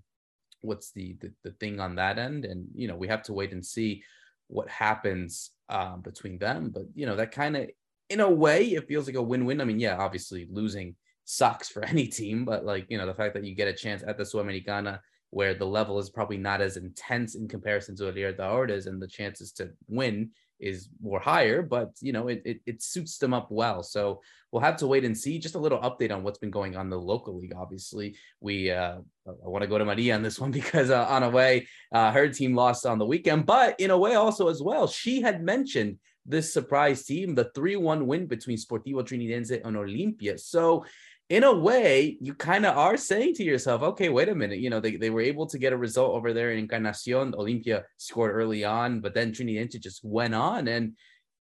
what's 0.62 0.92
the, 0.92 1.16
the, 1.20 1.32
the 1.44 1.50
thing 1.52 1.78
on 1.78 1.96
that 1.96 2.18
end, 2.18 2.44
and 2.44 2.66
you 2.74 2.88
know, 2.88 2.96
we 2.96 3.08
have 3.08 3.22
to 3.24 3.32
wait 3.32 3.52
and 3.52 3.64
see 3.64 4.02
what 4.46 4.68
happens 4.68 5.50
um, 5.68 6.00
between 6.00 6.38
them. 6.38 6.70
But 6.70 6.84
you 6.94 7.04
know, 7.04 7.16
that 7.16 7.32
kind 7.32 7.56
of, 7.56 7.68
in 8.08 8.20
a 8.20 8.30
way, 8.30 8.64
it 8.64 8.88
feels 8.88 9.06
like 9.06 9.16
a 9.16 9.22
win-win. 9.22 9.60
I 9.60 9.64
mean, 9.64 9.80
yeah, 9.80 9.98
obviously 9.98 10.46
losing 10.50 10.96
sucks 11.26 11.68
for 11.68 11.84
any 11.84 12.06
team, 12.06 12.46
but 12.46 12.64
like 12.64 12.86
you 12.88 12.96
know, 12.96 13.06
the 13.06 13.14
fact 13.14 13.34
that 13.34 13.44
you 13.44 13.54
get 13.54 13.68
a 13.68 13.74
chance 13.74 14.02
at 14.06 14.16
the 14.16 14.24
Sudamericana 14.24 15.00
where 15.30 15.54
the 15.54 15.66
level 15.66 15.98
is 15.98 16.10
probably 16.10 16.38
not 16.38 16.60
as 16.60 16.76
intense 16.76 17.34
in 17.34 17.48
comparison 17.48 17.96
to 17.96 18.04
Libertadores 18.04 18.86
and 18.86 19.00
the 19.00 19.06
chances 19.06 19.52
to 19.52 19.70
win 19.88 20.30
is 20.60 20.88
more 21.00 21.20
higher, 21.20 21.62
but 21.62 21.92
you 22.00 22.12
know, 22.12 22.28
it, 22.28 22.42
it, 22.44 22.60
it 22.66 22.82
suits 22.82 23.18
them 23.18 23.32
up 23.32 23.48
well. 23.50 23.82
So 23.82 24.20
we'll 24.50 24.62
have 24.62 24.76
to 24.78 24.86
wait 24.86 25.04
and 25.04 25.16
see. 25.16 25.38
Just 25.38 25.54
a 25.54 25.58
little 25.58 25.78
update 25.78 26.12
on 26.12 26.22
what's 26.22 26.38
been 26.38 26.50
going 26.50 26.76
on 26.76 26.90
the 26.90 26.98
local 26.98 27.38
league. 27.38 27.52
Obviously, 27.56 28.16
we 28.40 28.70
uh, 28.70 28.96
I 29.26 29.48
want 29.48 29.62
to 29.62 29.68
go 29.68 29.78
to 29.78 29.84
Maria 29.84 30.14
on 30.14 30.22
this 30.22 30.40
one 30.40 30.50
because 30.60 30.90
uh, 30.90 31.06
on 31.08 31.22
a 31.22 31.30
way, 31.30 31.68
uh, 31.92 32.10
her 32.10 32.28
team 32.28 32.54
lost 32.54 32.86
on 32.86 32.98
the 32.98 33.06
weekend, 33.06 33.46
but 33.46 33.78
in 33.78 33.90
a 33.90 33.98
way 33.98 34.14
also 34.14 34.48
as 34.48 34.62
well, 34.62 34.86
she 34.86 35.20
had 35.20 35.42
mentioned 35.42 35.98
this 36.26 36.52
surprise 36.52 37.04
team, 37.04 37.34
the 37.34 37.50
3-1 37.56 38.04
win 38.04 38.26
between 38.26 38.58
Sportivo 38.58 39.02
Trinidense 39.02 39.64
and 39.64 39.76
Olimpia. 39.76 40.38
So 40.38 40.84
in 41.28 41.44
a 41.44 41.54
way, 41.54 42.16
you 42.20 42.34
kind 42.34 42.64
of 42.64 42.76
are 42.76 42.96
saying 42.96 43.34
to 43.34 43.44
yourself, 43.44 43.82
okay, 43.82 44.08
wait 44.08 44.30
a 44.30 44.34
minute. 44.34 44.60
You 44.60 44.70
know, 44.70 44.80
they, 44.80 44.96
they 44.96 45.10
were 45.10 45.20
able 45.20 45.46
to 45.48 45.58
get 45.58 45.74
a 45.74 45.76
result 45.76 46.14
over 46.14 46.32
there 46.32 46.52
in 46.52 46.58
Encarnacion. 46.58 47.32
Olimpia 47.32 47.84
scored 47.98 48.34
early 48.34 48.64
on, 48.64 49.00
but 49.00 49.12
then 49.12 49.32
Trinidad 49.32 49.82
just 49.82 50.02
went 50.02 50.34
on. 50.34 50.68
And 50.68 50.96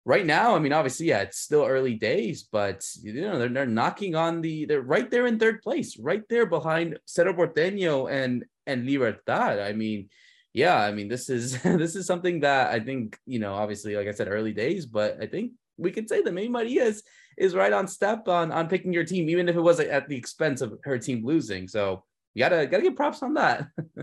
right 0.04 0.26
now, 0.26 0.56
I 0.56 0.60
mean, 0.60 0.74
obviously, 0.74 1.08
yeah, 1.08 1.20
it's 1.20 1.38
still 1.38 1.64
early 1.64 1.94
days, 1.94 2.48
but 2.52 2.84
you 3.04 3.22
know, 3.22 3.38
they're, 3.38 3.50
they're 3.50 3.66
knocking 3.68 4.16
on 4.16 4.42
the, 4.42 4.66
they're 4.66 4.82
right 4.82 5.12
there 5.12 5.28
in 5.28 5.38
third 5.38 5.62
place, 5.62 6.00
right 6.00 6.24
there 6.28 6.48
behind 6.48 6.98
Cerro 7.06 7.34
Porteño 7.34 8.12
and 8.12 8.46
and 8.66 8.86
Libertad. 8.86 9.60
I 9.60 9.74
mean, 9.74 10.10
yeah, 10.54 10.76
I 10.76 10.92
mean, 10.92 11.08
this 11.08 11.30
is 11.30 11.62
this 11.64 11.96
is 11.96 12.08
something 12.08 12.40
that 12.40 12.72
I 12.74 12.80
think, 12.80 13.18
you 13.26 13.40
know, 13.40 13.54
obviously, 13.54 13.96
like 13.96 14.08
I 14.08 14.12
said, 14.12 14.28
early 14.28 14.54
days, 14.54 14.88
but 14.88 15.18
I 15.22 15.28
think 15.28 15.52
we 15.78 15.92
could 15.92 16.10
say 16.10 16.22
that 16.22 16.34
maybe 16.34 16.50
Maria 16.50 16.84
is 16.84 17.04
is 17.38 17.56
right 17.56 17.74
on 17.74 17.88
step 17.88 18.28
on 18.28 18.52
on 18.52 18.68
picking 18.68 18.94
your 18.94 19.06
team, 19.06 19.30
even 19.30 19.48
if 19.48 19.56
it 19.56 19.62
was 19.62 19.80
at 19.80 20.08
the 20.10 20.18
expense 20.18 20.62
of 20.62 20.78
her 20.84 20.98
team 20.98 21.26
losing. 21.26 21.68
So 21.68 22.04
you 22.34 22.40
gotta 22.40 22.68
gotta 22.68 22.84
get 22.84 22.96
props 22.96 23.24
on 23.24 23.36
that. 23.36 23.68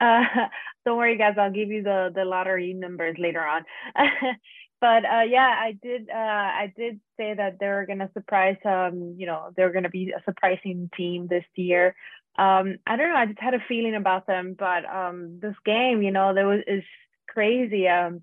uh, 0.00 0.24
don't 0.84 0.98
worry, 0.98 1.16
guys. 1.16 1.36
I'll 1.38 1.52
give 1.52 1.70
you 1.70 1.82
the 1.82 2.12
the 2.14 2.24
lottery 2.24 2.74
numbers 2.74 3.16
later 3.18 3.44
on. 3.44 3.64
but 4.80 5.04
uh, 5.04 5.22
yeah, 5.28 5.54
I 5.58 5.76
did 5.82 6.08
uh, 6.10 6.16
I 6.16 6.72
did 6.76 7.00
say 7.16 7.34
that 7.34 7.58
they're 7.58 7.86
gonna 7.86 8.10
surprise. 8.14 8.56
Um, 8.64 9.14
you 9.16 9.26
know, 9.26 9.50
they're 9.56 9.72
gonna 9.72 9.90
be 9.90 10.12
a 10.12 10.22
surprising 10.24 10.90
team 10.96 11.26
this 11.28 11.44
year. 11.54 11.94
Um, 12.36 12.78
I 12.86 12.96
don't 12.96 13.10
know. 13.10 13.16
I 13.16 13.26
just 13.26 13.40
had 13.40 13.54
a 13.54 13.64
feeling 13.68 13.94
about 13.94 14.26
them, 14.26 14.56
but 14.58 14.84
um, 14.84 15.38
this 15.40 15.54
game, 15.64 16.02
you 16.02 16.10
know, 16.10 16.34
there 16.34 16.48
was 16.48 16.60
is 16.66 16.82
crazy. 17.28 17.86
Um, 17.88 18.22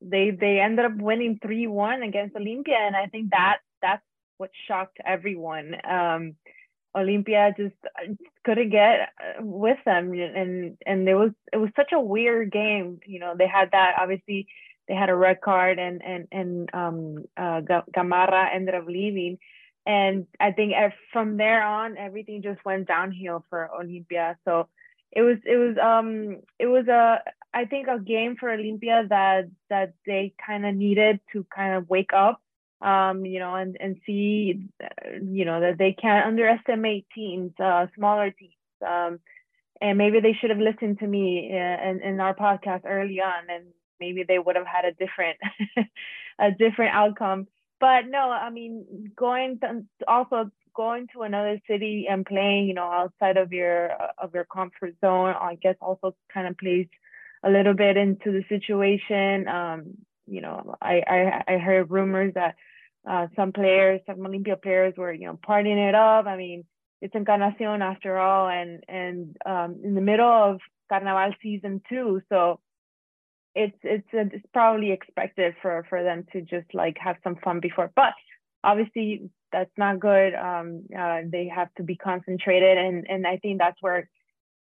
they 0.00 0.30
they 0.30 0.60
ended 0.60 0.84
up 0.84 0.96
winning 0.96 1.38
3-1 1.38 2.06
against 2.06 2.36
Olimpia 2.36 2.76
and 2.76 2.96
I 2.96 3.06
think 3.06 3.30
that 3.30 3.58
that's 3.82 4.02
what 4.36 4.50
shocked 4.66 4.98
everyone. 5.04 5.74
Um, 5.88 6.36
Olimpia 6.96 7.56
just 7.56 7.74
couldn't 8.44 8.70
get 8.70 9.10
uh, 9.20 9.42
with 9.44 9.78
them 9.84 10.12
and 10.12 10.76
and 10.86 11.08
it 11.08 11.14
was 11.14 11.32
it 11.52 11.58
was 11.58 11.70
such 11.76 11.92
a 11.92 12.00
weird 12.00 12.50
game, 12.50 13.00
you 13.06 13.20
know, 13.20 13.34
they 13.36 13.46
had 13.46 13.70
that 13.72 13.96
obviously 14.00 14.46
they 14.86 14.94
had 14.94 15.10
a 15.10 15.14
red 15.14 15.40
card 15.40 15.78
and 15.78 16.02
and 16.02 16.28
and 16.32 16.74
um 16.74 17.24
uh 17.36 17.60
Gamarra 17.94 18.54
ended 18.54 18.74
up 18.74 18.86
leaving 18.86 19.38
and 19.86 20.26
I 20.38 20.52
think 20.52 20.74
from 21.12 21.36
there 21.36 21.62
on 21.62 21.96
everything 21.96 22.42
just 22.42 22.64
went 22.64 22.88
downhill 22.88 23.44
for 23.48 23.70
Olimpia. 23.74 24.36
So 24.44 24.68
it 25.12 25.22
was 25.22 25.38
it 25.44 25.56
was 25.56 25.76
um 25.82 26.38
it 26.58 26.66
was 26.66 26.86
a 26.88 27.22
I 27.54 27.64
think 27.64 27.88
a 27.88 27.98
game 27.98 28.36
for 28.38 28.48
Olimpia 28.48 29.08
that 29.08 29.50
that 29.70 29.94
they 30.06 30.34
kind 30.44 30.66
of 30.66 30.74
needed 30.74 31.20
to 31.32 31.46
kind 31.54 31.74
of 31.76 31.88
wake 31.88 32.12
up, 32.12 32.40
um, 32.82 33.24
you 33.24 33.38
know, 33.38 33.54
and 33.54 33.76
and 33.80 33.96
see, 34.04 34.68
you 35.22 35.44
know, 35.44 35.60
that 35.60 35.78
they 35.78 35.92
can't 35.92 36.26
underestimate 36.26 37.06
teams, 37.14 37.52
uh, 37.58 37.86
smaller 37.96 38.30
teams. 38.30 38.52
Um, 38.86 39.20
and 39.80 39.96
maybe 39.96 40.20
they 40.20 40.32
should 40.32 40.50
have 40.50 40.58
listened 40.58 40.98
to 40.98 41.06
me 41.06 41.50
uh, 41.52 41.90
in, 41.90 42.00
in 42.02 42.20
our 42.20 42.34
podcast 42.34 42.82
early 42.84 43.20
on, 43.20 43.48
and 43.48 43.64
maybe 44.00 44.24
they 44.26 44.38
would 44.38 44.56
have 44.56 44.66
had 44.66 44.84
a 44.84 44.92
different 44.92 45.38
a 46.38 46.50
different 46.50 46.94
outcome. 46.94 47.46
But 47.80 48.08
no, 48.08 48.30
I 48.30 48.50
mean, 48.50 49.12
going 49.16 49.60
to 49.60 49.84
also 50.06 50.50
going 50.78 51.08
to 51.12 51.22
another 51.22 51.60
city 51.68 52.06
and 52.08 52.24
playing, 52.24 52.68
you 52.68 52.74
know, 52.74 52.88
outside 53.00 53.36
of 53.36 53.52
your 53.52 53.90
of 54.16 54.32
your 54.32 54.44
comfort 54.44 54.94
zone, 55.04 55.34
I 55.50 55.58
guess 55.60 55.74
also 55.80 56.14
kind 56.32 56.46
of 56.46 56.56
plays 56.56 56.86
a 57.42 57.50
little 57.50 57.74
bit 57.74 57.96
into 57.96 58.30
the 58.30 58.44
situation. 58.48 59.48
Um, 59.48 59.80
you 60.26 60.40
know, 60.40 60.76
I, 60.80 61.02
I, 61.16 61.54
I 61.54 61.58
heard 61.58 61.90
rumors 61.90 62.34
that 62.34 62.54
uh, 63.08 63.26
some 63.34 63.52
players, 63.52 64.00
some 64.06 64.18
Olimpia 64.18 64.60
players 64.62 64.94
were, 64.96 65.12
you 65.12 65.26
know, 65.26 65.38
partying 65.48 65.88
it 65.88 65.96
up. 65.96 66.26
I 66.26 66.36
mean, 66.36 66.64
it's 67.02 67.14
Encarnacion 67.14 67.82
after 67.82 68.16
all, 68.16 68.48
and 68.48 68.84
and 68.88 69.36
um, 69.44 69.80
in 69.82 69.94
the 69.96 70.00
middle 70.00 70.30
of 70.30 70.60
Carnaval 70.88 71.34
season 71.42 71.82
two, 71.88 72.22
so 72.28 72.60
it's 73.56 73.78
it's 73.82 74.08
it's 74.12 74.46
probably 74.52 74.92
expected 74.92 75.54
for 75.60 75.84
for 75.88 76.04
them 76.04 76.24
to 76.32 76.40
just 76.40 76.72
like 76.72 76.96
have 76.98 77.16
some 77.24 77.36
fun 77.42 77.58
before, 77.58 77.90
but 77.96 78.14
obviously 78.62 79.28
that's 79.52 79.70
not 79.76 80.00
good. 80.00 80.34
Um, 80.34 80.84
uh, 80.96 81.20
they 81.26 81.48
have 81.48 81.72
to 81.76 81.82
be 81.82 81.96
concentrated, 81.96 82.78
and 82.78 83.06
and 83.08 83.26
I 83.26 83.38
think 83.38 83.58
that's 83.58 83.80
where 83.80 84.08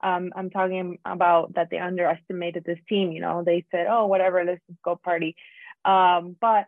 um, 0.04 0.32
I'm 0.36 0.50
talking 0.50 1.00
about 1.06 1.54
that 1.56 1.70
they 1.72 1.80
underestimated 1.80 2.64
this 2.66 2.80
team. 2.90 3.12
You 3.12 3.22
know, 3.22 3.44
they 3.44 3.66
said, 3.72 3.88
oh, 3.90 4.08
whatever, 4.08 4.44
let's 4.44 4.62
just 4.70 4.82
go 4.84 4.96
party. 4.96 5.36
Um, 5.86 6.36
but 6.40 6.66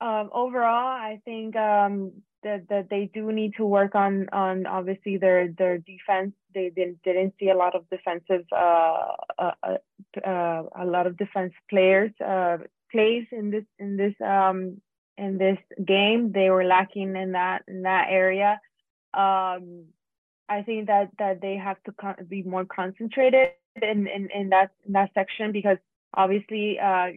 um, 0.00 0.30
overall, 0.32 0.88
I 0.88 1.20
think 1.24 1.54
um, 1.56 2.12
that, 2.42 2.68
that 2.68 2.88
they 2.88 3.10
do 3.12 3.30
need 3.32 3.54
to 3.58 3.66
work 3.66 3.94
on 3.94 4.28
on 4.32 4.66
obviously 4.66 5.18
their 5.18 5.48
their 5.52 5.78
defense. 5.78 6.32
They 6.54 6.70
didn't 6.74 7.02
didn't 7.02 7.34
see 7.38 7.50
a 7.50 7.56
lot 7.56 7.74
of 7.74 7.88
defensive 7.90 8.46
uh, 8.52 9.12
uh, 9.38 9.52
uh, 9.62 10.26
uh 10.26 10.62
a 10.76 10.84
lot 10.84 11.06
of 11.06 11.18
defense 11.18 11.52
players 11.68 12.12
uh, 12.24 12.58
plays 12.90 13.26
in 13.30 13.50
this 13.50 13.64
in 13.78 13.96
this 13.96 14.14
um, 14.24 14.80
in 15.20 15.38
this 15.38 15.58
game. 15.84 16.32
They 16.32 16.50
were 16.50 16.64
lacking 16.64 17.14
in 17.14 17.32
that 17.32 17.62
in 17.68 17.82
that 17.82 18.06
area. 18.10 18.60
Um, 19.14 19.84
I 20.48 20.62
think 20.62 20.86
that 20.86 21.10
that 21.18 21.40
they 21.40 21.56
have 21.56 21.82
to 21.84 21.92
con- 21.92 22.26
be 22.28 22.42
more 22.42 22.64
concentrated 22.64 23.50
in, 23.80 24.06
in 24.08 24.28
in 24.34 24.48
that 24.48 24.70
in 24.86 24.92
that 24.94 25.10
section 25.14 25.52
because 25.52 25.78
obviously 26.14 26.78
uh, 26.80 27.08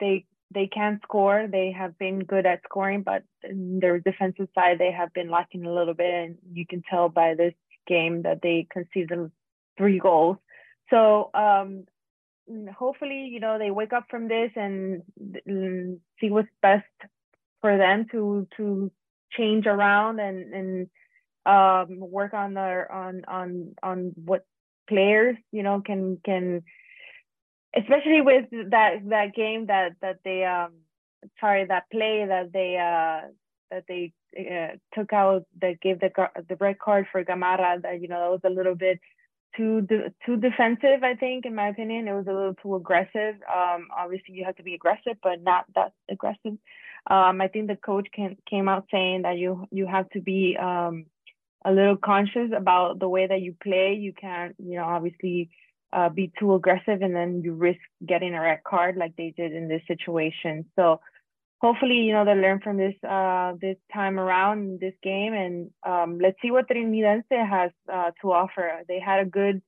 they 0.00 0.24
they 0.52 0.66
can 0.66 1.00
score. 1.02 1.46
They 1.50 1.72
have 1.72 1.98
been 1.98 2.20
good 2.20 2.46
at 2.46 2.62
scoring, 2.64 3.02
but 3.02 3.22
in 3.42 3.78
their 3.80 4.00
defensive 4.00 4.48
side 4.54 4.78
they 4.78 4.92
have 4.92 5.12
been 5.12 5.30
lacking 5.30 5.66
a 5.66 5.74
little 5.74 5.94
bit, 5.94 6.14
and 6.14 6.38
you 6.52 6.66
can 6.66 6.82
tell 6.88 7.08
by 7.08 7.34
this 7.34 7.54
game 7.86 8.22
that 8.22 8.40
they 8.42 8.66
conceded 8.70 9.30
three 9.76 9.98
goals. 9.98 10.38
So 10.90 11.30
um, 11.34 11.84
hopefully, 12.76 13.28
you 13.32 13.40
know, 13.40 13.58
they 13.58 13.70
wake 13.70 13.92
up 13.92 14.06
from 14.10 14.28
this 14.28 14.50
and 14.56 15.02
see 16.20 16.30
what's 16.30 16.48
best 16.62 16.84
for 17.64 17.78
them 17.78 18.04
to 18.12 18.46
to 18.58 18.92
change 19.32 19.64
around 19.64 20.20
and 20.20 20.52
and 20.52 20.88
um, 21.46 21.98
work 21.98 22.34
on 22.34 22.52
their 22.52 22.92
on 22.92 23.22
on 23.26 23.74
on 23.82 24.12
what 24.22 24.44
players 24.86 25.34
you 25.50 25.62
know 25.62 25.80
can 25.80 26.18
can 26.26 26.62
especially 27.74 28.20
with 28.20 28.44
that 28.70 28.96
that 29.08 29.34
game 29.34 29.64
that 29.68 29.92
that 30.02 30.18
they 30.26 30.44
um 30.44 30.72
sorry 31.40 31.64
that 31.64 31.84
play 31.90 32.26
that 32.28 32.52
they 32.52 32.76
uh 32.76 33.26
that 33.70 33.84
they 33.88 34.12
uh, 34.38 34.76
took 34.94 35.14
out 35.14 35.44
that 35.62 35.80
gave 35.80 36.00
the 36.00 36.10
the 36.50 36.56
red 36.60 36.78
card 36.78 37.06
for 37.10 37.24
Gamarra 37.24 37.80
that 37.80 37.98
you 38.02 38.08
know 38.08 38.20
that 38.20 38.30
was 38.30 38.44
a 38.44 38.54
little 38.54 38.74
bit 38.74 39.00
too 39.56 39.82
de- 39.82 40.12
too 40.24 40.36
defensive 40.36 41.02
I 41.02 41.14
think 41.14 41.46
in 41.46 41.54
my 41.54 41.68
opinion. 41.68 42.08
It 42.08 42.12
was 42.14 42.26
a 42.26 42.32
little 42.32 42.54
too 42.54 42.74
aggressive. 42.76 43.36
Um 43.54 43.88
obviously 43.96 44.34
you 44.34 44.44
have 44.44 44.56
to 44.56 44.62
be 44.62 44.74
aggressive 44.74 45.16
but 45.22 45.42
not 45.42 45.64
that 45.74 45.92
aggressive. 46.10 46.58
Um 47.10 47.40
I 47.40 47.48
think 47.48 47.68
the 47.68 47.76
coach 47.76 48.08
can, 48.14 48.36
came 48.48 48.68
out 48.68 48.86
saying 48.90 49.22
that 49.22 49.38
you 49.38 49.66
you 49.70 49.86
have 49.86 50.08
to 50.10 50.20
be 50.20 50.56
um 50.56 51.06
a 51.64 51.72
little 51.72 51.96
conscious 51.96 52.50
about 52.56 52.98
the 52.98 53.08
way 53.08 53.26
that 53.26 53.40
you 53.40 53.54
play. 53.62 53.94
You 53.94 54.12
can't 54.12 54.54
you 54.58 54.76
know 54.76 54.84
obviously 54.84 55.50
uh, 55.94 56.08
be 56.08 56.32
too 56.38 56.54
aggressive 56.54 57.02
and 57.02 57.14
then 57.14 57.40
you 57.42 57.54
risk 57.54 57.78
getting 58.04 58.34
a 58.34 58.40
red 58.40 58.64
card 58.64 58.96
like 58.96 59.14
they 59.16 59.32
did 59.36 59.52
in 59.52 59.68
this 59.68 59.82
situation. 59.86 60.64
So 60.74 61.00
hopefully, 61.64 62.00
you 62.06 62.12
know, 62.12 62.26
they 62.26 62.34
learn 62.34 62.60
from 62.60 62.76
this 62.76 62.94
uh, 63.08 63.54
this 63.58 63.78
time 63.92 64.18
around 64.20 64.80
this 64.80 64.92
game 65.02 65.32
and 65.32 65.70
um, 65.86 66.18
let's 66.22 66.36
see 66.42 66.50
what 66.50 66.68
Trinidense 66.68 67.24
has 67.30 67.70
uh, 67.90 68.10
to 68.20 68.32
offer. 68.32 68.82
They 68.86 69.00
had 69.00 69.20
a 69.20 69.30
good 69.40 69.62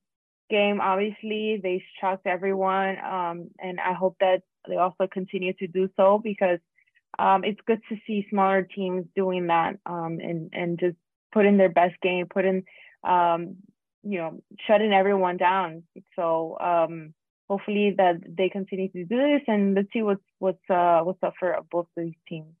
game, 0.47 0.79
obviously. 0.79 1.59
They 1.61 1.83
shocked 1.99 2.27
everyone. 2.27 2.97
Um, 2.99 3.49
and 3.57 3.79
I 3.79 3.93
hope 3.93 4.15
that 4.19 4.43
they 4.67 4.75
also 4.75 5.07
continue 5.11 5.53
to 5.53 5.67
do 5.67 5.89
so 5.97 6.21
because 6.23 6.59
um, 7.17 7.43
it's 7.43 7.59
good 7.65 7.81
to 7.89 7.95
see 8.05 8.27
smaller 8.29 8.61
teams 8.61 9.05
doing 9.15 9.47
that 9.47 9.77
um, 9.87 10.19
and, 10.21 10.51
and 10.53 10.79
just 10.79 10.97
put 11.33 11.47
in 11.47 11.57
their 11.57 11.73
best 11.81 11.95
game, 12.03 12.27
put 12.31 12.45
in 12.45 12.63
um, 13.03 13.55
you 14.03 14.19
know 14.19 14.39
shutting 14.67 14.93
everyone 14.93 15.37
down 15.37 15.83
so 16.15 16.57
um 16.59 17.13
hopefully 17.49 17.95
that 17.97 18.15
they 18.27 18.49
continue 18.49 18.89
to 18.89 19.05
do 19.05 19.17
this 19.17 19.41
and 19.47 19.75
let's 19.75 19.91
see 19.93 20.01
what's 20.01 20.23
what's 20.39 20.69
uh 20.69 21.01
what's 21.01 21.21
up 21.23 21.33
for 21.39 21.57
both 21.71 21.87
these 21.95 22.13
teams 22.27 22.53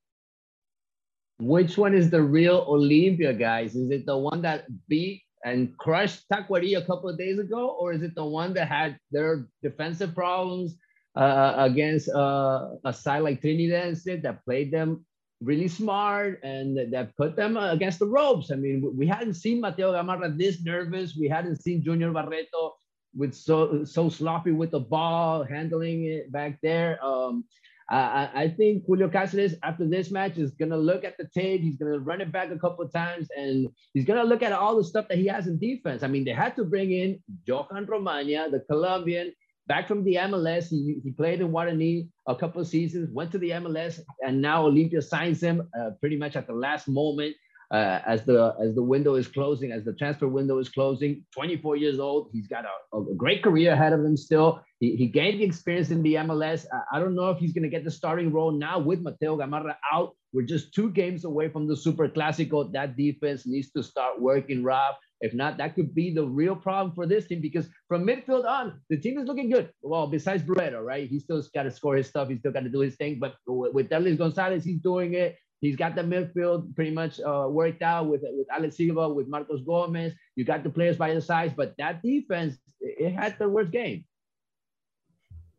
which 1.39 1.77
one 1.77 1.93
is 1.93 2.09
the 2.09 2.21
real 2.21 2.65
Olimpia 2.65 3.37
guys 3.37 3.75
is 3.75 3.91
it 3.91 4.05
the 4.05 4.17
one 4.17 4.41
that 4.41 4.65
beat 4.87 5.23
and 5.45 5.77
crushed 5.77 6.25
Tacuary 6.31 6.77
a 6.77 6.85
couple 6.85 7.09
of 7.09 7.17
days 7.17 7.37
ago 7.39 7.77
or 7.79 7.93
is 7.93 8.01
it 8.01 8.15
the 8.15 8.25
one 8.25 8.53
that 8.53 8.67
had 8.67 8.97
their 9.11 9.47
defensive 9.61 10.15
problems 10.15 10.75
uh, 11.15 11.53
against 11.57 12.09
uh, 12.09 12.69
a 12.85 12.93
side 12.93 13.23
like 13.23 13.41
Trinidad 13.41 13.97
that 14.21 14.45
played 14.45 14.71
them 14.71 15.05
really 15.41 15.67
smart 15.67 16.39
and 16.43 16.77
that 16.93 17.15
put 17.15 17.35
them 17.35 17.57
against 17.57 17.99
the 17.99 18.05
ropes. 18.05 18.51
I 18.51 18.55
mean, 18.55 18.93
we 18.95 19.07
hadn't 19.07 19.35
seen 19.35 19.61
Mateo 19.61 19.93
Gamarra 19.93 20.37
this 20.37 20.63
nervous. 20.63 21.15
We 21.15 21.27
hadn't 21.27 21.61
seen 21.61 21.83
Junior 21.83 22.11
Barreto 22.11 22.75
with 23.17 23.33
so 23.33 23.83
so 23.83 24.09
sloppy 24.09 24.51
with 24.51 24.71
the 24.71 24.79
ball, 24.79 25.43
handling 25.43 26.05
it 26.05 26.31
back 26.31 26.59
there. 26.61 27.03
Um, 27.03 27.43
I, 27.89 28.29
I 28.33 28.47
think 28.49 28.83
Julio 28.85 29.07
Cáceres 29.07 29.55
after 29.63 29.87
this 29.87 30.11
match 30.11 30.37
is 30.37 30.51
gonna 30.51 30.77
look 30.77 31.03
at 31.03 31.17
the 31.17 31.27
tape. 31.33 31.61
He's 31.61 31.77
gonna 31.77 31.99
run 31.99 32.21
it 32.21 32.31
back 32.31 32.51
a 32.51 32.59
couple 32.59 32.85
of 32.85 32.91
times, 32.91 33.27
and 33.35 33.67
he's 33.93 34.05
gonna 34.05 34.23
look 34.23 34.43
at 34.43 34.51
all 34.51 34.75
the 34.75 34.83
stuff 34.83 35.07
that 35.07 35.17
he 35.17 35.27
has 35.27 35.47
in 35.47 35.57
defense. 35.57 36.03
I 36.03 36.07
mean, 36.07 36.25
they 36.25 36.31
had 36.31 36.55
to 36.57 36.65
bring 36.65 36.91
in 36.91 37.19
Johan 37.45 37.85
Romaña, 37.85 38.51
the 38.51 38.59
Colombian 38.69 39.33
back 39.67 39.87
from 39.87 40.03
the 40.03 40.15
MLS. 40.15 40.69
He, 40.69 40.99
he 41.03 41.11
played 41.11 41.41
in 41.41 41.49
Guarani 41.49 42.09
a 42.27 42.35
couple 42.35 42.61
of 42.61 42.67
seasons, 42.67 43.09
went 43.11 43.31
to 43.31 43.37
the 43.37 43.51
MLS, 43.51 43.99
and 44.25 44.41
now 44.41 44.67
Olimpia 44.67 45.03
signs 45.03 45.41
him 45.41 45.67
uh, 45.79 45.91
pretty 45.99 46.17
much 46.17 46.35
at 46.35 46.47
the 46.47 46.53
last 46.53 46.87
moment 46.87 47.35
uh, 47.71 47.99
as 48.05 48.23
the 48.23 48.55
as 48.61 48.75
the 48.75 48.83
window 48.83 49.15
is 49.15 49.27
closing, 49.27 49.71
as 49.71 49.83
the 49.83 49.93
transfer 49.93 50.27
window 50.27 50.57
is 50.59 50.69
closing. 50.69 51.25
24 51.33 51.75
years 51.75 51.99
old, 51.99 52.29
he's 52.31 52.47
got 52.47 52.65
a, 52.65 52.97
a 52.97 53.15
great 53.15 53.43
career 53.43 53.73
ahead 53.73 53.93
of 53.93 53.99
him 53.99 54.15
still. 54.15 54.61
He, 54.79 54.95
he 54.95 55.07
gained 55.07 55.39
the 55.39 55.43
experience 55.43 55.89
in 55.89 56.01
the 56.03 56.15
MLS. 56.15 56.65
I, 56.71 56.97
I 56.97 56.99
don't 56.99 57.15
know 57.15 57.29
if 57.29 57.39
he's 57.39 57.53
going 57.53 57.63
to 57.63 57.69
get 57.69 57.83
the 57.83 57.91
starting 57.91 58.31
role 58.31 58.51
now 58.51 58.79
with 58.79 59.01
Mateo 59.01 59.37
Gamarra 59.37 59.75
out. 59.91 60.15
We're 60.33 60.45
just 60.45 60.73
two 60.73 60.91
games 60.91 61.25
away 61.25 61.49
from 61.49 61.67
the 61.67 61.75
Super 61.75 62.07
Clásico. 62.07 62.71
That 62.71 62.95
defense 62.95 63.45
needs 63.45 63.71
to 63.71 63.83
start 63.83 64.21
working, 64.21 64.63
Rob. 64.63 64.95
If 65.19 65.33
not, 65.33 65.57
that 65.57 65.73
could 65.75 65.95
be 65.95 66.13
the 66.13 66.25
real 66.25 66.55
problem 66.55 66.93
for 66.93 67.07
this 67.07 67.27
team 67.27 67.41
because 67.41 67.67
from 67.87 68.05
midfield 68.05 68.45
on, 68.45 68.79
the 68.89 68.97
team 68.97 69.17
is 69.17 69.25
looking 69.25 69.49
good. 69.49 69.71
Well, 69.81 70.05
besides 70.07 70.43
Barreto, 70.43 70.81
right? 70.81 71.09
He 71.09 71.19
still 71.19 71.41
got 71.55 71.63
to 71.63 71.71
score 71.71 71.95
his 71.95 72.07
stuff. 72.07 72.29
He's 72.29 72.39
still 72.39 72.51
got 72.51 72.63
to 72.63 72.69
do 72.69 72.81
his 72.81 72.95
thing. 72.95 73.17
But 73.19 73.35
with 73.47 73.89
Derlis 73.89 74.17
Gonzalez, 74.17 74.63
he's 74.63 74.79
doing 74.79 75.15
it. 75.15 75.35
He's 75.59 75.75
got 75.75 75.95
the 75.95 76.03
midfield 76.03 76.75
pretty 76.75 76.91
much 76.91 77.19
uh, 77.19 77.47
worked 77.49 77.81
out 77.81 78.07
with 78.07 78.21
with 78.37 78.47
Alex 78.51 78.77
Silva, 78.77 79.09
with 79.09 79.27
Marcos 79.27 79.61
Gomez. 79.61 80.13
You 80.35 80.43
got 80.45 80.63
the 80.63 80.69
players 80.69 80.97
by 80.97 81.13
the 81.13 81.21
sides, 81.21 81.53
but 81.55 81.73
that 81.77 82.03
defense, 82.03 82.57
it 82.79 83.11
had 83.11 83.37
the 83.39 83.49
worst 83.49 83.71
game. 83.71 84.05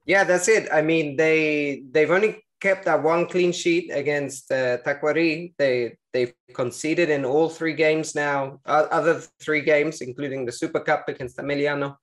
Yeah, 0.07 0.25
that's 0.25 0.49
it. 0.49 0.69
I 0.73 0.83
mean, 0.83 1.17
they 1.17 1.83
they've 1.91 2.11
only 2.11 2.45
kept 2.61 2.85
that 2.87 3.03
one 3.03 3.27
clean 3.27 3.53
sheet 3.53 3.91
against 3.93 4.51
uh, 4.51 4.79
Tacuary. 4.79 5.55
They 5.59 5.97
they've 6.13 6.33
conceded 6.55 7.11
in 7.11 7.25
all 7.25 7.49
three 7.49 7.75
games 7.75 8.15
now, 8.15 8.61
other 8.65 9.21
three 9.41 9.63
games, 9.63 10.01
including 10.01 10.47
the 10.47 10.53
Super 10.53 10.81
Cup 10.81 11.09
against 11.09 11.39
Ameliano. 11.39 11.97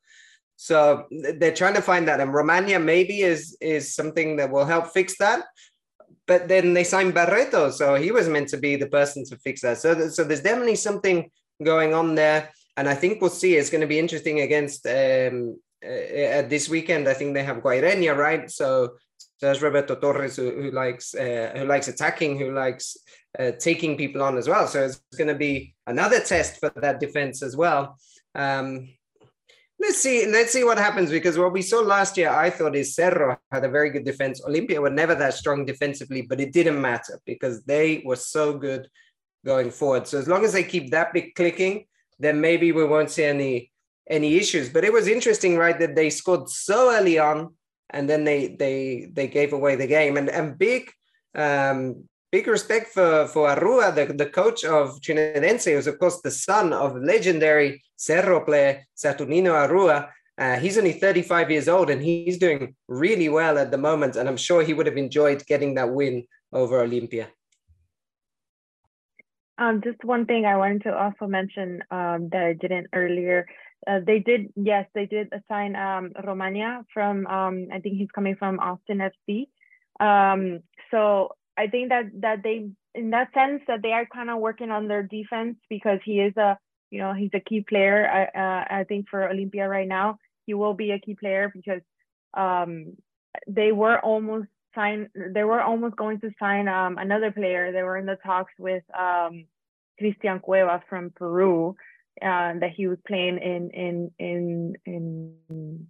So 0.57 1.07
they're 1.11 1.53
trying 1.53 1.73
to 1.73 1.81
find 1.81 2.07
that, 2.07 2.21
and 2.21 2.31
Romaña 2.31 2.81
maybe 2.81 3.21
is 3.21 3.57
is 3.59 3.95
something 3.95 4.37
that 4.37 4.51
will 4.51 4.65
help 4.65 4.93
fix 4.93 5.17
that. 5.17 5.45
But 6.28 6.47
then 6.47 6.73
they 6.73 6.84
signed 6.84 7.13
Barreto, 7.13 7.69
so 7.69 7.95
he 7.95 8.11
was 8.11 8.28
meant 8.28 8.49
to 8.49 8.57
be 8.57 8.76
the 8.76 8.88
person 8.88 9.23
to 9.26 9.38
fix 9.38 9.61
that. 9.61 9.78
So 9.78 10.09
so 10.09 10.23
there's 10.23 10.41
definitely 10.41 10.76
something 10.76 11.30
going 11.63 11.93
on 11.93 12.15
there, 12.15 12.51
and 12.78 12.89
I 12.89 12.95
think 12.95 13.21
we'll 13.21 13.30
see. 13.30 13.55
It's 13.55 13.69
going 13.69 13.82
to 13.82 13.88
be 13.88 13.99
interesting 13.99 14.41
against 14.41 14.86
um, 14.88 15.57
uh, 15.84 16.41
this 16.49 16.67
weekend. 16.67 17.07
I 17.07 17.13
think 17.13 17.34
they 17.34 17.43
have 17.43 17.57
Guaireña, 17.57 18.15
right? 18.17 18.49
So 18.49 18.97
so 19.38 19.47
there's 19.47 19.61
Roberto 19.61 19.95
Torres 19.95 20.38
who, 20.38 20.49
who 20.49 20.71
likes 20.71 21.13
uh, 21.13 21.51
who 21.55 21.65
likes 21.65 21.89
attacking, 21.89 22.39
who 22.39 22.51
likes 22.51 22.97
uh, 23.38 23.51
taking 23.59 23.97
people 23.97 24.23
on 24.23 24.38
as 24.38 24.47
well. 24.47 24.65
So 24.67 24.86
it's 24.86 25.01
going 25.17 25.28
to 25.28 25.36
be 25.36 25.76
another 25.88 26.21
test 26.21 26.59
for 26.59 26.71
that 26.78 27.01
defense 27.01 27.43
as 27.43 27.55
well. 27.55 27.97
Um, 28.34 28.94
let's 29.80 30.01
see. 30.01 30.26
Let's 30.26 30.51
see 30.51 30.63
what 30.63 30.78
happens 30.78 31.09
because 31.11 31.38
what 31.38 31.53
we 31.53 31.61
saw 31.61 31.80
last 31.80 32.17
year, 32.17 32.30
I 32.30 32.49
thought 32.49 32.76
is 32.76 32.95
Cerro 32.95 33.38
had 33.51 33.63
a 33.63 33.69
very 33.69 33.89
good 33.89 34.05
defense. 34.05 34.41
Olimpia 34.41 34.82
were 34.82 34.89
never 34.89 35.15
that 35.15 35.34
strong 35.34 35.65
defensively, 35.65 36.21
but 36.21 36.39
it 36.39 36.53
didn't 36.53 36.82
matter 36.82 37.19
because 37.26 37.63
they 37.63 38.01
were 38.05 38.15
so 38.15 38.57
good 38.57 38.88
going 39.45 39.71
forward. 39.71 40.07
So 40.07 40.17
as 40.17 40.28
long 40.28 40.43
as 40.43 40.53
they 40.53 40.63
keep 40.63 40.91
that 40.91 41.13
bit 41.13 41.36
clicking, 41.36 41.86
then 42.19 42.41
maybe 42.41 42.71
we 42.71 42.84
won't 42.86 43.11
see 43.11 43.23
any 43.23 43.71
any 44.09 44.36
issues. 44.36 44.69
But 44.69 44.84
it 44.84 44.93
was 44.93 45.07
interesting, 45.07 45.57
right, 45.57 45.80
that 45.80 45.95
they 45.95 46.09
scored 46.09 46.49
so 46.49 46.91
early 46.91 47.17
on 47.19 47.55
and 47.89 48.09
then 48.09 48.23
they 48.23 48.47
they 48.47 49.09
they 49.11 49.28
gave 49.28 49.53
away 49.53 49.76
the 49.76 49.88
game. 49.88 50.17
And 50.17 50.30
and 50.30 50.57
big 50.57 50.91
um, 51.36 52.07
big 52.32 52.47
respect 52.47 52.88
for, 52.88 53.28
for 53.28 53.47
Arrua, 53.49 53.93
the, 53.93 54.13
the 54.13 54.26
coach 54.26 54.65
of 54.65 54.99
Trinidense, 55.01 55.71
who's 55.71 55.88
of 55.88 55.99
course 55.99 56.21
the 56.21 56.32
son 56.32 56.73
of 56.73 56.95
legendary 56.97 57.84
Cerro 57.95 58.41
player 58.41 58.86
Saturnino 58.95 59.53
Arrua. 59.67 60.09
Uh, 60.38 60.57
he's 60.57 60.78
only 60.78 60.93
35 60.93 61.49
years 61.49 61.69
old 61.69 61.89
and 61.89 62.01
he's 62.01 62.38
doing 62.38 62.76
really 62.88 63.30
well 63.30 63.57
at 63.57 63.71
the 63.71 63.78
moment. 63.78 64.17
And 64.17 64.28
I'm 64.28 64.38
sure 64.38 64.63
he 64.63 64.73
would 64.73 64.86
have 64.86 64.97
enjoyed 64.97 65.45
getting 65.45 65.76
that 65.76 65.89
win 65.89 66.26
over 66.51 66.86
Olimpia. 66.86 67.28
Um, 69.57 69.82
just 69.82 70.03
one 70.03 70.26
thing 70.26 70.45
I 70.45 70.57
wanted 70.57 70.84
to 70.84 70.97
also 70.97 71.28
mention 71.28 71.82
um, 71.89 72.28
that 72.32 72.43
I 72.43 72.53
didn't 72.53 72.88
earlier. 72.93 73.47
Uh, 73.88 73.99
they 74.05 74.19
did, 74.19 74.51
yes, 74.55 74.86
they 74.93 75.05
did 75.05 75.32
assign 75.32 75.76
um, 75.76 76.11
Romaña 76.21 76.84
from, 76.93 77.26
um, 77.28 77.67
I 77.71 77.80
think 77.80 77.97
he's 77.97 78.11
coming 78.13 78.36
from 78.36 78.59
Austin 78.59 78.99
FC. 78.99 79.47
Um, 79.99 80.59
so 80.91 81.30
I 81.57 81.67
think 81.67 81.89
that 81.89 82.05
that 82.21 82.43
they, 82.43 82.69
in 82.93 83.09
that 83.11 83.33
sense, 83.33 83.61
that 83.67 83.81
they 83.81 83.91
are 83.91 84.05
kind 84.05 84.29
of 84.29 84.39
working 84.39 84.71
on 84.71 84.87
their 84.87 85.03
defense 85.03 85.57
because 85.69 85.99
he 86.03 86.19
is 86.19 86.35
a, 86.37 86.57
you 86.91 86.99
know, 86.99 87.13
he's 87.13 87.31
a 87.33 87.39
key 87.39 87.61
player. 87.61 88.07
I, 88.07 88.39
uh, 88.39 88.79
I 88.81 88.83
think 88.83 89.07
for 89.09 89.21
Olimpia 89.21 89.69
right 89.69 89.87
now, 89.87 90.17
he 90.45 90.53
will 90.53 90.73
be 90.73 90.91
a 90.91 90.99
key 90.99 91.15
player 91.15 91.51
because 91.53 91.81
um, 92.33 92.93
they 93.47 93.71
were 93.71 93.99
almost 93.99 94.47
sign. 94.73 95.09
They 95.15 95.43
were 95.43 95.61
almost 95.61 95.95
going 95.95 96.19
to 96.21 96.31
sign 96.39 96.67
um, 96.67 96.97
another 96.97 97.31
player. 97.31 97.71
They 97.71 97.83
were 97.83 97.97
in 97.97 98.05
the 98.05 98.17
talks 98.17 98.53
with 98.59 98.83
um, 98.97 99.45
Cristian 100.01 100.41
Cuevas 100.41 100.81
from 100.89 101.11
Peru 101.11 101.75
uh, 102.21 102.53
that 102.59 102.71
he 102.75 102.87
was 102.87 102.97
playing 103.07 103.37
in 103.37 103.69
in 103.71 104.11
in 104.19 104.75
in. 104.85 105.87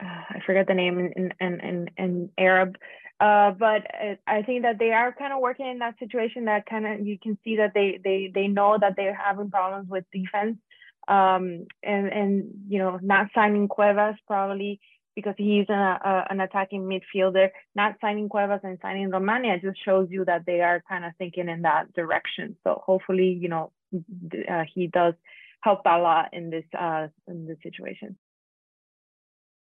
Uh, 0.00 0.22
I 0.30 0.40
forget 0.46 0.66
the 0.66 0.74
name 0.74 0.98
in 0.98 1.32
in 1.40 1.60
in, 1.60 1.90
in 1.96 2.30
Arab, 2.38 2.76
uh, 3.20 3.50
but 3.50 3.82
I 4.26 4.42
think 4.42 4.62
that 4.62 4.78
they 4.78 4.92
are 4.92 5.12
kind 5.12 5.32
of 5.32 5.40
working 5.40 5.66
in 5.66 5.78
that 5.78 5.98
situation. 5.98 6.46
That 6.46 6.66
kind 6.66 6.86
of 6.86 7.06
you 7.06 7.18
can 7.18 7.38
see 7.44 7.56
that 7.56 7.72
they 7.74 8.00
they 8.02 8.30
they 8.34 8.46
know 8.46 8.78
that 8.80 8.94
they're 8.96 9.14
having 9.14 9.50
problems 9.50 9.88
with 9.90 10.04
defense, 10.12 10.56
um, 11.06 11.66
and 11.82 12.08
and 12.08 12.44
you 12.68 12.78
know 12.78 12.98
not 13.02 13.28
signing 13.34 13.68
Cuevas 13.68 14.16
probably 14.26 14.80
because 15.14 15.34
he's 15.36 15.68
a, 15.68 15.72
a, 15.72 16.26
an 16.30 16.40
attacking 16.40 16.82
midfielder. 16.82 17.50
Not 17.74 17.96
signing 18.00 18.28
Cuevas 18.28 18.60
and 18.62 18.78
signing 18.80 19.10
Romaña 19.10 19.60
just 19.60 19.84
shows 19.84 20.08
you 20.10 20.24
that 20.24 20.46
they 20.46 20.60
are 20.60 20.82
kind 20.88 21.04
of 21.04 21.12
thinking 21.18 21.48
in 21.48 21.62
that 21.62 21.92
direction. 21.92 22.56
So 22.64 22.82
hopefully, 22.84 23.36
you 23.38 23.48
know, 23.48 23.72
uh, 23.94 24.64
he 24.72 24.86
does 24.86 25.14
help 25.60 25.80
a 25.84 25.98
lot 25.98 26.32
in 26.32 26.48
this 26.48 26.64
uh, 26.78 27.08
in 27.28 27.46
this 27.46 27.58
situation. 27.62 28.16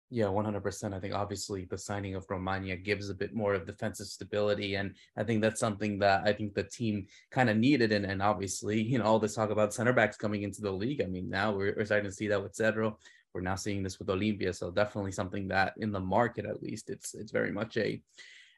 Yeah, 0.10 0.26
100%. 0.26 0.94
I 0.94 1.00
think 1.02 1.14
obviously 1.14 1.66
the 1.66 1.78
signing 1.78 2.16
of 2.16 2.26
Romaña 2.28 2.82
gives 2.82 3.10
a 3.10 3.14
bit 3.14 3.36
more 3.36 3.54
of 3.54 3.66
defensive 3.66 4.08
stability. 4.08 4.76
And 4.76 4.96
I 5.18 5.24
think 5.26 5.42
that's 5.42 5.60
something 5.60 6.00
that 6.00 6.22
I 6.26 6.32
think 6.32 6.54
the 6.54 6.64
team 6.64 7.08
kind 7.30 7.50
of 7.50 7.58
needed. 7.58 7.92
And, 7.92 8.06
and 8.06 8.22
obviously, 8.22 8.82
you 8.82 9.00
know, 9.00 9.04
all 9.04 9.20
this 9.20 9.36
talk 9.36 9.50
about 9.50 9.74
center 9.74 9.92
backs 9.92 10.16
coming 10.16 10.44
into 10.44 10.62
the 10.62 10.72
league. 10.72 11.02
I 11.02 11.08
mean, 11.08 11.30
now 11.30 11.52
we're, 11.52 11.74
we're 11.76 11.86
starting 11.86 12.10
to 12.10 12.16
see 12.16 12.28
that 12.30 12.42
with 12.42 12.56
Cerro. 12.56 12.98
We're 13.34 13.42
now 13.42 13.56
seeing 13.56 13.84
this 13.84 14.00
with 14.00 14.08
Olimpia, 14.08 14.56
so 14.56 14.72
definitely 14.72 15.12
something 15.12 15.50
that 15.50 15.74
in 15.78 15.92
the 15.92 16.00
market 16.00 16.46
at 16.46 16.64
least 16.64 16.90
it's 16.90 17.14
it's 17.14 17.32
very 17.32 17.52
much 17.52 17.78
a 17.78 18.02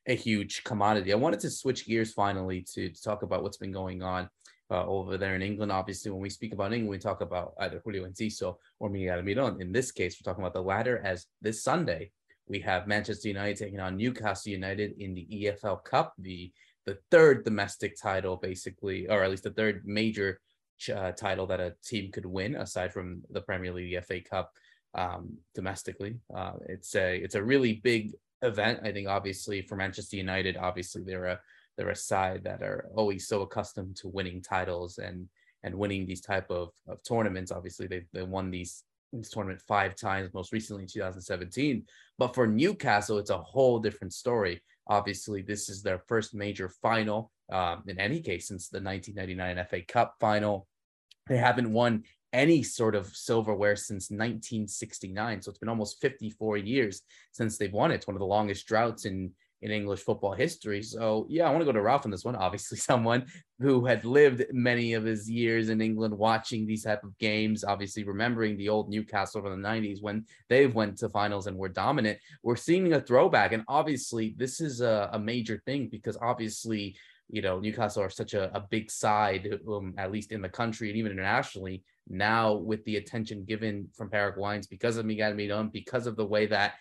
a 0.07 0.15
huge 0.15 0.63
commodity. 0.63 1.11
I 1.11 1.17
wanted 1.17 1.41
to 1.41 1.49
switch 1.49 1.85
gears 1.85 2.13
finally 2.13 2.61
to, 2.73 2.89
to 2.89 3.03
talk 3.03 3.23
about 3.23 3.43
what's 3.43 3.57
been 3.57 3.73
going 3.73 4.01
on 4.01 4.29
uh, 4.71 4.85
over 4.85 5.17
there 5.17 5.35
in 5.35 5.41
England. 5.41 5.71
Obviously, 5.71 6.11
when 6.11 6.21
we 6.21 6.29
speak 6.29 6.53
about 6.53 6.73
England, 6.73 6.89
we 6.89 6.97
talk 6.97 7.21
about 7.21 7.53
either 7.59 7.81
Julio 7.83 8.05
Enciso 8.05 8.57
or 8.79 8.89
Miguel 8.89 9.21
Almiron. 9.21 9.61
In 9.61 9.71
this 9.71 9.91
case, 9.91 10.17
we're 10.17 10.29
talking 10.29 10.43
about 10.43 10.53
the 10.53 10.61
latter 10.61 11.01
as 11.03 11.25
this 11.41 11.63
Sunday 11.63 12.11
we 12.49 12.59
have 12.59 12.87
Manchester 12.87 13.27
United 13.27 13.57
taking 13.57 13.79
on 13.79 13.95
Newcastle 13.95 14.51
United 14.51 14.99
in 14.99 15.13
the 15.13 15.27
EFL 15.31 15.83
Cup, 15.85 16.13
the 16.17 16.51
the 16.85 16.97
third 17.11 17.45
domestic 17.45 17.95
title, 18.01 18.35
basically, 18.35 19.07
or 19.07 19.23
at 19.23 19.29
least 19.29 19.43
the 19.43 19.51
third 19.51 19.83
major 19.85 20.41
uh, 20.93 21.11
title 21.11 21.45
that 21.45 21.59
a 21.59 21.75
team 21.85 22.11
could 22.11 22.25
win 22.25 22.55
aside 22.55 22.91
from 22.91 23.21
the 23.29 23.41
Premier 23.41 23.71
League, 23.71 24.03
FA 24.03 24.21
Cup 24.21 24.51
um, 24.95 25.37
domestically. 25.53 26.15
Uh, 26.35 26.53
it's 26.67 26.95
a 26.95 27.17
it's 27.17 27.35
a 27.35 27.43
really 27.43 27.73
big 27.83 28.13
event. 28.41 28.79
I 28.83 28.91
think 28.91 29.07
obviously 29.07 29.61
for 29.61 29.75
Manchester 29.75 30.17
United, 30.17 30.57
obviously 30.57 31.03
they're 31.03 31.25
a 31.25 31.39
they're 31.79 31.89
a 31.89 31.95
side 31.95 32.43
that 32.43 32.61
are 32.61 32.89
always 32.93 33.25
so 33.25 33.41
accustomed 33.41 33.95
to 33.95 34.09
winning 34.09 34.41
titles 34.41 34.97
and 34.97 35.29
and 35.63 35.73
winning 35.73 36.05
these 36.05 36.21
type 36.21 36.49
of, 36.51 36.71
of 36.89 37.01
tournaments. 37.03 37.53
Obviously 37.53 37.87
they 37.87 38.03
they 38.11 38.21
won 38.21 38.51
these 38.51 38.83
this 39.13 39.29
tournament 39.29 39.61
five 39.65 39.95
times, 39.95 40.33
most 40.33 40.51
recently 40.51 40.83
in 40.83 40.89
2017. 40.89 41.83
But 42.17 42.35
for 42.35 42.45
Newcastle, 42.45 43.17
it's 43.17 43.29
a 43.29 43.37
whole 43.37 43.79
different 43.79 44.13
story. 44.13 44.61
Obviously, 44.87 45.41
this 45.41 45.69
is 45.69 45.81
their 45.81 45.99
first 46.07 46.35
major 46.35 46.69
final 46.81 47.31
um, 47.49 47.83
in 47.87 47.97
any 47.97 48.19
case 48.19 48.49
since 48.49 48.67
the 48.67 48.81
1999 48.81 49.65
FA 49.67 49.81
Cup 49.81 50.15
final. 50.19 50.67
They 51.27 51.37
haven't 51.37 51.71
won 51.71 52.03
any 52.33 52.61
sort 52.61 52.93
of 52.93 53.07
silverware 53.07 53.75
since 53.75 54.11
1969. 54.11 55.41
So 55.41 55.49
it's 55.49 55.59
been 55.59 55.69
almost 55.69 56.01
54 56.01 56.57
years 56.57 57.01
since 57.31 57.57
they've 57.57 57.71
won 57.71 57.91
it. 57.91 57.95
It's 57.95 58.07
one 58.07 58.15
of 58.15 58.19
the 58.19 58.25
longest 58.25 58.67
droughts 58.67 59.05
in 59.05 59.31
in 59.61 59.71
English 59.71 60.01
football 60.01 60.33
history. 60.33 60.81
So 60.81 61.25
yeah, 61.29 61.47
I 61.47 61.49
want 61.51 61.61
to 61.61 61.65
go 61.65 61.71
to 61.71 61.81
Ralph 61.81 62.05
on 62.05 62.11
this 62.11 62.23
one. 62.23 62.35
Obviously, 62.35 62.77
someone 62.91 63.25
who 63.59 63.85
had 63.85 64.05
lived 64.05 64.45
many 64.51 64.93
of 64.93 65.03
his 65.03 65.29
years 65.29 65.69
in 65.69 65.81
England 65.81 66.17
watching 66.17 66.65
these 66.65 66.83
type 66.83 67.03
of 67.03 67.17
games, 67.17 67.63
obviously 67.63 68.03
remembering 68.03 68.57
the 68.57 68.69
old 68.69 68.89
Newcastle 68.89 69.41
from 69.41 69.61
the 69.61 69.67
90s 69.67 70.01
when 70.01 70.25
they 70.47 70.67
went 70.67 70.97
to 70.99 71.09
finals 71.09 71.47
and 71.47 71.57
were 71.57 71.69
dominant. 71.69 72.17
We're 72.41 72.55
seeing 72.55 72.93
a 72.93 73.01
throwback. 73.01 73.51
And 73.51 73.63
obviously, 73.67 74.33
this 74.37 74.61
is 74.61 74.81
a, 74.81 75.09
a 75.13 75.19
major 75.19 75.61
thing 75.65 75.89
because 75.91 76.17
obviously, 76.21 76.95
you 77.29 77.41
know, 77.41 77.59
Newcastle 77.59 78.03
are 78.03 78.09
such 78.09 78.33
a, 78.33 78.55
a 78.55 78.61
big 78.61 78.89
side, 78.89 79.59
um, 79.67 79.93
at 79.97 80.11
least 80.11 80.31
in 80.31 80.41
the 80.41 80.49
country 80.49 80.89
and 80.89 80.97
even 80.97 81.11
internationally 81.11 81.83
now 82.09 82.53
with 82.53 82.83
the 82.85 82.97
attention 82.97 83.45
given 83.45 83.87
from 83.95 84.09
Paraguayans 84.09 84.67
because 84.67 84.97
of 84.97 85.05
Miguel 85.05 85.33
Almiron, 85.33 85.71
because 85.71 86.07
of 86.07 86.15
the 86.15 86.25
way 86.25 86.47
that 86.47 86.73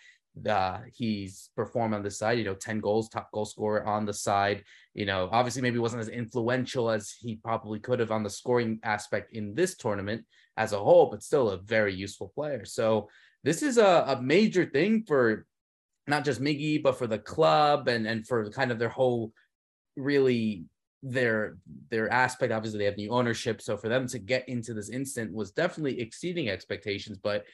uh, 0.47 0.79
he's 0.93 1.49
performed 1.55 1.93
on 1.93 2.03
the 2.03 2.11
side, 2.11 2.37
you 2.37 2.43
know, 2.43 2.53
10 2.53 2.79
goals, 2.79 3.09
top 3.09 3.31
goal 3.31 3.45
scorer 3.45 3.85
on 3.85 4.05
the 4.05 4.13
side. 4.13 4.63
You 4.93 5.05
know, 5.05 5.29
obviously 5.31 5.61
maybe 5.61 5.79
wasn't 5.79 6.01
as 6.01 6.09
influential 6.09 6.89
as 6.89 7.11
he 7.11 7.35
probably 7.35 7.79
could 7.79 7.99
have 7.99 8.11
on 8.11 8.23
the 8.23 8.29
scoring 8.29 8.79
aspect 8.83 9.33
in 9.33 9.55
this 9.55 9.75
tournament 9.75 10.25
as 10.57 10.73
a 10.73 10.79
whole, 10.79 11.09
but 11.09 11.23
still 11.23 11.49
a 11.49 11.57
very 11.57 11.93
useful 11.93 12.31
player. 12.33 12.65
So 12.65 13.09
this 13.43 13.63
is 13.63 13.77
a, 13.77 14.05
a 14.07 14.21
major 14.21 14.65
thing 14.65 15.03
for 15.07 15.45
not 16.07 16.25
just 16.25 16.41
Miggy, 16.41 16.81
but 16.81 16.97
for 16.97 17.07
the 17.07 17.19
club 17.19 17.87
and, 17.87 18.07
and 18.07 18.27
for 18.27 18.49
kind 18.49 18.71
of 18.71 18.79
their 18.79 18.89
whole 18.89 19.31
really 19.95 20.65
their 21.01 21.57
their 21.89 22.11
aspect 22.11 22.51
obviously 22.51 22.77
they 22.77 22.85
have 22.85 22.97
new 22.97 23.09
ownership 23.11 23.61
so 23.61 23.77
for 23.77 23.87
them 23.87 24.05
to 24.05 24.19
get 24.19 24.47
into 24.49 24.73
this 24.73 24.89
instant 24.89 25.33
was 25.33 25.51
definitely 25.51 25.99
exceeding 26.01 26.49
expectations 26.49 27.17
but 27.17 27.45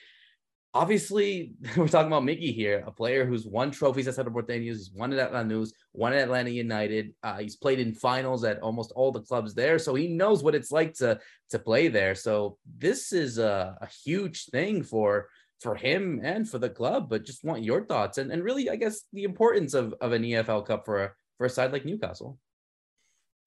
obviously 0.76 1.54
we're 1.78 1.88
talking 1.88 2.08
about 2.08 2.24
Miggy 2.24 2.54
here 2.54 2.84
a 2.86 2.92
player 2.92 3.26
who's 3.26 3.48
won 3.48 3.72
trophies 3.72 4.08
at 4.08 4.16
Cerro 4.16 4.30
Porteños 4.30 4.64
he's 4.64 4.92
won 4.92 5.12
at 5.14 5.34
Lanús 5.34 5.70
won 5.94 6.14
at 6.14 6.20
Atlanta 6.20 6.52
United 6.52 7.14
uh, 7.24 7.38
he's 7.38 7.56
played 7.56 7.80
in 7.80 7.94
finals 7.94 8.44
at 8.44 8.60
almost 8.60 8.92
all 8.92 9.12
the 9.12 9.22
clubs 9.22 9.54
there 9.54 9.80
so 9.80 9.96
he 9.96 10.08
knows 10.08 10.44
what 10.44 10.54
it's 10.54 10.72
like 10.72 10.94
to 10.96 11.20
to 11.50 11.58
play 11.58 11.88
there 11.88 12.14
so 12.14 12.58
this 12.78 13.14
is 13.14 13.38
a, 13.40 13.78
a 13.82 13.88
huge 13.88 14.46
thing 14.46 14.84
for 14.84 15.30
for 15.62 15.74
him 15.74 16.20
and 16.24 16.48
for 16.48 16.60
the 16.60 16.70
club 16.70 17.10
but 17.10 17.26
just 17.26 17.46
want 17.46 17.64
your 17.64 17.86
thoughts 17.86 18.18
and, 18.18 18.32
and 18.32 18.44
really 18.44 18.70
I 18.70 18.76
guess 18.76 19.04
the 19.14 19.24
importance 19.24 19.74
of, 19.74 19.96
of 20.02 20.12
an 20.12 20.24
EFL 20.24 20.66
Cup 20.66 20.86
for 20.86 21.06
a 21.06 21.12
for 21.38 21.46
a 21.46 21.50
side 21.50 21.72
like 21.72 21.86
Newcastle. 21.86 22.38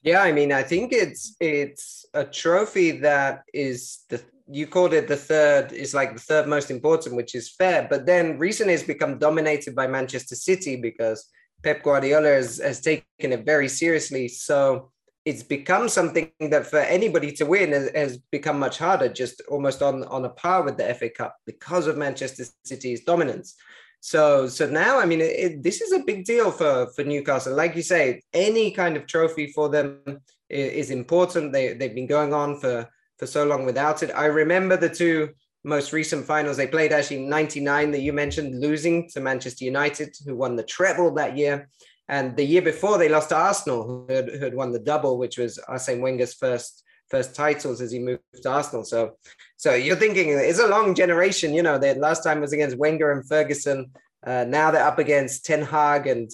Yeah, 0.02 0.22
I 0.22 0.32
mean, 0.32 0.52
I 0.52 0.62
think 0.62 0.92
it's 0.92 1.34
it's 1.40 2.06
a 2.14 2.24
trophy 2.24 2.92
that 2.98 3.42
is 3.52 4.04
the 4.08 4.22
you 4.50 4.66
called 4.66 4.94
it 4.94 5.08
the 5.08 5.16
third 5.16 5.72
is 5.72 5.94
like 5.94 6.14
the 6.14 6.20
third 6.20 6.46
most 6.46 6.70
important, 6.70 7.16
which 7.16 7.34
is 7.34 7.50
fair. 7.50 7.86
But 7.88 8.06
then 8.06 8.38
recently 8.38 8.74
it's 8.74 8.82
become 8.82 9.18
dominated 9.18 9.74
by 9.74 9.86
Manchester 9.86 10.34
City 10.34 10.76
because 10.76 11.28
Pep 11.62 11.82
Guardiola 11.82 12.28
has, 12.28 12.58
has 12.58 12.80
taken 12.80 13.04
it 13.32 13.44
very 13.44 13.68
seriously. 13.68 14.28
So 14.28 14.90
it's 15.24 15.42
become 15.42 15.88
something 15.88 16.30
that 16.40 16.66
for 16.66 16.78
anybody 16.78 17.32
to 17.32 17.44
win 17.44 17.72
has, 17.72 17.90
has, 17.94 18.18
become 18.30 18.58
much 18.58 18.78
harder, 18.78 19.08
just 19.08 19.42
almost 19.50 19.82
on, 19.82 20.04
on 20.04 20.24
a 20.24 20.30
par 20.30 20.62
with 20.62 20.78
the 20.78 20.94
FA 20.94 21.10
Cup 21.10 21.36
because 21.44 21.86
of 21.86 21.98
Manchester 21.98 22.44
City's 22.64 23.04
dominance. 23.04 23.54
So 24.00 24.46
so 24.46 24.68
now, 24.68 25.00
I 25.00 25.06
mean, 25.06 25.20
it, 25.20 25.62
this 25.62 25.80
is 25.80 25.92
a 25.92 26.04
big 26.04 26.24
deal 26.24 26.52
for 26.52 26.86
for 26.94 27.02
Newcastle. 27.02 27.54
Like 27.54 27.74
you 27.74 27.82
say, 27.82 28.22
any 28.32 28.70
kind 28.70 28.96
of 28.96 29.06
trophy 29.06 29.48
for 29.48 29.68
them 29.68 30.20
is, 30.48 30.72
is 30.72 30.90
important. 30.90 31.52
They 31.52 31.74
they've 31.74 31.94
been 31.94 32.06
going 32.06 32.32
on 32.32 32.60
for 32.60 32.88
for 33.18 33.26
so 33.26 33.44
long 33.44 33.64
without 33.64 34.02
it. 34.02 34.10
I 34.14 34.26
remember 34.26 34.76
the 34.76 34.88
two 34.88 35.30
most 35.64 35.92
recent 35.92 36.24
finals 36.24 36.56
they 36.56 36.66
played 36.66 36.92
actually 36.92 37.26
99 37.26 37.90
that 37.90 38.00
you 38.00 38.12
mentioned 38.12 38.60
losing 38.60 39.08
to 39.10 39.20
Manchester 39.20 39.64
United 39.64 40.14
who 40.24 40.36
won 40.36 40.56
the 40.56 40.62
treble 40.62 41.12
that 41.14 41.36
year 41.36 41.68
and 42.08 42.36
the 42.36 42.44
year 42.44 42.62
before 42.62 42.96
they 42.96 43.08
lost 43.08 43.30
to 43.30 43.36
Arsenal 43.36 43.84
who 43.84 44.14
had, 44.14 44.28
who 44.28 44.38
had 44.38 44.54
won 44.54 44.72
the 44.72 44.78
double 44.78 45.18
which 45.18 45.36
was 45.36 45.58
Arsene 45.58 46.00
Wenger's 46.00 46.34
first 46.34 46.84
first 47.10 47.34
titles 47.34 47.80
as 47.80 47.90
he 47.90 47.98
moved 47.98 48.20
to 48.42 48.50
Arsenal. 48.50 48.84
So, 48.84 49.16
so 49.56 49.74
you're 49.74 49.96
thinking 49.96 50.28
it's 50.28 50.58
a 50.58 50.66
long 50.66 50.94
generation. 50.94 51.54
You 51.54 51.62
know, 51.62 51.78
the 51.78 51.94
last 51.94 52.22
time 52.22 52.40
was 52.40 52.52
against 52.52 52.76
Wenger 52.76 53.12
and 53.12 53.26
Ferguson. 53.26 53.90
Uh, 54.26 54.44
now 54.46 54.70
they're 54.70 54.86
up 54.86 54.98
against 54.98 55.44
Ten 55.44 55.62
Hag 55.62 56.06
and 56.06 56.30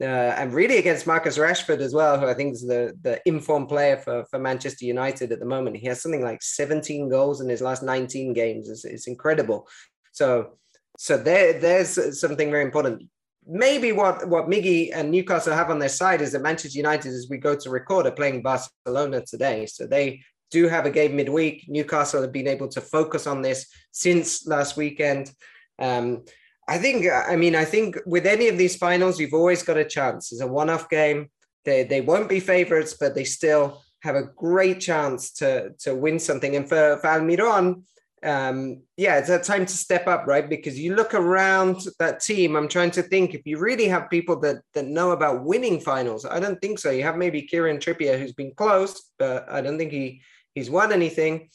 uh, 0.00 0.04
and 0.04 0.52
really 0.52 0.78
against 0.78 1.06
Marcus 1.06 1.38
Rashford 1.38 1.78
as 1.78 1.94
well, 1.94 2.18
who 2.18 2.26
I 2.26 2.34
think 2.34 2.54
is 2.54 2.66
the 2.66 2.94
the 3.02 3.20
informed 3.24 3.68
player 3.68 3.96
for, 3.96 4.24
for 4.30 4.38
Manchester 4.38 4.84
United 4.84 5.32
at 5.32 5.38
the 5.38 5.46
moment. 5.46 5.76
He 5.76 5.86
has 5.86 6.02
something 6.02 6.22
like 6.22 6.42
17 6.42 7.08
goals 7.08 7.40
in 7.40 7.48
his 7.48 7.62
last 7.62 7.82
19 7.82 8.32
games. 8.32 8.68
It's, 8.68 8.84
it's 8.84 9.06
incredible. 9.06 9.66
So 10.12 10.58
so 10.98 11.16
there 11.16 11.58
there's 11.58 12.20
something 12.20 12.50
very 12.50 12.64
important. 12.64 13.04
Maybe 13.46 13.92
what 13.92 14.28
what 14.28 14.48
Miggy 14.48 14.90
and 14.92 15.10
Newcastle 15.10 15.54
have 15.54 15.70
on 15.70 15.78
their 15.78 15.88
side 15.88 16.20
is 16.20 16.32
that 16.32 16.42
Manchester 16.42 16.76
United, 16.76 17.12
as 17.12 17.28
we 17.30 17.38
go 17.38 17.56
to 17.56 17.70
record, 17.70 18.06
are 18.06 18.12
playing 18.12 18.42
Barcelona 18.42 19.22
today. 19.26 19.66
So 19.66 19.86
they 19.86 20.20
do 20.50 20.68
have 20.68 20.86
a 20.86 20.90
game 20.90 21.16
midweek. 21.16 21.64
Newcastle 21.68 22.22
have 22.22 22.32
been 22.32 22.48
able 22.48 22.68
to 22.68 22.80
focus 22.80 23.26
on 23.26 23.42
this 23.42 23.66
since 23.92 24.46
last 24.46 24.76
weekend. 24.76 25.32
Um, 25.78 26.24
I 26.68 26.78
think, 26.78 27.06
I 27.10 27.36
mean, 27.36 27.54
I 27.54 27.64
think 27.64 27.98
with 28.06 28.26
any 28.26 28.48
of 28.48 28.58
these 28.58 28.76
finals, 28.76 29.20
you've 29.20 29.34
always 29.34 29.62
got 29.62 29.76
a 29.76 29.84
chance. 29.84 30.32
It's 30.32 30.40
a 30.40 30.46
one 30.46 30.70
off 30.70 30.88
game. 30.88 31.30
They, 31.64 31.84
they 31.84 32.00
won't 32.00 32.28
be 32.28 32.40
favorites, 32.40 32.96
but 32.98 33.14
they 33.14 33.24
still 33.24 33.82
have 34.02 34.16
a 34.16 34.24
great 34.36 34.80
chance 34.80 35.32
to, 35.34 35.70
to 35.80 35.94
win 35.94 36.18
something. 36.18 36.56
And 36.56 36.68
for, 36.68 36.98
for 37.00 37.06
Almiron, 37.08 37.82
um, 38.22 38.82
yeah, 38.96 39.18
it's 39.18 39.28
a 39.28 39.38
time 39.38 39.66
to 39.66 39.72
step 39.72 40.08
up, 40.08 40.26
right? 40.26 40.48
Because 40.48 40.78
you 40.78 40.94
look 40.94 41.14
around 41.14 41.86
that 41.98 42.20
team. 42.20 42.56
I'm 42.56 42.68
trying 42.68 42.90
to 42.92 43.02
think 43.02 43.34
if 43.34 43.46
you 43.46 43.58
really 43.58 43.86
have 43.88 44.10
people 44.10 44.40
that 44.40 44.62
that 44.74 44.86
know 44.86 45.12
about 45.12 45.44
winning 45.44 45.80
finals. 45.80 46.24
I 46.24 46.40
don't 46.40 46.60
think 46.60 46.78
so. 46.78 46.90
You 46.90 47.04
have 47.04 47.16
maybe 47.16 47.42
Kieran 47.42 47.78
Trippier, 47.78 48.18
who's 48.18 48.32
been 48.32 48.52
close, 48.54 49.12
but 49.18 49.46
I 49.48 49.60
don't 49.60 49.78
think 49.78 49.92
he 49.92 50.22
he's 50.54 50.70
won 50.70 50.92
anything 50.92 51.50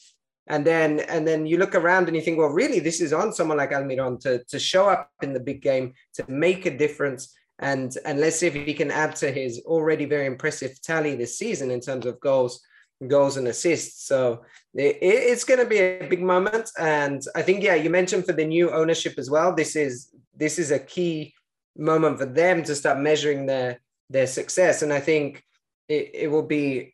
and 0.51 0.67
then 0.67 0.99
and 1.07 1.25
then 1.25 1.45
you 1.45 1.57
look 1.57 1.75
around 1.75 2.07
and 2.07 2.15
you 2.15 2.21
think 2.21 2.37
well 2.37 2.49
really 2.49 2.79
this 2.79 2.99
is 2.99 3.13
on 3.13 3.31
someone 3.31 3.57
like 3.57 3.71
almiron 3.71 4.19
to 4.19 4.43
to 4.49 4.59
show 4.59 4.89
up 4.89 5.09
in 5.21 5.31
the 5.31 5.39
big 5.39 5.61
game 5.61 5.93
to 6.13 6.29
make 6.29 6.65
a 6.65 6.77
difference. 6.77 7.33
And 7.59 7.95
and 8.05 8.19
let's 8.19 8.37
see 8.37 8.47
if 8.47 8.53
he 8.53 8.73
can 8.73 8.91
add 8.91 9.15
to 9.17 9.31
his 9.31 9.61
already 9.65 10.05
very 10.05 10.25
impressive 10.25 10.81
tally 10.81 11.15
this 11.15 11.37
season 11.37 11.71
in 11.71 11.79
terms 11.79 12.05
of 12.05 12.19
goals 12.19 12.61
goals 13.07 13.37
and 13.37 13.47
assists. 13.47 14.05
So 14.05 14.41
it, 14.73 14.97
it's 15.01 15.45
going 15.45 15.59
to 15.59 15.65
be 15.65 15.79
a 15.79 16.07
big 16.09 16.21
moment. 16.21 16.69
And 16.77 17.21
i 17.33 17.41
think 17.41 17.63
yeah 17.63 17.75
you 17.75 17.89
mentioned 17.89 18.25
for 18.25 18.33
the 18.33 18.45
new 18.45 18.71
ownership 18.71 19.15
as 19.17 19.29
well 19.29 19.55
this 19.55 19.75
is 19.75 20.09
this 20.35 20.59
is 20.59 20.71
a 20.71 20.79
key 20.79 21.33
moment 21.77 22.19
for 22.19 22.25
them 22.25 22.61
to 22.63 22.75
start 22.75 22.99
measuring 22.99 23.45
their 23.45 23.79
their 24.09 24.27
success. 24.27 24.81
And 24.81 24.91
i 24.91 24.99
think 24.99 25.43
it, 25.87 26.11
it 26.23 26.27
will 26.31 26.47
be 26.59 26.93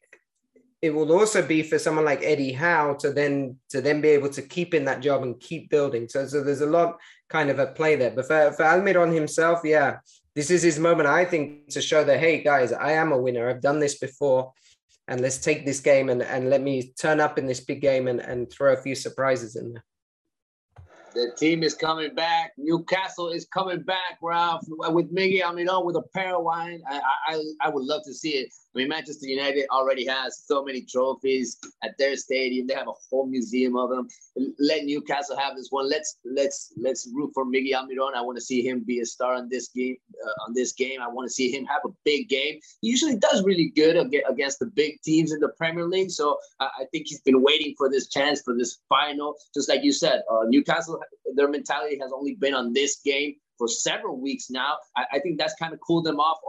it 0.88 0.94
will 0.94 1.12
also 1.12 1.46
be 1.46 1.62
for 1.64 1.78
someone 1.78 2.06
like 2.06 2.24
Eddie 2.24 2.54
Howe 2.54 2.94
to 3.02 3.12
then 3.12 3.58
to 3.70 3.82
then 3.82 4.00
be 4.00 4.08
able 4.10 4.30
to 4.30 4.42
keep 4.42 4.74
in 4.74 4.86
that 4.86 5.02
job 5.02 5.22
and 5.22 5.40
keep 5.40 5.70
building. 5.70 6.08
So 6.08 6.26
so 6.26 6.44
there's 6.44 6.62
a 6.62 6.66
lot 6.80 6.98
kind 7.30 7.50
of 7.50 7.60
a 7.60 7.68
play 7.68 7.96
there. 7.98 8.12
But 8.12 8.28
for, 8.28 8.52
for 8.54 8.64
Almiron 8.64 9.14
himself, 9.14 9.60
yeah, 9.66 9.98
this 10.34 10.50
is 10.50 10.64
his 10.64 10.80
moment, 10.80 11.10
I 11.10 11.26
think, 11.26 11.68
to 11.72 11.82
show 11.82 12.04
that 12.06 12.20
hey 12.20 12.42
guys, 12.42 12.72
I 12.72 12.94
am 12.94 13.12
a 13.12 13.18
winner. 13.18 13.50
I've 13.50 13.62
done 13.62 13.80
this 13.80 14.00
before. 14.00 14.54
And 15.10 15.22
let's 15.22 15.38
take 15.38 15.66
this 15.66 15.80
game 15.80 16.10
and, 16.10 16.22
and 16.22 16.50
let 16.50 16.62
me 16.62 16.92
turn 17.00 17.22
up 17.22 17.38
in 17.38 17.46
this 17.46 17.62
big 17.62 17.80
game 17.82 18.08
and, 18.10 18.20
and 18.20 18.52
throw 18.52 18.74
a 18.74 18.82
few 18.82 18.94
surprises 18.94 19.56
in 19.56 19.74
there. 19.74 19.84
The 21.18 21.32
team 21.36 21.64
is 21.64 21.74
coming 21.74 22.14
back. 22.14 22.54
Newcastle 22.58 23.30
is 23.30 23.48
coming 23.48 23.82
back, 23.82 24.20
Ralph, 24.22 24.64
with 24.68 25.12
Miggy 25.12 25.42
Almiron 25.42 25.84
with 25.84 25.96
a 25.96 26.04
pair 26.14 26.36
of 26.36 26.44
wine. 26.44 26.84
I, 26.88 27.02
I, 27.28 27.42
I 27.62 27.70
would 27.70 27.86
love 27.86 28.04
to 28.06 28.14
see 28.14 28.34
it. 28.34 28.50
I 28.76 28.82
mean, 28.82 28.90
Manchester 28.90 29.26
United 29.26 29.66
already 29.72 30.06
has 30.06 30.44
so 30.46 30.64
many 30.64 30.82
trophies 30.82 31.58
at 31.84 31.98
their 31.98 32.16
stadium. 32.16 32.68
They 32.68 32.76
have 32.76 32.88
a 32.88 32.94
whole 33.10 33.26
museum 33.26 33.76
of 33.76 33.90
them. 33.90 34.08
Let 34.60 34.86
Newcastle 34.86 35.36
have 35.36 35.56
this 35.56 35.70
one. 35.72 35.90
Let's 35.90 36.18
let's 36.24 36.72
let's 36.78 37.10
root 37.12 37.32
for 37.34 37.44
Miggy 37.44 37.72
Almiron. 37.72 38.14
I 38.16 38.22
want 38.22 38.38
to 38.38 38.44
see 38.44 38.62
him 38.62 38.84
be 38.86 39.00
a 39.00 39.06
star 39.06 39.34
on 39.34 39.50
this 39.50 39.70
game. 39.70 39.96
Uh, 40.24 40.46
on 40.48 40.54
this 40.54 40.74
game, 40.74 41.02
I 41.02 41.08
want 41.08 41.28
to 41.28 41.34
see 41.34 41.50
him 41.50 41.66
have 41.66 41.82
a 41.86 41.90
big 42.06 42.30
game. 42.30 42.60
He 42.82 42.90
usually 42.90 43.18
does 43.18 43.44
really 43.44 43.72
good 43.76 43.98
against 44.30 44.60
the 44.60 44.68
big 44.68 45.02
teams 45.02 45.32
in 45.32 45.40
the 45.40 45.50
Premier 45.58 45.86
League. 45.88 46.12
So 46.12 46.38
I 46.60 46.86
think 46.92 47.08
he's 47.08 47.22
been 47.22 47.42
waiting 47.42 47.74
for 47.80 47.90
this 47.90 48.08
chance 48.08 48.44
for 48.44 48.56
this 48.56 48.78
final. 48.90 49.34
Just 49.56 49.70
like 49.70 49.84
you 49.84 49.92
said, 49.92 50.22
uh, 50.30 50.44
Newcastle, 50.46 51.02
their 51.36 51.50
mentality 51.50 51.98
has 52.02 52.12
only 52.12 52.36
been 52.36 52.54
on 52.54 52.74
this 52.74 53.00
game 53.04 53.36
for 53.58 53.68
several 53.68 54.20
weeks 54.20 54.50
now. 54.50 54.78
I, 54.96 55.06
I 55.14 55.20
think 55.20 55.38
that's 55.38 55.56
kind 55.56 55.74
of 55.74 55.80
cooled 55.80 56.06
them 56.06 56.20
off 56.20 56.40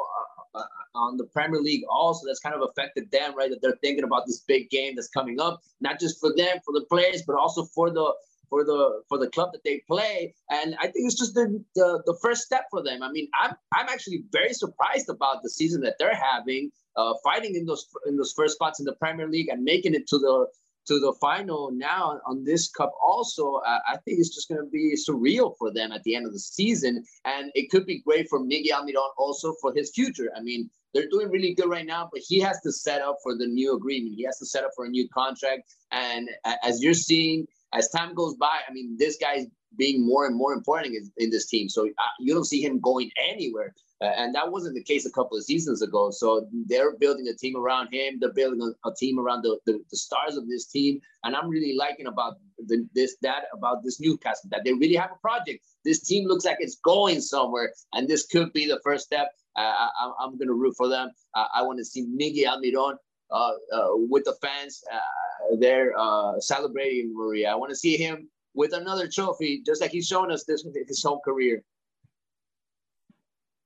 uh, 0.55 0.63
on 0.95 1.17
the 1.17 1.25
Premier 1.25 1.61
League 1.61 1.85
also 1.89 2.27
that's 2.27 2.41
kind 2.41 2.55
of 2.55 2.63
affected 2.63 3.11
them, 3.11 3.37
right? 3.37 3.51
That 3.51 3.63
they're 3.63 3.79
thinking 3.83 4.05
about 4.05 4.27
this 4.27 4.41
big 4.41 4.71
game 4.71 4.95
that's 4.97 5.09
coming 5.09 5.41
up, 5.41 5.63
not 5.81 6.01
just 6.01 6.21
for 6.21 6.35
them, 6.37 6.59
for 6.65 6.73
the 6.73 6.85
players, 6.91 7.23
but 7.27 7.37
also 7.37 7.65
for 7.65 7.91
the 7.91 8.15
for 8.49 8.65
the 8.65 9.03
for 9.09 9.19
the 9.19 9.29
club 9.29 9.53
that 9.53 9.63
they 9.65 9.83
play. 9.87 10.35
And 10.51 10.75
I 10.79 10.85
think 10.85 11.07
it's 11.07 11.15
just 11.15 11.35
the 11.35 11.63
the, 11.75 12.03
the 12.07 12.19
first 12.23 12.43
step 12.43 12.65
for 12.71 12.83
them. 12.83 13.03
I 13.03 13.11
mean, 13.11 13.29
I'm 13.41 13.55
I'm 13.75 13.89
actually 13.89 14.25
very 14.33 14.55
surprised 14.55 15.09
about 15.09 15.43
the 15.43 15.51
season 15.51 15.83
that 15.83 15.97
they're 15.99 16.15
having, 16.15 16.71
uh, 16.97 17.15
fighting 17.23 17.55
in 17.55 17.67
those 17.67 17.87
in 18.07 18.17
those 18.17 18.33
first 18.33 18.55
spots 18.55 18.81
in 18.81 18.87
the 18.87 18.95
Premier 18.95 19.29
League 19.29 19.49
and 19.49 19.63
making 19.63 19.95
it 19.95 20.07
to 20.09 20.19
the 20.19 20.47
to 20.89 20.99
the 20.99 21.12
final. 21.20 21.70
Now 21.70 22.20
on 22.26 22.45
this 22.45 22.68
cup 22.68 22.93
also 23.03 23.57
uh, 23.66 23.78
i 23.89 23.97
think 24.05 24.18
it's 24.18 24.34
just 24.34 24.49
going 24.49 24.61
to 24.61 24.70
be 24.70 24.97
surreal 24.97 25.55
for 25.59 25.72
them 25.72 25.93
at 25.93 26.03
the 26.03 26.14
end 26.14 26.26
of 26.26 26.32
the 26.32 26.39
season. 26.39 27.05
And 27.24 27.51
it 27.55 27.70
could 27.70 27.86
be 27.86 28.01
great 28.01 28.28
for 28.28 28.41
miguel 28.41 28.82
almiron 28.82 29.11
also 29.16 29.55
for 29.61 29.72
his 29.72 29.91
future. 29.95 30.30
I 30.36 30.41
mean 30.41 30.70
they're 30.95 31.09
doing 31.11 31.30
really 31.30 31.55
good 31.55 31.68
right 31.68 31.86
now 31.86 32.09
but 32.12 32.22
he 32.26 32.41
has 32.41 32.61
to 32.62 32.72
set 32.72 33.03
up 33.03 33.18
for 33.22 33.36
the 33.36 33.47
new 33.47 33.76
agreement. 33.76 34.14
He 34.16 34.24
has 34.24 34.39
to 34.39 34.47
set 34.47 34.64
up 34.64 34.70
for 34.74 34.86
a 34.86 34.89
new 34.89 35.09
contract. 35.11 35.62
And 35.93 36.28
as 36.64 36.82
you're 36.82 36.95
seeing 36.95 37.47
as 37.74 37.91
time 37.91 38.14
goes 38.14 38.34
by 38.34 38.61
i 38.66 38.72
mean 38.72 38.97
this 38.99 39.18
guy's 39.20 39.47
being 39.77 40.05
more 40.05 40.27
and 40.27 40.37
more 40.37 40.53
important 40.53 40.95
in, 40.95 41.11
in 41.19 41.31
this 41.31 41.47
team 41.47 41.69
so 41.69 41.87
uh, 41.87 42.14
you 42.19 42.33
don't 42.33 42.47
see 42.47 42.62
him 42.62 42.81
going 42.81 43.11
anywhere 43.31 43.75
uh, 44.01 44.12
and 44.16 44.33
that 44.35 44.51
wasn't 44.51 44.75
the 44.75 44.83
case 44.83 45.07
a 45.07 45.11
couple 45.11 45.37
of 45.37 45.43
seasons 45.43 45.83
ago. 45.83 46.11
So 46.11 46.47
they're 46.66 46.97
building 46.97 47.27
a 47.29 47.35
team 47.35 47.57
around 47.57 47.93
him. 47.93 48.19
They're 48.21 48.33
building 48.33 48.62
a, 48.62 48.89
a 48.89 48.95
team 48.95 49.19
around 49.19 49.43
the, 49.43 49.59
the, 49.66 49.83
the, 49.91 49.97
stars 49.97 50.37
of 50.37 50.49
this 50.49 50.66
team. 50.66 51.01
And 51.25 51.35
I'm 51.35 51.49
really 51.49 51.75
liking 51.77 52.07
about 52.07 52.35
the, 52.64 52.87
this, 52.95 53.16
that, 53.23 53.45
about 53.53 53.83
this 53.83 54.01
Newcastle, 54.01 54.51
that 54.51 54.62
they 54.64 54.73
really 54.73 54.95
have 54.95 55.11
a 55.11 55.21
project. 55.21 55.64
This 55.85 56.07
team 56.07 56.29
looks 56.29 56.45
like 56.45 56.59
it's 56.61 56.77
going 56.77 57.21
somewhere. 57.21 57.73
And 57.93 58.07
this 58.07 58.27
could 58.27 58.53
be 58.53 58.69
the 58.69 58.81
first 58.85 59.05
step. 59.05 59.33
Uh, 59.57 59.62
I, 59.62 60.25
am 60.25 60.39
going 60.39 60.47
to 60.47 60.55
root 60.55 60.75
for 60.77 60.89
them. 60.89 61.11
Uh, 61.35 61.47
I 61.53 61.62
want 61.62 61.79
to 61.79 61.85
see 61.85 62.07
Miguel 62.09 62.57
Almiron 62.57 62.95
uh, 63.33 63.51
uh, 63.75 63.89
with 63.97 64.25
the 64.25 64.37
fans 64.41 64.81
uh, 64.93 65.57
there 65.59 65.93
celebrating 66.39 67.12
Maria. 67.16 67.51
I 67.51 67.57
want 67.57 67.71
to 67.71 67.77
see 67.77 67.97
him 67.97 68.29
with 68.59 68.75
another 68.75 69.07
trophy, 69.09 69.63
just 69.65 69.81
like 69.81 69.93
he's 69.93 70.09
shown 70.09 70.33
us 70.33 70.43
this 70.43 70.67
his 70.89 71.03
whole 71.03 71.21
career. 71.21 71.63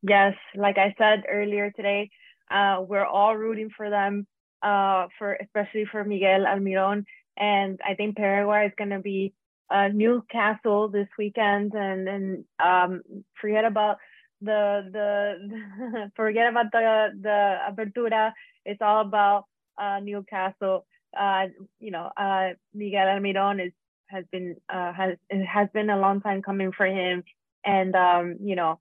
Yes, 0.02 0.34
like 0.54 0.76
I 0.76 0.94
said 0.98 1.24
earlier 1.28 1.70
today, 1.70 2.10
uh, 2.50 2.84
we're 2.86 3.06
all 3.06 3.34
rooting 3.34 3.70
for 3.74 3.88
them, 3.88 4.26
uh, 4.62 5.06
for 5.18 5.38
especially 5.40 5.86
for 5.90 6.04
Miguel 6.04 6.44
Almiron, 6.44 7.06
and 7.38 7.80
I 7.82 7.94
think 7.94 8.16
Paraguay 8.16 8.66
is 8.66 8.72
going 8.76 8.90
to 8.90 8.98
be 8.98 9.32
uh, 9.70 9.88
Newcastle 9.88 10.88
this 10.88 11.08
weekend, 11.16 11.72
and 11.72 12.06
and 12.06 12.44
um, 12.62 13.00
forget 13.40 13.64
about 13.64 13.96
the 14.42 14.60
the 14.92 16.10
forget 16.16 16.50
about 16.50 16.70
the 16.70 17.08
the 17.26 17.38
apertura. 17.70 18.32
It's 18.66 18.82
all 18.82 19.00
about 19.00 19.46
uh, 19.80 20.00
Newcastle. 20.02 20.84
Uh, 21.18 21.46
you 21.80 21.90
know, 21.90 22.10
uh, 22.16 22.50
Miguel 22.74 23.06
Almiron 23.06 23.64
is 23.66 23.72
has 24.12 24.24
been 24.30 24.56
uh, 24.72 24.92
has 24.92 25.16
has 25.30 25.68
been 25.72 25.90
a 25.90 25.98
long 25.98 26.20
time 26.20 26.42
coming 26.42 26.72
for 26.72 26.86
him, 26.86 27.24
and 27.64 27.94
um, 27.96 28.36
you 28.40 28.56
know 28.56 28.78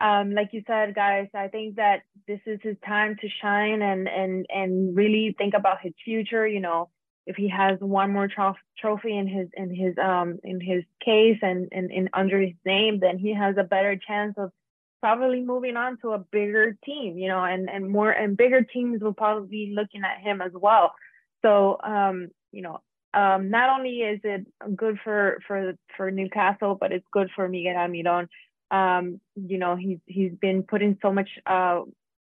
um, 0.00 0.32
like 0.32 0.50
you 0.52 0.62
said, 0.66 0.94
guys, 0.94 1.28
I 1.34 1.48
think 1.48 1.76
that 1.76 2.02
this 2.26 2.40
is 2.46 2.58
his 2.62 2.76
time 2.86 3.16
to 3.20 3.28
shine 3.42 3.82
and 3.82 4.08
and 4.08 4.46
and 4.48 4.96
really 4.96 5.34
think 5.36 5.52
about 5.54 5.82
his 5.82 5.92
future. 6.02 6.46
You 6.46 6.60
know, 6.60 6.88
if 7.26 7.36
he 7.36 7.50
has 7.50 7.78
one 7.80 8.10
more 8.10 8.26
tro- 8.26 8.54
trophy 8.78 9.16
in 9.16 9.28
his 9.28 9.48
in 9.54 9.74
his 9.74 9.94
um 10.02 10.38
in 10.42 10.58
his 10.60 10.84
case 11.04 11.38
and, 11.42 11.68
and 11.72 11.90
and 11.90 12.08
under 12.14 12.40
his 12.40 12.54
name, 12.64 13.00
then 13.00 13.18
he 13.18 13.34
has 13.34 13.56
a 13.58 13.64
better 13.64 13.94
chance 13.96 14.34
of 14.38 14.52
probably 15.00 15.42
moving 15.42 15.76
on 15.76 15.98
to 15.98 16.12
a 16.12 16.18
bigger 16.18 16.78
team. 16.82 17.18
You 17.18 17.28
know, 17.28 17.44
and 17.44 17.68
and 17.68 17.90
more 17.90 18.10
and 18.10 18.38
bigger 18.38 18.62
teams 18.62 19.02
will 19.02 19.12
probably 19.12 19.48
be 19.48 19.74
looking 19.76 20.02
at 20.02 20.22
him 20.22 20.40
as 20.40 20.52
well. 20.54 20.94
So 21.42 21.76
um, 21.84 22.28
you 22.52 22.62
know, 22.62 22.80
um, 23.14 23.50
not 23.50 23.78
only 23.78 24.00
is 24.00 24.20
it 24.24 24.46
good 24.76 24.98
for 25.02 25.38
for 25.46 25.74
for 25.96 26.10
Newcastle, 26.10 26.76
but 26.80 26.92
it's 26.92 27.06
good 27.12 27.30
for 27.34 27.48
Miguel 27.48 27.74
Almiron 27.74 28.28
um, 28.70 29.20
you 29.34 29.58
know, 29.58 29.76
he's 29.76 29.98
he's 30.06 30.32
been 30.40 30.62
putting 30.62 30.96
so 31.02 31.12
much 31.12 31.28
uh, 31.46 31.82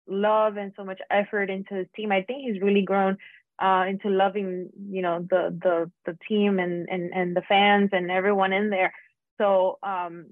love 0.07 0.57
and 0.57 0.73
so 0.75 0.83
much 0.83 0.99
effort 1.09 1.49
into 1.49 1.75
his 1.75 1.87
team. 1.95 2.11
I 2.11 2.23
think 2.23 2.41
he's 2.43 2.61
really 2.61 2.81
grown 2.81 3.17
uh, 3.59 3.85
into 3.87 4.09
loving, 4.09 4.69
you 4.89 5.01
know, 5.01 5.25
the 5.29 5.57
the 5.61 5.91
the 6.05 6.17
team 6.27 6.59
and 6.59 6.87
and 6.89 7.13
and 7.13 7.35
the 7.35 7.43
fans 7.43 7.89
and 7.93 8.09
everyone 8.09 8.51
in 8.53 8.69
there. 8.69 8.93
So 9.39 9.77
um, 9.83 10.27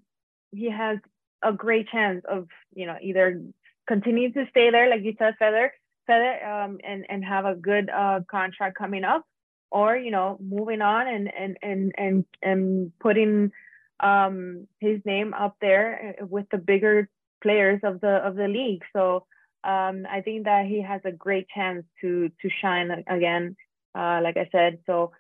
he 0.52 0.72
has 0.72 0.98
a 1.44 1.54
great 1.54 1.88
chance 1.90 2.24
of, 2.30 2.48
you 2.74 2.86
know, 2.86 2.98
either 3.02 3.42
continue 3.88 4.32
to 4.34 4.46
stay 4.50 4.70
there, 4.70 4.90
like 4.90 5.04
you 5.04 5.16
said, 5.18 5.36
Feather, 5.38 5.74
Feather, 6.08 6.46
um, 6.46 6.80
and 6.84 7.06
and 7.10 7.24
have 7.24 7.46
a 7.46 7.56
good 7.56 7.90
uh, 7.92 8.22
contract 8.30 8.76
coming 8.76 9.04
up, 9.04 9.24
or 9.72 9.96
you 9.96 10.12
know, 10.12 10.38
moving 10.42 10.82
on 10.82 11.08
and 11.08 11.32
and 11.34 11.58
and 11.62 11.92
and 11.98 12.26
and 12.42 12.92
putting 13.00 13.52
um, 14.00 14.68
his 14.80 15.00
name 15.06 15.34
up 15.34 15.56
there 15.62 16.16
uh, 16.22 16.26
with 16.26 16.46
the 16.52 16.58
bigger 16.58 17.10
players 17.42 17.80
of 17.84 18.02
the 18.02 18.18
of 18.26 18.36
the 18.36 18.48
league. 18.48 18.84
So 18.94 19.26
um, 19.64 20.06
I 20.10 20.22
think 20.24 20.46
that 20.46 20.66
he 20.66 20.82
has 20.82 21.02
a 21.06 21.12
great 21.12 21.48
chance 21.50 21.86
to 22.02 22.30
to 22.42 22.50
shine 22.62 22.92
again. 23.08 23.56
Uh, 23.94 24.22
like 24.24 24.38
I 24.38 24.48
said, 24.52 24.80
so 24.86 25.12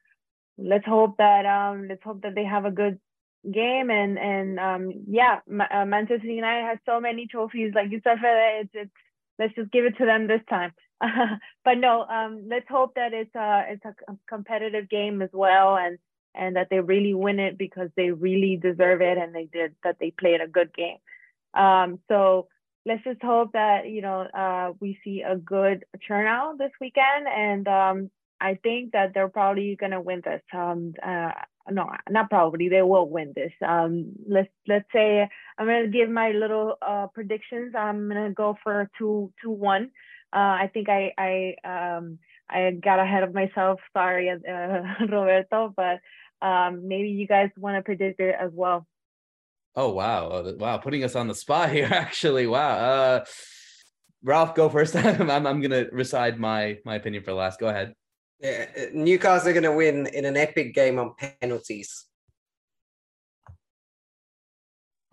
let's 0.58 0.86
hope 0.86 1.18
that 1.18 1.45
um, 1.45 1.88
let's 1.88 2.04
hope 2.04 2.22
that 2.22 2.36
they 2.36 2.45
have 2.45 2.66
a 2.66 2.72
good 2.72 2.99
game 3.49 3.89
and 3.89 4.20
and 4.20 4.60
um, 4.60 4.91
yeah, 5.08 5.39
uh, 5.49 5.86
Manchester 5.86 6.28
United 6.28 6.66
has 6.68 6.78
so 6.86 6.99
many 6.99 7.28
trophies. 7.28 7.74
Like 7.74 7.91
you 7.91 8.02
said, 8.04 8.18
it's 8.22 8.70
it's 8.74 8.91
let's 9.39 9.56
just 9.56 9.72
give 9.72 9.86
it 9.86 9.97
to 9.97 10.06
them 10.06 10.28
this 10.28 10.41
time. 10.49 10.74
but 11.66 11.78
no, 11.78 12.04
um, 12.04 12.45
let's 12.47 12.68
hope 12.70 12.95
that 12.95 13.14
it's 13.14 13.34
a 13.36 13.66
it's 13.70 13.86
a 13.86 13.95
competitive 14.28 14.89
game 14.89 15.22
as 15.22 15.30
well, 15.34 15.78
and 15.78 15.97
and 16.36 16.56
that 16.56 16.68
they 16.70 16.80
really 16.80 17.14
win 17.14 17.39
it 17.39 17.58
because 17.58 17.89
they 17.95 18.12
really 18.12 18.58
deserve 18.62 19.02
it, 19.02 19.18
and 19.18 19.34
they 19.34 19.45
did 19.52 19.76
that 19.84 19.97
they 19.99 20.12
played 20.12 20.41
a 20.41 20.47
good 20.47 20.74
game. 20.74 20.97
Um, 21.54 21.99
so 22.08 22.47
let's 22.86 23.04
just 23.04 23.22
hope 23.22 23.54
that 23.54 23.89
you 23.89 24.02
know 24.02 24.22
uh, 24.22 24.74
we 24.80 24.99
see 25.04 25.22
a 25.22 25.36
good 25.36 25.86
turnout 26.08 26.58
this 26.58 26.72
weekend, 26.80 27.28
and 27.28 27.68
um, 27.68 28.12
I 28.39 28.56
think 28.62 28.91
that 28.93 29.14
they're 29.14 29.30
probably 29.30 29.76
gonna 29.80 30.02
win 30.02 30.22
this. 30.24 30.41
Um, 30.54 30.93
uh, 31.04 31.32
no, 31.70 31.89
not 32.10 32.30
probably. 32.30 32.70
They 32.70 32.82
will 32.82 33.10
win 33.10 33.34
this. 33.36 33.52
Um, 33.66 34.14
let's 34.28 34.49
let's 34.68 34.86
say 34.93 35.28
I'm 35.58 35.66
gonna 35.68 35.88
give 35.88 36.10
my 36.10 36.32
little 36.32 36.76
uh, 36.82 37.08
predictions. 37.14 37.74
I'm 37.76 38.08
gonna 38.08 38.32
go 38.32 38.58
for 38.64 38.89
two 38.97 39.32
two 39.41 39.52
one. 39.52 39.91
Uh, 40.34 40.63
I 40.63 40.69
think 40.73 40.88
I 40.89 41.13
I 41.17 41.55
um 41.97 42.19
I 42.49 42.71
got 42.71 42.99
ahead 42.99 43.23
of 43.23 43.34
myself. 43.34 43.79
Sorry, 43.95 44.29
uh, 44.29 44.36
Roberto, 45.01 45.73
but 45.75 45.99
um, 46.45 46.88
maybe 46.88 47.09
you 47.09 47.27
guys 47.27 47.49
want 47.57 47.77
to 47.77 47.82
predict 47.82 48.19
it 48.19 48.36
as 48.39 48.51
well. 48.53 48.88
Oh 49.75 49.91
wow, 49.91 50.29
oh, 50.32 50.55
wow, 50.57 50.77
putting 50.77 51.03
us 51.03 51.15
on 51.15 51.27
the 51.27 51.36
spot 51.36 51.71
here. 51.73 51.89
Actually, 51.91 52.47
wow. 52.47 52.77
Uh, 52.77 53.25
Ralph, 54.23 54.53
go 54.53 54.69
first. 54.69 54.95
I'm 54.95 55.29
I'm 55.29 55.61
gonna 55.61 55.86
recite 55.91 56.38
my 56.38 56.77
my 56.86 56.95
opinion 56.95 57.23
for 57.23 57.34
last. 57.34 57.59
Go 57.59 57.67
ahead. 57.67 57.95
Yeah, 58.41 58.65
uh, 58.75 58.82
Newcastle 58.93 59.49
are 59.49 59.53
going 59.53 59.63
to 59.63 59.71
win 59.71 60.07
in 60.07 60.25
an 60.25 60.36
epic 60.36 60.73
game 60.73 60.97
on 60.97 61.13
penalties. 61.39 62.05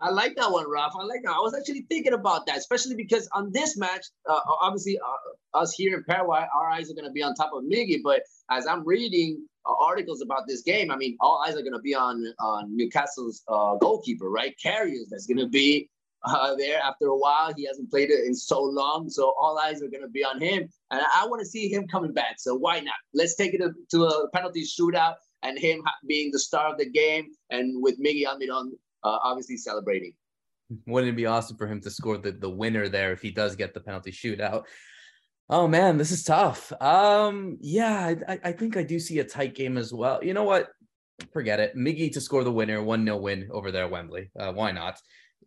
I 0.01 0.11
like 0.11 0.35
that 0.37 0.51
one, 0.51 0.69
Ralph. 0.69 0.93
I 0.97 1.03
like 1.03 1.23
that. 1.23 1.31
I 1.31 1.39
was 1.39 1.53
actually 1.53 1.85
thinking 1.89 2.13
about 2.13 2.45
that, 2.45 2.57
especially 2.57 2.95
because 2.95 3.27
on 3.33 3.51
this 3.51 3.77
match, 3.77 4.05
uh, 4.29 4.39
obviously, 4.61 4.97
uh, 4.97 5.57
us 5.57 5.73
here 5.73 5.97
in 5.97 6.03
Paraguay, 6.05 6.45
our 6.55 6.69
eyes 6.69 6.89
are 6.89 6.93
going 6.93 7.05
to 7.05 7.11
be 7.11 7.21
on 7.21 7.35
top 7.35 7.51
of 7.53 7.63
Miggy. 7.63 7.99
But 8.01 8.21
as 8.49 8.65
I'm 8.65 8.85
reading 8.85 9.45
uh, 9.65 9.73
articles 9.85 10.21
about 10.21 10.47
this 10.47 10.61
game, 10.61 10.89
I 10.89 10.95
mean, 10.95 11.17
all 11.19 11.43
eyes 11.45 11.55
are 11.55 11.61
going 11.61 11.73
to 11.73 11.79
be 11.79 11.95
on 11.95 12.23
on 12.39 12.75
Newcastle's 12.75 13.43
uh, 13.49 13.75
goalkeeper, 13.75 14.29
right? 14.29 14.55
Karius. 14.63 15.09
that's 15.09 15.25
going 15.25 15.37
to 15.37 15.49
be 15.49 15.89
uh, 16.23 16.55
there 16.55 16.79
after 16.81 17.07
a 17.07 17.17
while. 17.17 17.53
He 17.55 17.65
hasn't 17.65 17.89
played 17.89 18.09
it 18.09 18.25
in 18.25 18.33
so 18.33 18.61
long, 18.61 19.09
so 19.09 19.33
all 19.39 19.59
eyes 19.59 19.81
are 19.81 19.89
going 19.89 20.03
to 20.03 20.09
be 20.09 20.23
on 20.23 20.39
him. 20.39 20.69
And 20.91 21.01
I 21.13 21.27
want 21.27 21.41
to 21.41 21.45
see 21.45 21.67
him 21.67 21.87
coming 21.87 22.13
back. 22.13 22.35
So 22.37 22.55
why 22.55 22.79
not? 22.79 22.95
Let's 23.13 23.35
take 23.35 23.53
it 23.53 23.61
to 23.91 24.05
a 24.05 24.29
penalty 24.29 24.63
shootout 24.63 25.15
and 25.43 25.57
him 25.57 25.81
being 26.07 26.31
the 26.31 26.39
star 26.39 26.71
of 26.71 26.77
the 26.77 26.89
game, 26.89 27.27
and 27.49 27.81
with 27.81 27.99
Miggy 28.01 28.23
Almiron 28.25 28.71
uh, 29.03 29.17
obviously 29.23 29.57
celebrating. 29.57 30.13
Wouldn't 30.85 31.13
it 31.13 31.15
be 31.15 31.25
awesome 31.25 31.57
for 31.57 31.67
him 31.67 31.81
to 31.81 31.89
score 31.89 32.17
the, 32.17 32.31
the 32.31 32.49
winner 32.49 32.89
there 32.89 33.11
if 33.11 33.21
he 33.21 33.31
does 33.31 33.55
get 33.55 33.73
the 33.73 33.79
penalty 33.79 34.11
shootout? 34.11 34.65
Oh 35.49 35.67
man, 35.67 35.97
this 35.97 36.11
is 36.11 36.23
tough. 36.23 36.71
Um, 36.79 37.57
yeah, 37.59 38.13
I, 38.27 38.39
I 38.43 38.51
think 38.51 38.77
I 38.77 38.83
do 38.83 38.99
see 38.99 39.19
a 39.19 39.23
tight 39.23 39.55
game 39.55 39.77
as 39.77 39.91
well. 39.91 40.23
You 40.23 40.35
know 40.35 40.43
what? 40.43 40.69
Forget 41.33 41.59
it. 41.59 41.75
Miggy 41.75 42.11
to 42.13 42.21
score 42.21 42.43
the 42.43 42.51
winner, 42.51 42.83
one 42.83 43.03
0 43.03 43.17
win 43.17 43.49
over 43.51 43.71
there 43.71 43.87
Wembley. 43.87 44.29
Uh, 44.39 44.53
why 44.53 44.71
not? 44.71 44.99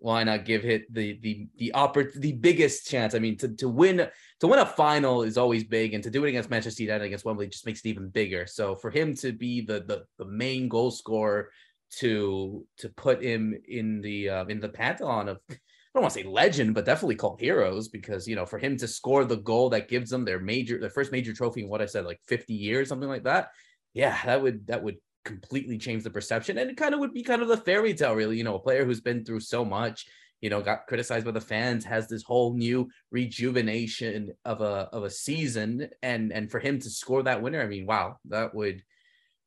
why 0.03 0.25
not 0.25 0.45
give 0.45 0.65
it 0.65 0.93
the 0.93 1.19
the 1.23 1.47
the 1.59 1.73
oppor- 1.75 2.13
the 2.15 2.33
biggest 2.33 2.89
chance? 2.89 3.15
I 3.15 3.21
mean, 3.21 3.37
to, 3.39 3.49
to 3.57 3.69
win 3.69 4.09
to 4.41 4.47
win 4.47 4.59
a 4.59 4.67
final 4.67 5.23
is 5.23 5.39
always 5.39 5.63
big, 5.65 5.95
and 5.95 6.03
to 6.03 6.11
do 6.11 6.25
it 6.25 6.31
against 6.31 6.51
Manchester 6.51 6.83
United 6.83 7.05
against 7.05 7.25
Wembley 7.25 7.47
just 7.47 7.67
makes 7.67 7.81
it 7.81 7.89
even 7.89 8.09
bigger. 8.09 8.47
So 8.47 8.75
for 8.75 8.91
him 8.91 9.15
to 9.17 9.33
be 9.33 9.61
the 9.61 9.85
the, 9.87 10.05
the 10.19 10.27
main 10.27 10.69
goal 10.69 10.91
scorer 10.91 11.51
to 11.99 12.67
to 12.79 12.89
put 12.91 13.23
him 13.23 13.55
in 13.69 14.01
the 14.01 14.29
uh, 14.29 14.45
in 14.47 14.61
the 14.61 14.69
pantheon 14.69 15.29
of 15.29 15.39
I 15.51 15.55
don't 15.99 16.05
want 16.05 16.15
to 16.15 16.21
say 16.21 16.27
legend, 16.27 16.75
but 16.75 16.87
definitely 16.87 17.17
called 17.17 17.41
heroes 17.41 17.89
because 17.89 18.27
you 18.27 18.35
know 18.35 18.47
for 18.47 18.59
him 18.59 18.77
to 18.79 18.89
score 18.89 19.25
the 19.25 19.37
goal 19.37 19.69
that 19.71 19.89
gives 19.89 20.11
them 20.11 20.25
their 20.25 20.41
major 20.41 20.79
their 20.79 20.91
first 20.91 21.13
major 21.13 21.33
trophy 21.33 21.63
in 21.63 21.69
what 21.69 21.83
I 21.83 21.87
said 21.87 22.07
like 22.07 22.21
50 22.27 22.55
years 22.55 22.89
something 22.89 23.09
like 23.09 23.25
that. 23.25 23.51
Yeah, 23.93 24.19
that 24.25 24.43
would 24.43 24.67
that 24.69 24.83
would 24.83 24.97
completely 25.25 25.79
change 25.79 26.03
the 26.03 26.11
perception. 26.11 26.59
And 26.59 26.71
it 26.71 26.77
kind 26.77 26.95
of 26.95 27.01
would 27.01 27.13
be 27.13 27.23
kind 27.23 27.43
of 27.43 27.49
the 27.49 27.57
fairy 27.57 27.95
tale, 27.95 28.15
really. 28.15 28.37
You 28.37 28.45
know, 28.45 28.57
a 28.57 28.61
player 28.61 28.85
who's 28.85 29.01
been 29.01 29.25
through 29.25 29.41
so 29.41 29.65
much, 29.65 30.07
you 30.41 30.51
know, 30.51 30.61
got 30.61 30.87
criticized 30.87 31.25
by 31.25 31.33
the 31.33 31.41
fans, 31.41 31.85
has 31.85 32.09
this 32.09 32.23
whole 32.23 32.55
new 32.55 32.89
rejuvenation 33.11 34.33
of 34.45 34.61
a 34.61 34.89
of 34.93 35.05
a 35.05 35.11
season. 35.11 35.89
And 36.03 36.33
and 36.33 36.51
for 36.51 36.59
him 36.59 36.79
to 36.81 36.91
score 36.91 37.23
that 37.25 37.43
winner, 37.43 37.63
I 37.63 37.67
mean, 37.67 37.87
wow, 37.87 38.17
that 38.27 38.55
would 38.55 38.83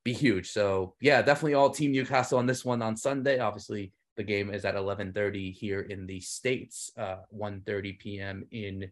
be 0.05 0.13
huge. 0.13 0.51
So 0.51 0.93
yeah, 1.01 1.21
definitely 1.21 1.55
all 1.55 1.71
team 1.71 1.91
Newcastle 1.91 2.37
on 2.37 2.45
this 2.45 2.63
one 2.63 2.81
on 2.81 2.95
Sunday. 2.95 3.39
Obviously, 3.39 3.91
the 4.15 4.23
game 4.23 4.53
is 4.53 4.63
at 4.63 4.75
11:30 4.75 5.51
here 5.51 5.81
in 5.81 6.05
the 6.05 6.21
States, 6.21 6.91
uh 6.97 7.17
1:30 7.37 7.99
p.m. 7.99 8.45
in 8.51 8.89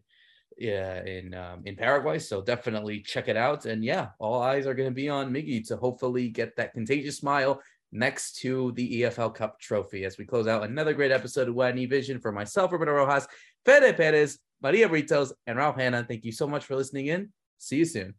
yeah, 0.58 1.02
in 1.04 1.32
um, 1.34 1.62
in 1.64 1.76
Paraguay. 1.76 2.18
So 2.18 2.42
definitely 2.42 3.00
check 3.00 3.28
it 3.28 3.36
out. 3.36 3.64
And 3.64 3.82
yeah, 3.82 4.08
all 4.18 4.42
eyes 4.42 4.66
are 4.66 4.74
going 4.74 4.88
to 4.88 4.94
be 4.94 5.08
on 5.08 5.32
Miggy 5.32 5.66
to 5.68 5.76
hopefully 5.76 6.28
get 6.28 6.56
that 6.56 6.74
contagious 6.74 7.16
smile 7.16 7.62
next 7.90 8.36
to 8.40 8.72
the 8.72 9.02
EFL 9.02 9.34
Cup 9.34 9.58
trophy 9.60 10.04
as 10.04 10.18
we 10.18 10.24
close 10.24 10.48
out 10.48 10.64
another 10.64 10.92
great 10.92 11.12
episode 11.12 11.48
of 11.48 11.54
Guarani 11.54 11.88
Vision 11.88 12.20
for 12.20 12.32
myself, 12.32 12.72
Roberto 12.72 12.92
Rojas, 12.92 13.26
Fede 13.64 13.96
Perez, 13.96 14.38
Maria 14.60 14.88
Britos, 14.88 15.32
and 15.46 15.56
Ralph 15.56 15.76
Hanna. 15.76 16.04
Thank 16.06 16.24
you 16.24 16.32
so 16.32 16.46
much 16.46 16.64
for 16.64 16.74
listening 16.76 17.06
in. 17.06 17.32
See 17.58 17.76
you 17.76 17.84
soon. 17.84 18.14